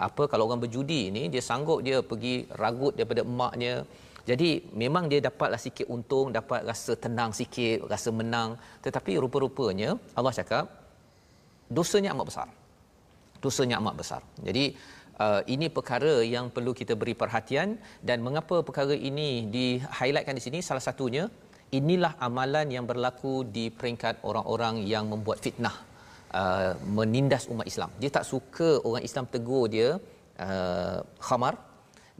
apa 0.07 0.23
kalau 0.31 0.43
orang 0.47 0.61
berjudi 0.65 1.01
ni 1.15 1.23
dia 1.33 1.43
sanggup 1.49 1.79
dia 1.87 1.97
pergi 2.11 2.35
ragut 2.63 2.93
daripada 2.99 3.23
emaknya. 3.23 3.75
Jadi 4.29 4.49
memang 4.83 5.07
dia 5.11 5.19
dapatlah 5.27 5.59
sikit 5.59 5.87
untung, 5.95 6.27
dapat 6.39 6.63
rasa 6.69 6.93
tenang 7.05 7.31
sikit, 7.39 7.87
rasa 7.93 8.09
menang. 8.19 8.49
Tetapi 8.85 9.19
rupa-rupanya 9.23 9.89
Allah 10.19 10.33
cakap 10.39 10.65
dosanya 11.77 12.11
amat 12.15 12.25
besar. 12.31 12.47
Dosanya 13.43 13.75
amat 13.83 13.95
besar. 14.01 14.21
Jadi 14.47 14.65
uh, 15.23 15.41
ini 15.53 15.67
perkara 15.77 16.13
yang 16.35 16.45
perlu 16.55 16.71
kita 16.79 16.93
beri 17.01 17.15
perhatian 17.21 17.69
dan 18.07 18.17
mengapa 18.27 18.57
perkara 18.67 18.95
ini 19.09 19.29
di-highlightkan 19.55 20.35
di 20.39 20.43
sini 20.47 20.59
salah 20.69 20.83
satunya 20.87 21.23
inilah 21.79 22.13
amalan 22.27 22.67
yang 22.75 22.85
berlaku 22.91 23.33
di 23.55 23.65
peringkat 23.77 24.21
orang-orang 24.29 24.75
yang 24.93 25.05
membuat 25.11 25.37
fitnah 25.45 25.75
uh, 26.39 26.71
menindas 26.97 27.45
umat 27.53 27.65
Islam. 27.71 27.89
Dia 28.01 28.09
tak 28.17 28.25
suka 28.31 28.69
orang 28.87 29.03
Islam 29.09 29.25
tegur 29.33 29.65
dia 29.75 29.89
uh, 30.47 30.99
khamar 31.27 31.55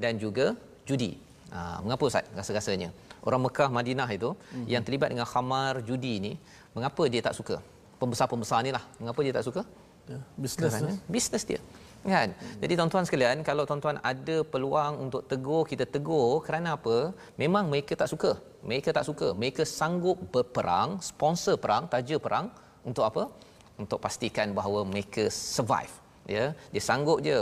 dan 0.04 0.18
juga 0.24 0.58
judi. 0.90 1.12
Uh, 1.54 1.78
mengapa 1.86 2.04
Ustaz 2.10 2.26
rasa-rasanya? 2.38 2.90
Orang 3.28 3.42
Mekah 3.46 3.70
Madinah 3.78 4.10
itu 4.18 4.30
mm-hmm. 4.34 4.66
yang 4.74 4.82
terlibat 4.86 5.10
dengan 5.14 5.28
khamar 5.34 5.74
judi 5.90 6.14
ini, 6.20 6.34
mengapa 6.76 7.04
dia 7.14 7.22
tak 7.28 7.38
suka? 7.40 7.56
Pembesar-pembesar 8.02 8.60
ni 8.66 8.72
lah. 8.76 8.84
Mengapa 9.00 9.20
dia 9.26 9.34
tak 9.38 9.46
suka? 9.48 9.62
Ya, 10.12 10.20
bisnes. 10.36 10.74
Bisnes 11.08 11.44
dia 11.48 11.62
kan? 12.04 12.30
Jadi 12.62 12.74
tuan-tuan 12.80 13.06
sekalian 13.08 13.38
kalau 13.48 13.64
tuan-tuan 13.70 13.98
ada 14.12 14.36
peluang 14.54 14.94
untuk 15.08 15.22
tegur 15.32 15.64
kita 15.72 15.86
tegur. 15.96 16.44
Kerana 16.46 16.76
apa? 16.78 16.98
Memang 17.44 17.72
mereka 17.72 17.94
tak 18.02 18.12
suka. 18.14 18.32
Mereka 18.70 18.90
tak 18.98 19.06
suka. 19.10 19.28
Mereka 19.42 19.64
sanggup 19.64 20.18
berperang 20.34 21.00
sponsor 21.10 21.56
perang 21.64 21.88
taja 21.94 22.18
perang 22.26 22.48
untuk 22.90 23.06
apa? 23.10 23.24
Untuk 23.82 24.00
pastikan 24.06 24.52
bahawa 24.58 24.82
mereka 24.92 25.32
survive. 25.32 25.94
Ya? 26.28 26.46
Dia 26.74 26.84
sanggup 26.90 27.20
je. 27.28 27.40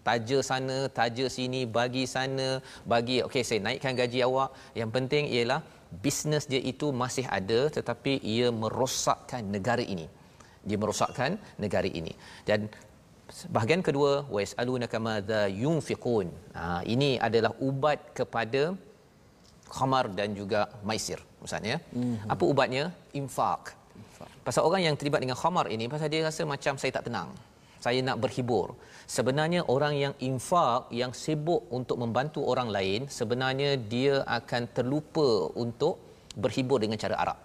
Taja 0.00 0.38
sana 0.40 0.88
taja 0.98 1.24
sini 1.28 1.68
bagi 1.68 2.04
sana 2.08 2.48
bagi. 2.92 3.20
Okey 3.26 3.42
saya 3.48 3.60
naikkan 3.66 3.92
gaji 3.98 4.24
awak. 4.28 4.50
Yang 4.80 4.90
penting 4.96 5.24
ialah 5.28 5.60
bisnes 6.04 6.46
dia 6.52 6.62
itu 6.72 6.88
masih 7.02 7.26
ada 7.38 7.60
tetapi 7.76 8.12
ia 8.34 8.48
merosakkan 8.62 9.44
negara 9.44 9.84
ini. 9.94 10.06
Dia 10.64 10.76
merosakkan 10.80 11.36
negara 11.60 11.88
ini. 12.00 12.12
Dan 12.48 12.68
bahagian 13.56 13.82
kedua 13.88 14.12
wasalunaka 14.34 14.98
madza 15.08 15.42
yunfiqun. 15.62 16.28
Ha, 16.58 16.64
ini 16.94 17.10
adalah 17.28 17.52
ubat 17.68 17.98
kepada 18.18 18.62
khamar 19.76 20.04
dan 20.18 20.34
juga 20.40 20.60
maisir 20.88 21.20
maksudnya 21.40 21.76
mm-hmm. 21.78 22.32
apa 22.34 22.44
ubatnya? 22.52 22.84
Infak 23.20 23.62
pasal 24.46 24.62
orang 24.68 24.82
yang 24.86 24.94
terlibat 24.98 25.20
dengan 25.24 25.38
khamar 25.42 25.66
ini 25.74 25.84
pasal 25.92 26.08
dia 26.12 26.22
rasa 26.28 26.42
macam 26.52 26.74
saya 26.80 26.92
tak 26.96 27.06
tenang 27.08 27.30
saya 27.84 27.98
nak 28.06 28.20
berhibur. 28.22 28.76
Sebenarnya 29.16 29.60
orang 29.74 29.94
yang 30.02 30.14
infak 30.28 30.92
yang 31.00 31.12
sibuk 31.22 31.62
untuk 31.78 31.96
membantu 32.02 32.40
orang 32.52 32.68
lain 32.76 33.00
sebenarnya 33.18 33.70
dia 33.92 34.14
akan 34.38 34.62
terlupa 34.76 35.28
untuk 35.64 35.94
berhibur 36.44 36.78
dengan 36.84 37.00
cara 37.04 37.16
Arab. 37.24 37.38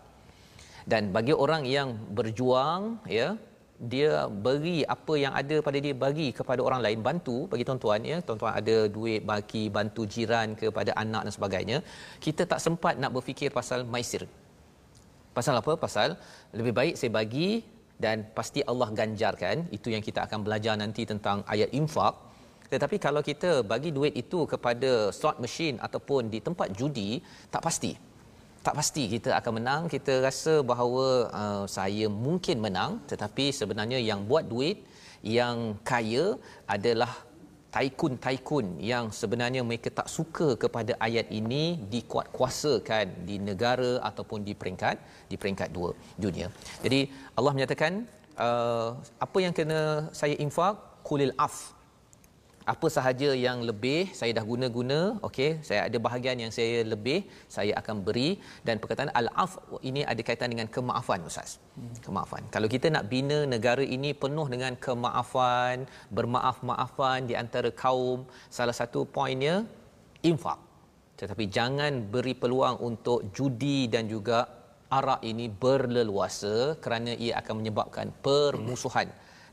Dan 0.92 1.10
bagi 1.16 1.34
orang 1.44 1.64
yang 1.76 1.90
berjuang 2.18 2.82
ya 3.20 3.28
dia 3.76 4.32
beri 4.46 4.88
apa 4.96 5.14
yang 5.20 5.34
ada 5.36 5.60
pada 5.60 5.78
dia 5.86 5.92
bagi 5.92 6.32
kepada 6.32 6.62
orang 6.64 6.82
lain 6.86 7.00
bantu. 7.08 7.38
Bagi 7.52 7.64
tuan-tuan 7.68 8.02
ya 8.12 8.18
tuan-tuan 8.28 8.54
ada 8.60 8.76
duit 8.88 9.22
bagi 9.32 9.64
bantu 9.78 10.08
jiran 10.08 10.56
kepada 10.62 10.92
anak 11.04 11.28
dan 11.28 11.34
sebagainya. 11.38 11.78
Kita 12.26 12.48
tak 12.52 12.64
sempat 12.64 12.96
nak 13.02 13.12
berfikir 13.16 13.52
pasal 13.52 13.84
maisir. 13.84 14.24
Pasal 15.38 15.60
apa? 15.62 15.76
Pasal 15.76 16.16
lebih 16.56 16.74
baik 16.80 16.96
saya 17.00 17.12
bagi 17.20 17.50
dan 18.00 18.24
pasti 18.38 18.64
Allah 18.72 18.90
ganjarkan. 19.00 19.68
Itu 19.78 19.92
yang 19.92 20.04
kita 20.08 20.24
akan 20.28 20.40
belajar 20.48 20.76
nanti 20.80 21.04
tentang 21.04 21.44
ayat 21.44 21.70
infak. 21.76 22.16
Tetapi 22.72 22.98
kalau 22.98 23.22
kita 23.22 23.62
bagi 23.62 23.92
duit 23.92 24.16
itu 24.24 24.48
kepada 24.54 25.12
slot 25.18 25.38
machine 25.44 25.78
ataupun 25.88 26.32
di 26.34 26.40
tempat 26.48 26.72
judi 26.80 27.22
tak 27.54 27.62
pasti 27.68 28.15
tak 28.66 28.76
pasti 28.80 29.04
kita 29.14 29.30
akan 29.40 29.52
menang. 29.62 29.82
Kita 29.94 30.14
rasa 30.28 30.54
bahawa 30.72 31.06
uh, 31.42 31.64
saya 31.78 32.06
mungkin 32.26 32.58
menang 32.66 32.92
tetapi 33.12 33.46
sebenarnya 33.60 34.00
yang 34.10 34.26
buat 34.30 34.46
duit 34.54 34.82
yang 35.22 35.78
kaya 35.92 36.26
adalah 36.76 37.12
taikun-taikun 37.76 38.66
yang 38.92 39.06
sebenarnya 39.20 39.62
mereka 39.70 39.90
tak 40.00 40.08
suka 40.18 40.48
kepada 40.64 40.94
ayat 41.08 41.28
ini 41.40 41.64
dikuat 41.94 42.28
kuasakan 42.36 43.28
di 43.28 43.36
negara 43.50 43.92
ataupun 44.10 44.48
di 44.48 44.54
peringkat 44.60 44.96
di 45.32 45.36
peringkat 45.42 45.70
dua 45.78 45.92
dunia. 46.24 46.48
Jadi 46.86 47.00
Allah 47.38 47.52
menyatakan 47.58 47.94
uh, 48.46 48.90
apa 49.26 49.38
yang 49.46 49.54
kena 49.60 50.10
saya 50.22 50.38
infak? 50.46 50.76
Kulil 51.06 51.34
af 51.38 51.56
apa 52.74 52.88
sahaja 52.96 53.30
yang 53.46 53.58
lebih 53.70 54.00
saya 54.20 54.32
dah 54.38 54.46
guna-guna 54.52 55.00
okey 55.28 55.50
saya 55.68 55.82
ada 55.88 55.98
bahagian 56.06 56.38
yang 56.44 56.52
saya 56.58 56.78
lebih 56.94 57.20
saya 57.56 57.74
akan 57.82 57.96
beri. 58.08 58.30
Dan 58.68 58.82
perkataan 58.82 59.12
al-af 59.20 59.52
ini 59.90 60.02
ada 60.12 60.22
kaitan 60.28 60.50
dengan 60.54 60.68
kemaafan 60.76 61.22
ustaz. 61.30 61.52
Kemaafan. 62.06 62.44
Kalau 62.56 62.68
kita 62.76 62.90
nak 62.96 63.06
bina 63.14 63.40
negara 63.54 63.86
ini 63.98 64.12
penuh 64.24 64.48
dengan 64.54 64.74
kemaafan 64.86 65.86
bermaaf-maafan 66.18 67.30
di 67.30 67.38
antara 67.44 67.70
kaum 67.84 68.26
salah 68.58 68.76
satu 68.82 69.02
poinnya 69.18 69.56
infak. 70.32 70.60
Tetapi 71.22 71.46
jangan 71.58 71.94
beri 72.14 72.36
peluang 72.42 72.78
untuk 72.90 73.20
judi 73.36 73.80
dan 73.94 74.06
juga 74.14 74.40
arak 74.98 75.22
ini 75.32 75.46
berleluasa 75.64 76.56
kerana 76.84 77.12
ia 77.26 77.34
akan 77.42 77.54
menyebabkan 77.60 78.08
permusuhan 78.26 79.08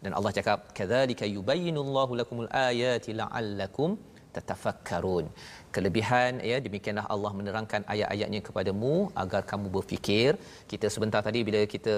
dan 0.05 0.13
Allah 0.19 0.33
cakap 0.39 0.59
kadzalika 0.79 1.27
yubayyinullahu 1.37 2.13
lakumul 2.21 2.51
ayati 2.69 3.11
la'allakum 3.21 3.91
tatafakkarun. 4.35 5.27
Kelebihan 5.75 6.33
ya 6.51 6.57
demikianlah 6.65 7.05
Allah 7.15 7.31
menerangkan 7.39 7.83
ayat-ayatnya 7.93 8.41
kepadamu 8.47 8.93
agar 9.23 9.43
kamu 9.51 9.67
berfikir. 9.77 10.31
Kita 10.73 10.87
sebentar 10.95 11.21
tadi 11.29 11.41
bila 11.49 11.61
kita 11.75 11.95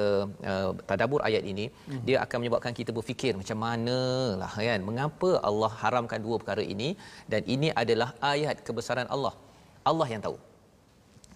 uh, 0.51 0.71
tadabbur 0.91 1.21
ayat 1.29 1.45
ini 1.53 1.67
hmm. 1.71 2.03
dia 2.09 2.17
akan 2.25 2.37
menyebabkan 2.43 2.75
kita 2.81 2.91
berfikir 2.99 3.33
macam 3.41 3.59
manalah 3.67 4.53
kan? 4.69 4.83
Mengapa 4.89 5.31
Allah 5.51 5.73
haramkan 5.83 6.23
dua 6.27 6.39
perkara 6.43 6.65
ini? 6.75 6.91
Dan 7.33 7.43
ini 7.57 7.71
adalah 7.83 8.11
ayat 8.35 8.59
kebesaran 8.69 9.11
Allah. 9.17 9.35
Allah 9.91 10.09
yang 10.15 10.23
tahu. 10.27 10.39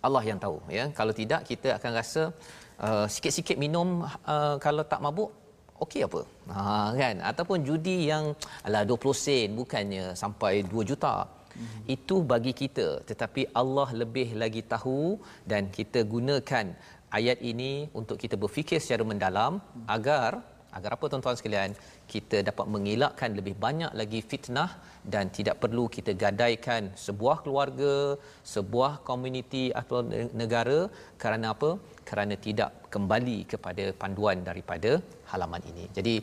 Allah 0.06 0.22
yang 0.30 0.38
tahu 0.44 0.58
ya. 0.78 0.84
Kalau 0.98 1.14
tidak 1.20 1.40
kita 1.50 1.68
akan 1.78 1.90
rasa 2.00 2.22
uh, 2.86 3.06
sikit-sikit 3.14 3.56
minum 3.64 3.88
uh, 4.34 4.56
kalau 4.66 4.84
tak 4.92 5.02
mabuk 5.06 5.30
okey 5.84 6.02
apa? 6.08 6.20
Ha 6.54 6.92
kan? 7.00 7.16
Ataupun 7.30 7.58
judi 7.68 7.96
yang 8.12 8.24
ala 8.66 8.80
20 8.90 9.24
sen 9.24 9.48
bukannya 9.60 10.04
sampai 10.22 10.54
2 10.66 10.90
juta. 10.92 11.16
Hmm. 11.58 11.80
itu 11.94 12.16
bagi 12.30 12.52
kita 12.60 12.88
tetapi 13.08 13.42
Allah 13.60 13.88
lebih 14.00 14.28
lagi 14.42 14.62
tahu 14.72 15.18
dan 15.50 15.62
kita 15.76 16.06
gunakan 16.12 16.66
ayat 17.18 17.38
ini 17.50 17.72
untuk 18.00 18.14
kita 18.22 18.36
berfikir 18.42 18.78
secara 18.84 19.02
mendalam 19.10 19.52
hmm. 19.58 19.86
agar 19.96 20.32
agar 20.76 20.90
apa 20.94 21.04
tuan-tuan 21.10 21.36
sekalian? 21.38 21.72
Kita 22.12 22.38
dapat 22.48 22.66
mengelakkan 22.74 23.30
lebih 23.38 23.54
banyak 23.64 23.92
lagi 24.00 24.20
fitnah 24.30 24.70
dan 25.12 25.32
tidak 25.36 25.56
perlu 25.62 25.84
kita 25.96 26.12
gadaikan 26.22 26.92
sebuah 27.04 27.36
keluarga 27.44 27.94
sebuah 28.54 28.92
komuniti 29.08 29.64
atau 29.80 30.04
negara. 30.42 30.80
Kerana 31.22 31.56
apa? 31.56 31.70
Kerana 32.08 32.36
tidak 32.46 32.92
kembali 32.94 33.38
kepada 33.52 33.84
panduan 34.02 34.44
daripada 34.48 34.92
halaman 35.32 35.62
ini. 35.70 35.84
Jadi 35.96 36.14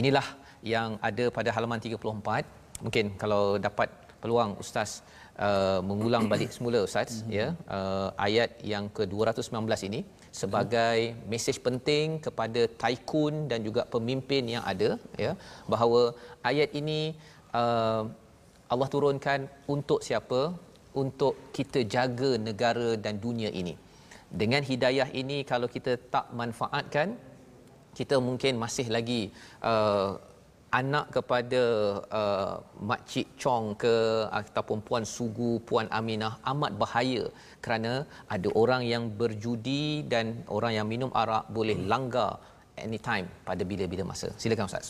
inilah 0.00 0.26
yang 0.74 0.98
ada 1.08 1.24
pada 1.36 1.50
halaman 1.56 1.78
34 1.78 2.84
mungkin 2.84 3.06
kalau 3.22 3.42
dapat 3.66 3.88
peluang 4.22 4.52
ustaz 4.62 4.90
uh, 5.46 5.80
mengulang 5.88 6.24
balik 6.32 6.50
semula 6.56 6.78
ustaz 6.88 7.22
ya. 7.38 7.46
Uh, 7.76 8.08
ayat 8.26 8.50
yang 8.72 8.86
ke-219 8.96 9.64
ini 9.88 10.00
sebagai 10.40 10.98
mesej 11.32 11.58
penting 11.66 12.18
kepada 12.26 12.62
tycoon 12.82 13.34
dan 13.50 13.60
juga 13.68 13.82
pemimpin 13.94 14.44
yang 14.54 14.64
ada 14.72 14.90
ya. 15.24 15.32
Bahawa 15.72 16.02
ayat 16.50 16.72
ini 16.80 17.00
uh, 17.60 18.02
Allah 18.72 18.88
turunkan 18.94 19.40
untuk 19.74 20.02
siapa? 20.08 20.40
Untuk 21.02 21.34
kita 21.56 21.80
jaga 21.94 22.30
negara 22.48 22.88
dan 23.04 23.16
dunia 23.24 23.50
ini. 23.60 23.74
Dengan 24.40 24.62
hidayah 24.70 25.08
ini 25.20 25.38
kalau 25.50 25.68
kita 25.74 25.92
tak 26.14 26.26
manfaatkan 26.40 27.16
kita 27.97 28.15
mungkin 28.27 28.53
masih 28.63 28.87
lagi 28.95 29.21
uh, 29.71 30.11
anak 30.79 31.05
kepada 31.15 31.63
uh, 32.19 32.55
mak 32.89 33.01
cik 33.11 33.27
Chong 33.41 33.65
ke 33.83 33.95
ataupun 34.39 34.77
puan 34.87 35.05
Sugu 35.13 35.51
puan 35.69 35.87
Aminah 35.99 36.33
amat 36.51 36.71
bahaya 36.81 37.23
kerana 37.63 37.93
ada 38.35 38.49
orang 38.61 38.81
yang 38.93 39.03
berjudi 39.21 39.85
dan 40.13 40.25
orang 40.57 40.73
yang 40.77 40.87
minum 40.93 41.11
arak 41.21 41.45
boleh 41.57 41.77
langgar 41.91 42.31
anytime 42.85 43.27
pada 43.49 43.61
bila-bila 43.71 44.03
masa 44.11 44.27
silakan 44.41 44.65
ustaz 44.71 44.87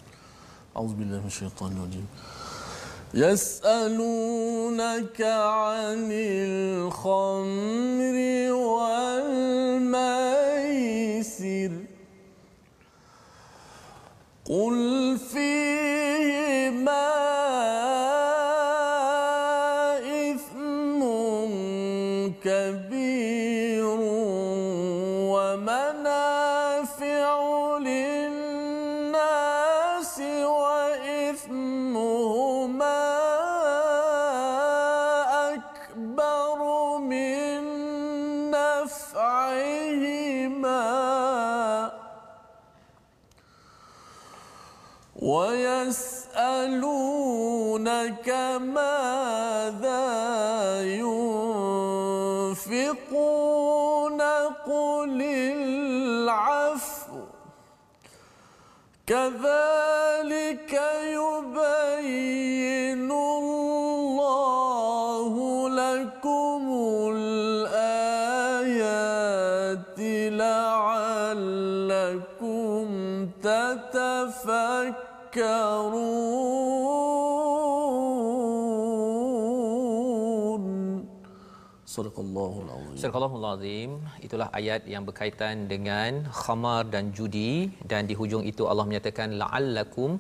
auzubillahi 0.80 1.22
minasyaitanir 1.28 2.08
يسألونك 3.24 5.20
عن 5.22 6.10
الخمر 6.90 8.18
والميسر 8.74 10.14
قل 14.48 15.18
فيهما 15.34 17.14
كذلك 59.09 60.73
يبين 61.17 63.11
الله 63.11 64.13
لكم 65.69 66.63
الآيات 67.17 67.89
لعلكم 70.45 71.27
تتفكرون. 73.43 74.69
صدق 81.87 82.17
الله 82.21 82.63
العظيم. 82.65 82.88
Azim 82.99 83.91
itulah 84.27 84.47
ayat 84.59 84.83
yang 84.93 85.03
berkaitan 85.09 85.71
dengan 85.73 86.27
khamar 86.39 86.83
dan 86.95 87.05
judi 87.17 87.71
dan 87.91 88.03
di 88.11 88.15
hujung 88.21 88.43
itu 88.51 88.63
Allah 88.71 88.85
menyatakan 88.89 89.39
la'allakum 89.41 90.19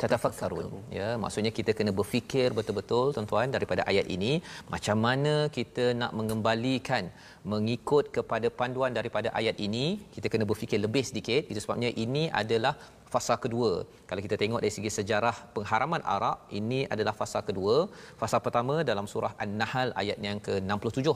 tatafakkarun. 0.00 0.68
Ya 0.96 1.08
maksudnya 1.22 1.52
kita 1.58 1.72
kena 1.78 1.92
berfikir 2.00 2.48
betul-betul 2.58 3.06
tuan-tuan 3.16 3.48
daripada 3.56 3.82
ayat 3.90 4.06
ini 4.16 4.32
macam 4.74 4.96
mana 5.06 5.34
kita 5.56 5.86
nak 6.00 6.12
mengembalikan 6.18 7.06
mengikut 7.52 8.04
kepada 8.16 8.50
panduan 8.60 8.92
daripada 8.98 9.30
ayat 9.40 9.56
ini 9.68 9.86
kita 10.16 10.28
kena 10.34 10.44
berfikir 10.52 10.80
lebih 10.86 11.04
sedikit. 11.10 11.42
Itu 11.52 11.62
sebabnya 11.64 11.92
ini 12.04 12.24
adalah 12.42 12.74
fasa 13.14 13.36
kedua. 13.44 13.72
Kalau 14.08 14.20
kita 14.26 14.36
tengok 14.42 14.60
dari 14.64 14.74
segi 14.76 14.92
sejarah 14.98 15.36
pengharaman 15.56 16.04
arak 16.16 16.38
ini 16.60 16.80
adalah 16.94 17.16
fasa 17.22 17.40
kedua. 17.48 17.76
Fasa 18.20 18.36
pertama 18.46 18.76
dalam 18.92 19.08
surah 19.14 19.32
an-nahl 19.44 19.90
ayat 20.02 20.20
yang 20.28 20.40
ke-67 20.48 21.08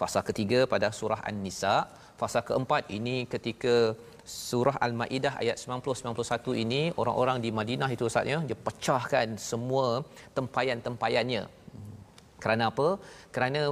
fasa 0.00 0.20
ketiga 0.28 0.60
pada 0.72 0.88
surah 0.98 1.20
an-nisa 1.30 1.76
fasa 2.20 2.40
keempat 2.48 2.82
ini 2.98 3.16
ketika 3.32 3.74
surah 4.48 4.76
al-maidah 4.86 5.34
ayat 5.42 5.56
90 5.62 6.14
91 6.14 6.64
ini 6.64 6.82
orang-orang 7.00 7.38
di 7.44 7.50
Madinah 7.58 7.90
itu 7.96 8.04
ustaznya 8.10 8.38
dia 8.48 8.58
pecahkan 8.66 9.28
semua 9.50 9.86
tempayan-tempayannya 10.36 11.44
kerana 12.42 12.64
apa? 12.70 12.88
Kerana 13.34 13.62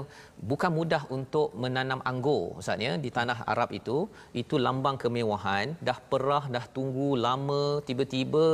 bukan 0.50 0.70
mudah 0.78 1.02
untuk 1.16 1.48
menanam 1.62 2.00
anggur 2.10 2.44
ustaznya 2.60 2.92
di 3.04 3.10
tanah 3.18 3.38
Arab 3.52 3.70
itu, 3.78 3.98
itu 4.42 4.54
lambang 4.66 4.98
kemewahan, 5.02 5.66
dah 5.88 5.98
perah, 6.10 6.44
dah 6.54 6.64
tunggu 6.76 7.10
lama, 7.26 7.62
tiba-tiba 7.88 8.44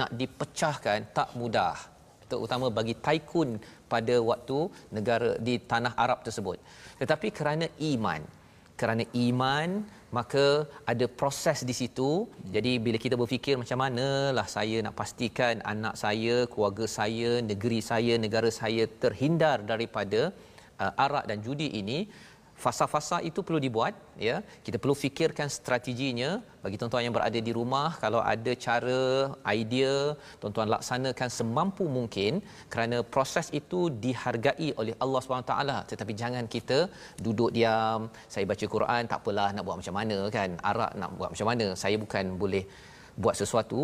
nak 0.00 0.10
dipecahkan 0.20 1.00
tak 1.16 1.30
mudah. 1.40 1.76
Terutama 2.30 2.66
bagi 2.78 2.94
taikun 3.06 3.48
pada 3.92 4.14
waktu 4.30 4.58
negara 4.96 5.30
di 5.46 5.54
tanah 5.70 5.92
Arab 6.04 6.20
tersebut. 6.26 6.56
Tetapi 7.02 7.28
kerana 7.38 7.66
iman, 7.92 8.22
kerana 8.80 9.04
iman 9.26 9.68
maka 10.16 10.44
ada 10.92 11.06
proses 11.20 11.58
di 11.68 11.74
situ. 11.80 12.10
Jadi 12.54 12.72
bila 12.84 12.98
kita 13.04 13.16
berfikir 13.20 13.54
macam 13.62 13.78
manalah 13.84 14.46
saya 14.56 14.78
nak 14.84 14.94
pastikan 15.00 15.64
anak 15.72 15.94
saya 16.02 16.36
keluarga 16.52 16.86
saya 16.98 17.30
negeri 17.50 17.80
saya 17.90 18.14
negara 18.24 18.50
saya 18.60 18.84
terhindar 19.02 19.58
daripada 19.72 20.20
uh, 20.82 20.92
arak 21.04 21.24
dan 21.30 21.40
judi 21.46 21.68
ini 21.80 21.98
fasa-fasa 22.64 23.16
itu 23.28 23.40
perlu 23.46 23.60
dibuat 23.64 23.94
ya. 24.28 24.36
Kita 24.66 24.76
perlu 24.82 24.94
fikirkan 25.04 25.48
strateginya. 25.58 26.30
Bagi 26.64 26.76
tuan-tuan 26.80 27.04
yang 27.06 27.14
berada 27.16 27.38
di 27.48 27.52
rumah 27.58 27.88
kalau 28.02 28.20
ada 28.32 28.52
cara 28.66 29.00
idea 29.56 29.94
tuan-tuan 30.40 30.68
laksanakan 30.74 31.28
semampu 31.38 31.84
mungkin 31.96 32.32
kerana 32.72 32.98
proses 33.14 33.46
itu 33.60 33.80
dihargai 34.04 34.68
oleh 34.80 34.94
Allah 35.04 35.20
SWT 35.22 35.54
tetapi 35.90 36.12
jangan 36.22 36.46
kita 36.54 36.78
duduk 37.26 37.50
diam 37.56 38.00
saya 38.32 38.44
baca 38.52 38.66
Quran 38.74 39.02
tak 39.10 39.20
apalah 39.22 39.48
nak 39.54 39.64
buat 39.66 39.78
macam 39.82 39.96
mana 40.00 40.18
kan. 40.36 40.50
Arak 40.70 40.92
nak 41.02 41.10
buat 41.18 41.30
macam 41.34 41.48
mana. 41.50 41.66
Saya 41.82 41.98
bukan 42.04 42.24
boleh 42.42 42.64
buat 43.22 43.36
sesuatu. 43.40 43.80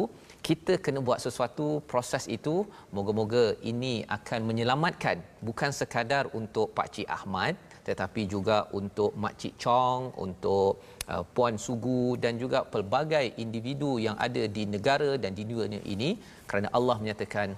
Kita 0.48 0.72
kena 0.84 1.00
buat 1.08 1.20
sesuatu 1.26 1.66
proses 1.90 2.24
itu 2.36 2.54
moga-moga 2.96 3.44
ini 3.70 3.94
akan 4.16 4.40
menyelamatkan. 4.48 5.16
Bukan 5.48 5.70
sekadar 5.80 6.24
untuk 6.40 6.70
Pak 6.78 6.88
Cik 6.94 7.08
Ahmad 7.18 7.54
tetapi 7.88 8.22
juga 8.34 8.56
untuk 8.78 9.10
Mak 9.22 9.34
Cik 9.40 9.54
Chong, 9.62 10.02
untuk 10.24 10.72
uh, 11.12 11.24
Puan 11.34 11.56
Sugu 11.64 12.04
dan 12.24 12.36
juga 12.42 12.60
pelbagai 12.74 13.24
individu 13.44 13.96
yang 14.06 14.16
ada 14.26 14.42
di 14.56 14.62
negara 14.74 15.10
dan 15.22 15.32
di 15.38 15.44
dunia 15.48 15.80
ini. 15.94 16.10
Kerana 16.50 16.68
Allah 16.78 16.96
menyatakan 17.02 17.48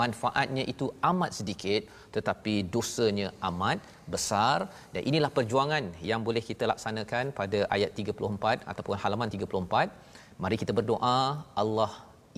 manfaatnya 0.00 0.64
itu 0.72 0.86
amat 1.10 1.30
sedikit 1.38 1.82
tetapi 2.16 2.54
dosanya 2.74 3.28
amat 3.48 3.78
besar. 4.14 4.58
Dan 4.94 5.02
inilah 5.10 5.30
perjuangan 5.38 5.84
yang 6.10 6.20
boleh 6.28 6.42
kita 6.50 6.66
laksanakan 6.72 7.30
pada 7.40 7.60
ayat 7.76 7.92
34 7.94 8.66
ataupun 8.70 8.94
halaman 9.02 9.30
34 9.30 10.42
mari 10.42 10.56
kita 10.62 10.72
berdoa 10.78 11.18
Allah 11.62 11.92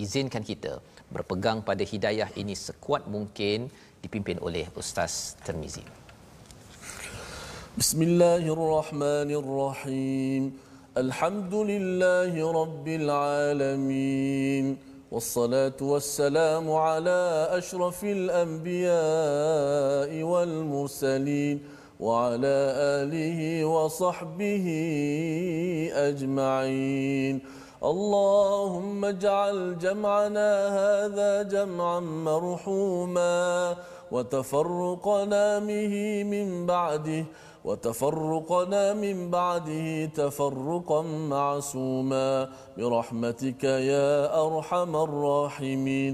izinkan 0.05 0.45
kita 0.51 0.73
berpegang 1.15 1.59
pada 1.69 1.83
hidayah 1.93 2.31
ini 2.43 2.55
sekuat 2.67 3.11
mungkin 3.15 3.67
dipimpin 4.05 4.39
oleh 4.47 4.67
Ustaz 4.81 5.35
Termizi. 5.47 5.98
بسم 7.79 8.03
الله 8.03 8.43
الرحمن 8.53 9.31
الرحيم 9.43 10.53
الحمد 10.97 11.55
لله 11.55 12.53
رب 12.63 12.89
العالمين 12.89 14.77
والصلاة 15.13 15.79
والسلام 15.83 16.73
على 16.73 17.49
أشرف 17.51 18.05
الأنبياء 18.05 18.91
والمرسلين 20.23 21.61
وعلى 22.01 22.57
آله 22.99 23.65
وصحبه 23.65 24.67
أجمعين 25.95 27.41
اللهم 27.85 29.05
اجعل 29.05 29.79
جمعنا 29.79 30.51
هذا 30.81 31.43
جمعا 31.43 32.01
مرحوما 32.01 33.77
وتفرقنا 34.13 35.59
به 35.59 36.25
من 36.25 36.67
بعده 36.67 37.25
وتفرقنا 37.69 38.85
من 38.95 39.31
بعده 39.31 40.05
تفرقا 40.21 41.03
معصوما. 41.35 42.49
برحمتك 42.77 43.65
يا 43.93 44.13
أرحم 44.47 44.93
الراحمين. 44.97 46.13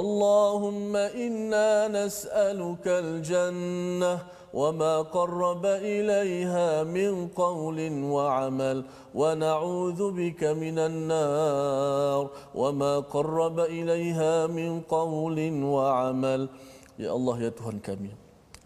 اللهم 0.00 0.92
إنا 0.96 1.70
نسألك 1.88 2.86
الجنة 3.04 4.14
وما 4.54 4.94
قرب 5.16 5.64
إليها 5.66 6.84
من 6.96 7.12
قول 7.42 7.78
وعمل 8.14 8.78
ونعوذ 9.14 10.00
بك 10.20 10.42
من 10.44 10.76
النار 10.78 12.24
وما 12.54 12.92
قرب 13.14 13.56
إليها 13.60 14.34
من 14.46 14.80
قول 14.80 15.38
وعمل. 15.64 16.40
يا 16.98 17.10
الله 17.16 17.36
يا 17.44 17.50
تهان 17.58 17.78
كمين 17.88 18.19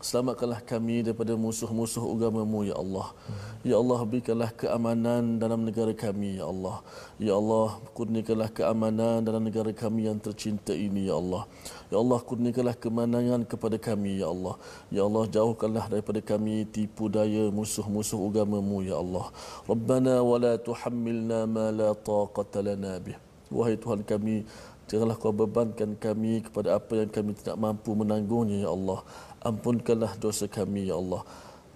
Selamatkanlah 0.04 0.60
kami 0.60 1.00
daripada 1.00 1.32
musuh-musuh 1.32 2.04
agamamu, 2.04 2.60
Ya 2.68 2.76
Allah. 2.76 3.16
Ya 3.64 3.80
Allah, 3.80 4.04
berikanlah 4.04 4.52
keamanan 4.52 5.40
dalam 5.40 5.64
negara 5.64 5.96
kami, 5.96 6.36
Ya 6.36 6.44
Allah. 6.44 6.84
Ya 7.16 7.32
Allah, 7.32 7.80
kurniakanlah 7.96 8.52
keamanan 8.52 9.24
dalam 9.24 9.48
negara 9.48 9.72
kami 9.72 10.04
yang 10.04 10.20
tercinta 10.20 10.76
ini, 10.76 11.08
Ya 11.08 11.16
Allah. 11.16 11.48
Ya 11.88 11.96
Allah, 11.96 12.20
kurniakanlah 12.20 12.76
kemenangan 12.76 13.48
kepada 13.48 13.80
kami, 13.80 14.20
Ya 14.20 14.28
Allah. 14.28 14.60
Ya 14.92 15.08
Allah, 15.08 15.24
jauhkanlah 15.24 15.88
daripada 15.88 16.20
kami 16.20 16.68
tipu 16.68 17.08
daya 17.08 17.48
musuh-musuh 17.48 18.20
agamamu, 18.28 18.84
Ya 18.84 19.00
Allah. 19.00 19.32
Rabbana 19.64 20.20
wa 20.20 20.36
la 20.36 20.60
tuhammilna 20.60 21.48
ma 21.48 21.72
la 21.72 21.96
taqata 21.96 22.60
lana 22.60 23.00
bih. 23.00 23.16
Wahai 23.48 23.80
Tuhan 23.80 24.04
kami, 24.04 24.44
janganlah 24.84 25.16
kau 25.16 25.32
bebankan 25.32 25.96
kami 25.96 26.44
kepada 26.44 26.76
apa 26.76 26.92
yang 26.92 27.08
kami 27.08 27.32
tidak 27.40 27.56
mampu 27.56 27.96
menanggungnya, 27.96 28.68
Ya 28.68 28.72
Allah 28.72 29.00
ampunkanlah 29.44 30.16
dosa 30.18 30.48
kami 30.48 30.88
ya 30.88 30.96
Allah. 30.96 31.22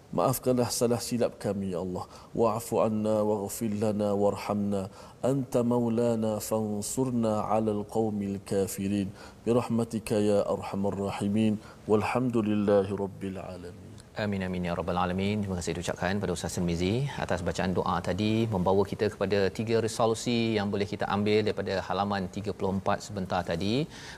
Maafkanlah 0.08 0.72
salah 0.72 0.96
silap 1.04 1.36
kami 1.36 1.76
ya 1.76 1.84
Allah. 1.84 2.08
Wa'fu 2.32 2.80
anna 2.80 3.20
waghfir 3.20 3.76
lana 3.76 4.16
warhamna. 4.16 4.88
Anta 5.20 5.60
maulana 5.60 6.40
fansurna 6.40 7.44
'alal 7.44 7.84
qaumil 7.84 8.40
kafirin. 8.48 9.12
Birahmatika 9.44 10.16
ya 10.16 10.48
arhamar 10.48 10.96
rahimin. 10.96 11.60
Walhamdulillahi 11.84 12.96
rabbil 12.96 13.36
alamin 13.36 13.87
Amin 14.22 14.42
amin 14.44 14.64
ya 14.66 14.72
rabbal 14.78 14.98
alamin. 15.00 15.36
Terima 15.42 15.56
kasih 15.58 15.72
diucapkan 15.76 16.18
pada 16.22 16.32
Ustaz 16.36 16.54
Mizi 16.68 16.94
atas 17.24 17.40
bacaan 17.48 17.70
doa 17.76 17.96
tadi 18.08 18.30
membawa 18.54 18.82
kita 18.92 19.06
kepada 19.14 19.38
tiga 19.58 19.76
resolusi 19.84 20.38
yang 20.56 20.66
boleh 20.72 20.88
kita 20.92 21.06
ambil 21.16 21.38
daripada 21.46 21.74
halaman 21.88 22.26
34 22.38 23.06
sebentar 23.06 23.40
tadi. 23.50 23.74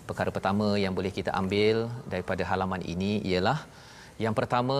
Perkara 0.09 0.33
pertama 0.37 0.69
yang 0.85 0.97
boleh 0.99 1.13
kita 1.19 1.37
ambil 1.41 1.77
daripada 2.13 2.43
halaman 2.51 2.81
ini 2.95 3.13
ialah 3.33 3.59
yang 4.25 4.35
pertama 4.39 4.79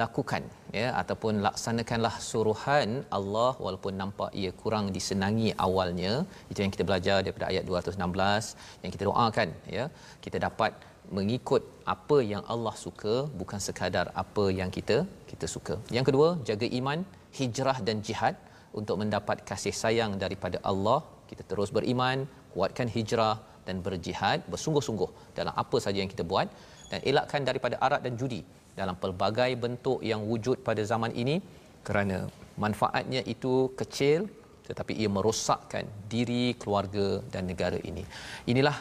lakukan 0.00 0.42
ya 0.80 0.88
ataupun 1.00 1.42
laksanakanlah 1.46 2.14
suruhan 2.30 2.90
Allah 3.18 3.52
walaupun 3.64 3.94
nampak 4.02 4.30
ia 4.42 4.50
kurang 4.60 4.84
disenangi 4.96 5.48
awalnya 5.66 6.12
itu 6.50 6.58
yang 6.62 6.72
kita 6.74 6.86
belajar 6.90 7.16
daripada 7.24 7.46
ayat 7.52 7.64
216 7.70 8.82
yang 8.82 8.92
kita 8.94 9.04
doakan 9.10 9.48
ya 9.76 9.86
kita 10.26 10.38
dapat 10.46 10.74
mengikut 11.18 11.62
apa 11.94 12.18
yang 12.32 12.42
Allah 12.52 12.74
suka 12.84 13.14
bukan 13.40 13.60
sekadar 13.66 14.06
apa 14.22 14.44
yang 14.58 14.70
kita 14.76 14.98
kita 15.30 15.46
suka. 15.54 15.74
Yang 15.96 16.04
kedua, 16.08 16.28
jaga 16.48 16.66
iman, 16.80 16.98
hijrah 17.38 17.78
dan 17.86 17.98
jihad 18.08 18.34
untuk 18.80 18.96
mendapat 19.02 19.38
kasih 19.50 19.74
sayang 19.82 20.12
daripada 20.24 20.58
Allah. 20.70 21.00
Kita 21.30 21.42
terus 21.50 21.70
beriman, 21.76 22.18
kuatkan 22.54 22.88
hijrah 22.96 23.36
dan 23.66 23.78
berjihad 23.86 24.38
bersungguh-sungguh 24.52 25.10
dalam 25.38 25.54
apa 25.62 25.76
saja 25.84 25.98
yang 26.02 26.10
kita 26.14 26.24
buat 26.32 26.48
dan 26.90 27.00
elakkan 27.10 27.42
daripada 27.48 27.76
arak 27.86 28.02
dan 28.06 28.14
judi 28.20 28.40
dalam 28.80 28.96
pelbagai 29.02 29.50
bentuk 29.64 29.98
yang 30.10 30.22
wujud 30.30 30.58
pada 30.68 30.82
zaman 30.92 31.12
ini 31.22 31.36
kerana 31.86 32.18
manfaatnya 32.64 33.20
itu 33.34 33.54
kecil 33.80 34.20
tetapi 34.68 34.92
ia 35.02 35.10
merosakkan 35.16 35.84
diri, 36.12 36.44
keluarga 36.60 37.06
dan 37.34 37.42
negara 37.50 37.78
ini. 37.90 38.04
Inilah 38.52 38.76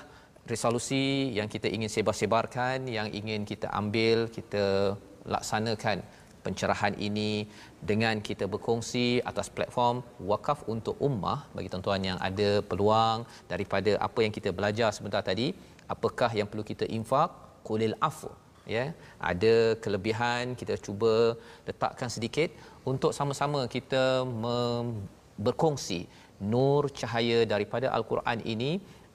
resolusi 0.53 1.05
yang 1.37 1.47
kita 1.53 1.67
ingin 1.75 1.91
sebar-sebarkan 1.95 2.89
yang 2.97 3.07
ingin 3.19 3.41
kita 3.51 3.67
ambil 3.81 4.17
kita 4.37 4.65
laksanakan 5.33 5.97
pencerahan 6.45 6.93
ini 7.07 7.31
dengan 7.89 8.15
kita 8.27 8.45
berkongsi 8.53 9.07
atas 9.31 9.47
platform 9.55 9.97
wakaf 10.31 10.59
untuk 10.73 10.95
ummah. 11.07 11.39
Bagi 11.55 11.69
tuan-tuan 11.71 12.01
yang 12.09 12.19
ada 12.29 12.49
peluang 12.69 13.27
daripada 13.51 13.91
apa 14.07 14.19
yang 14.25 14.33
kita 14.37 14.49
belajar 14.59 14.89
sebentar 14.97 15.21
tadi 15.29 15.47
apakah 15.95 16.31
yang 16.39 16.47
perlu 16.51 16.65
kita 16.71 16.87
infak? 16.97 17.29
Qulil 17.67 17.95
afu 18.09 18.31
ya. 18.75 18.85
Ada 19.31 19.55
kelebihan 19.83 20.55
kita 20.59 20.75
cuba 20.85 21.13
letakkan 21.67 22.09
sedikit 22.15 22.49
untuk 22.91 23.11
sama-sama 23.19 23.61
kita 23.75 24.03
berkongsi 25.47 26.01
nur 26.53 26.87
cahaya 26.99 27.39
daripada 27.53 27.87
al-Quran 27.97 28.39
ini 28.53 28.71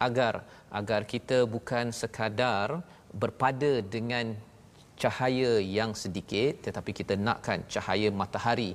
agar 0.06 0.44
agar 0.80 1.00
kita 1.12 1.38
bukan 1.54 1.94
sekadar 2.00 2.68
berpada 3.22 3.70
dengan 3.94 4.34
cahaya 5.02 5.52
yang 5.78 5.90
sedikit 6.02 6.52
tetapi 6.66 6.90
kita 6.98 7.14
nakkan 7.26 7.60
cahaya 7.74 8.08
matahari 8.20 8.70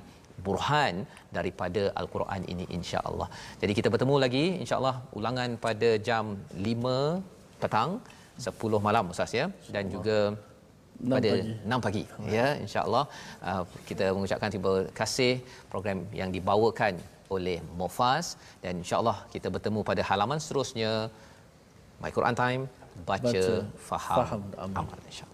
burhan 0.46 0.94
daripada 1.36 1.82
al-Quran 2.00 2.42
ini 2.52 2.64
insya-Allah. 2.76 3.28
Jadi 3.62 3.72
kita 3.78 3.88
bertemu 3.94 4.14
lagi 4.24 4.44
insya-Allah 4.62 4.96
ulangan 5.18 5.50
pada 5.66 5.90
jam 6.08 6.24
5 6.56 7.60
petang 7.62 7.90
10 8.48 8.86
malam 8.86 9.12
ustaz 9.12 9.32
ya? 9.40 9.46
Dan 9.74 9.92
juga 9.94 10.18
6 11.00 11.16
pada 11.16 11.30
pagi. 11.32 11.52
6 11.76 11.86
pagi 11.86 12.04
ya 12.36 12.46
insya-Allah. 12.64 13.04
Uh, 13.50 13.62
kita 13.88 14.06
mengucapkan 14.16 14.48
terima 14.52 14.72
kasih 15.00 15.32
program 15.72 16.00
yang 16.20 16.32
dibawakan 16.36 16.94
oleh 17.36 17.58
Mofas 17.80 18.26
dan 18.62 18.82
insya-Allah 18.82 19.18
kita 19.34 19.48
bertemu 19.54 19.80
pada 19.90 20.02
halaman 20.10 20.38
seterusnya 20.42 20.92
My 22.00 22.10
Quran 22.10 22.34
Time 22.34 22.62
baca, 23.06 23.22
baca 23.22 23.44
faham, 23.76 24.16
faham 24.24 24.40
amal, 24.56 24.82
amal 24.88 24.98
insya-Allah 25.06 25.29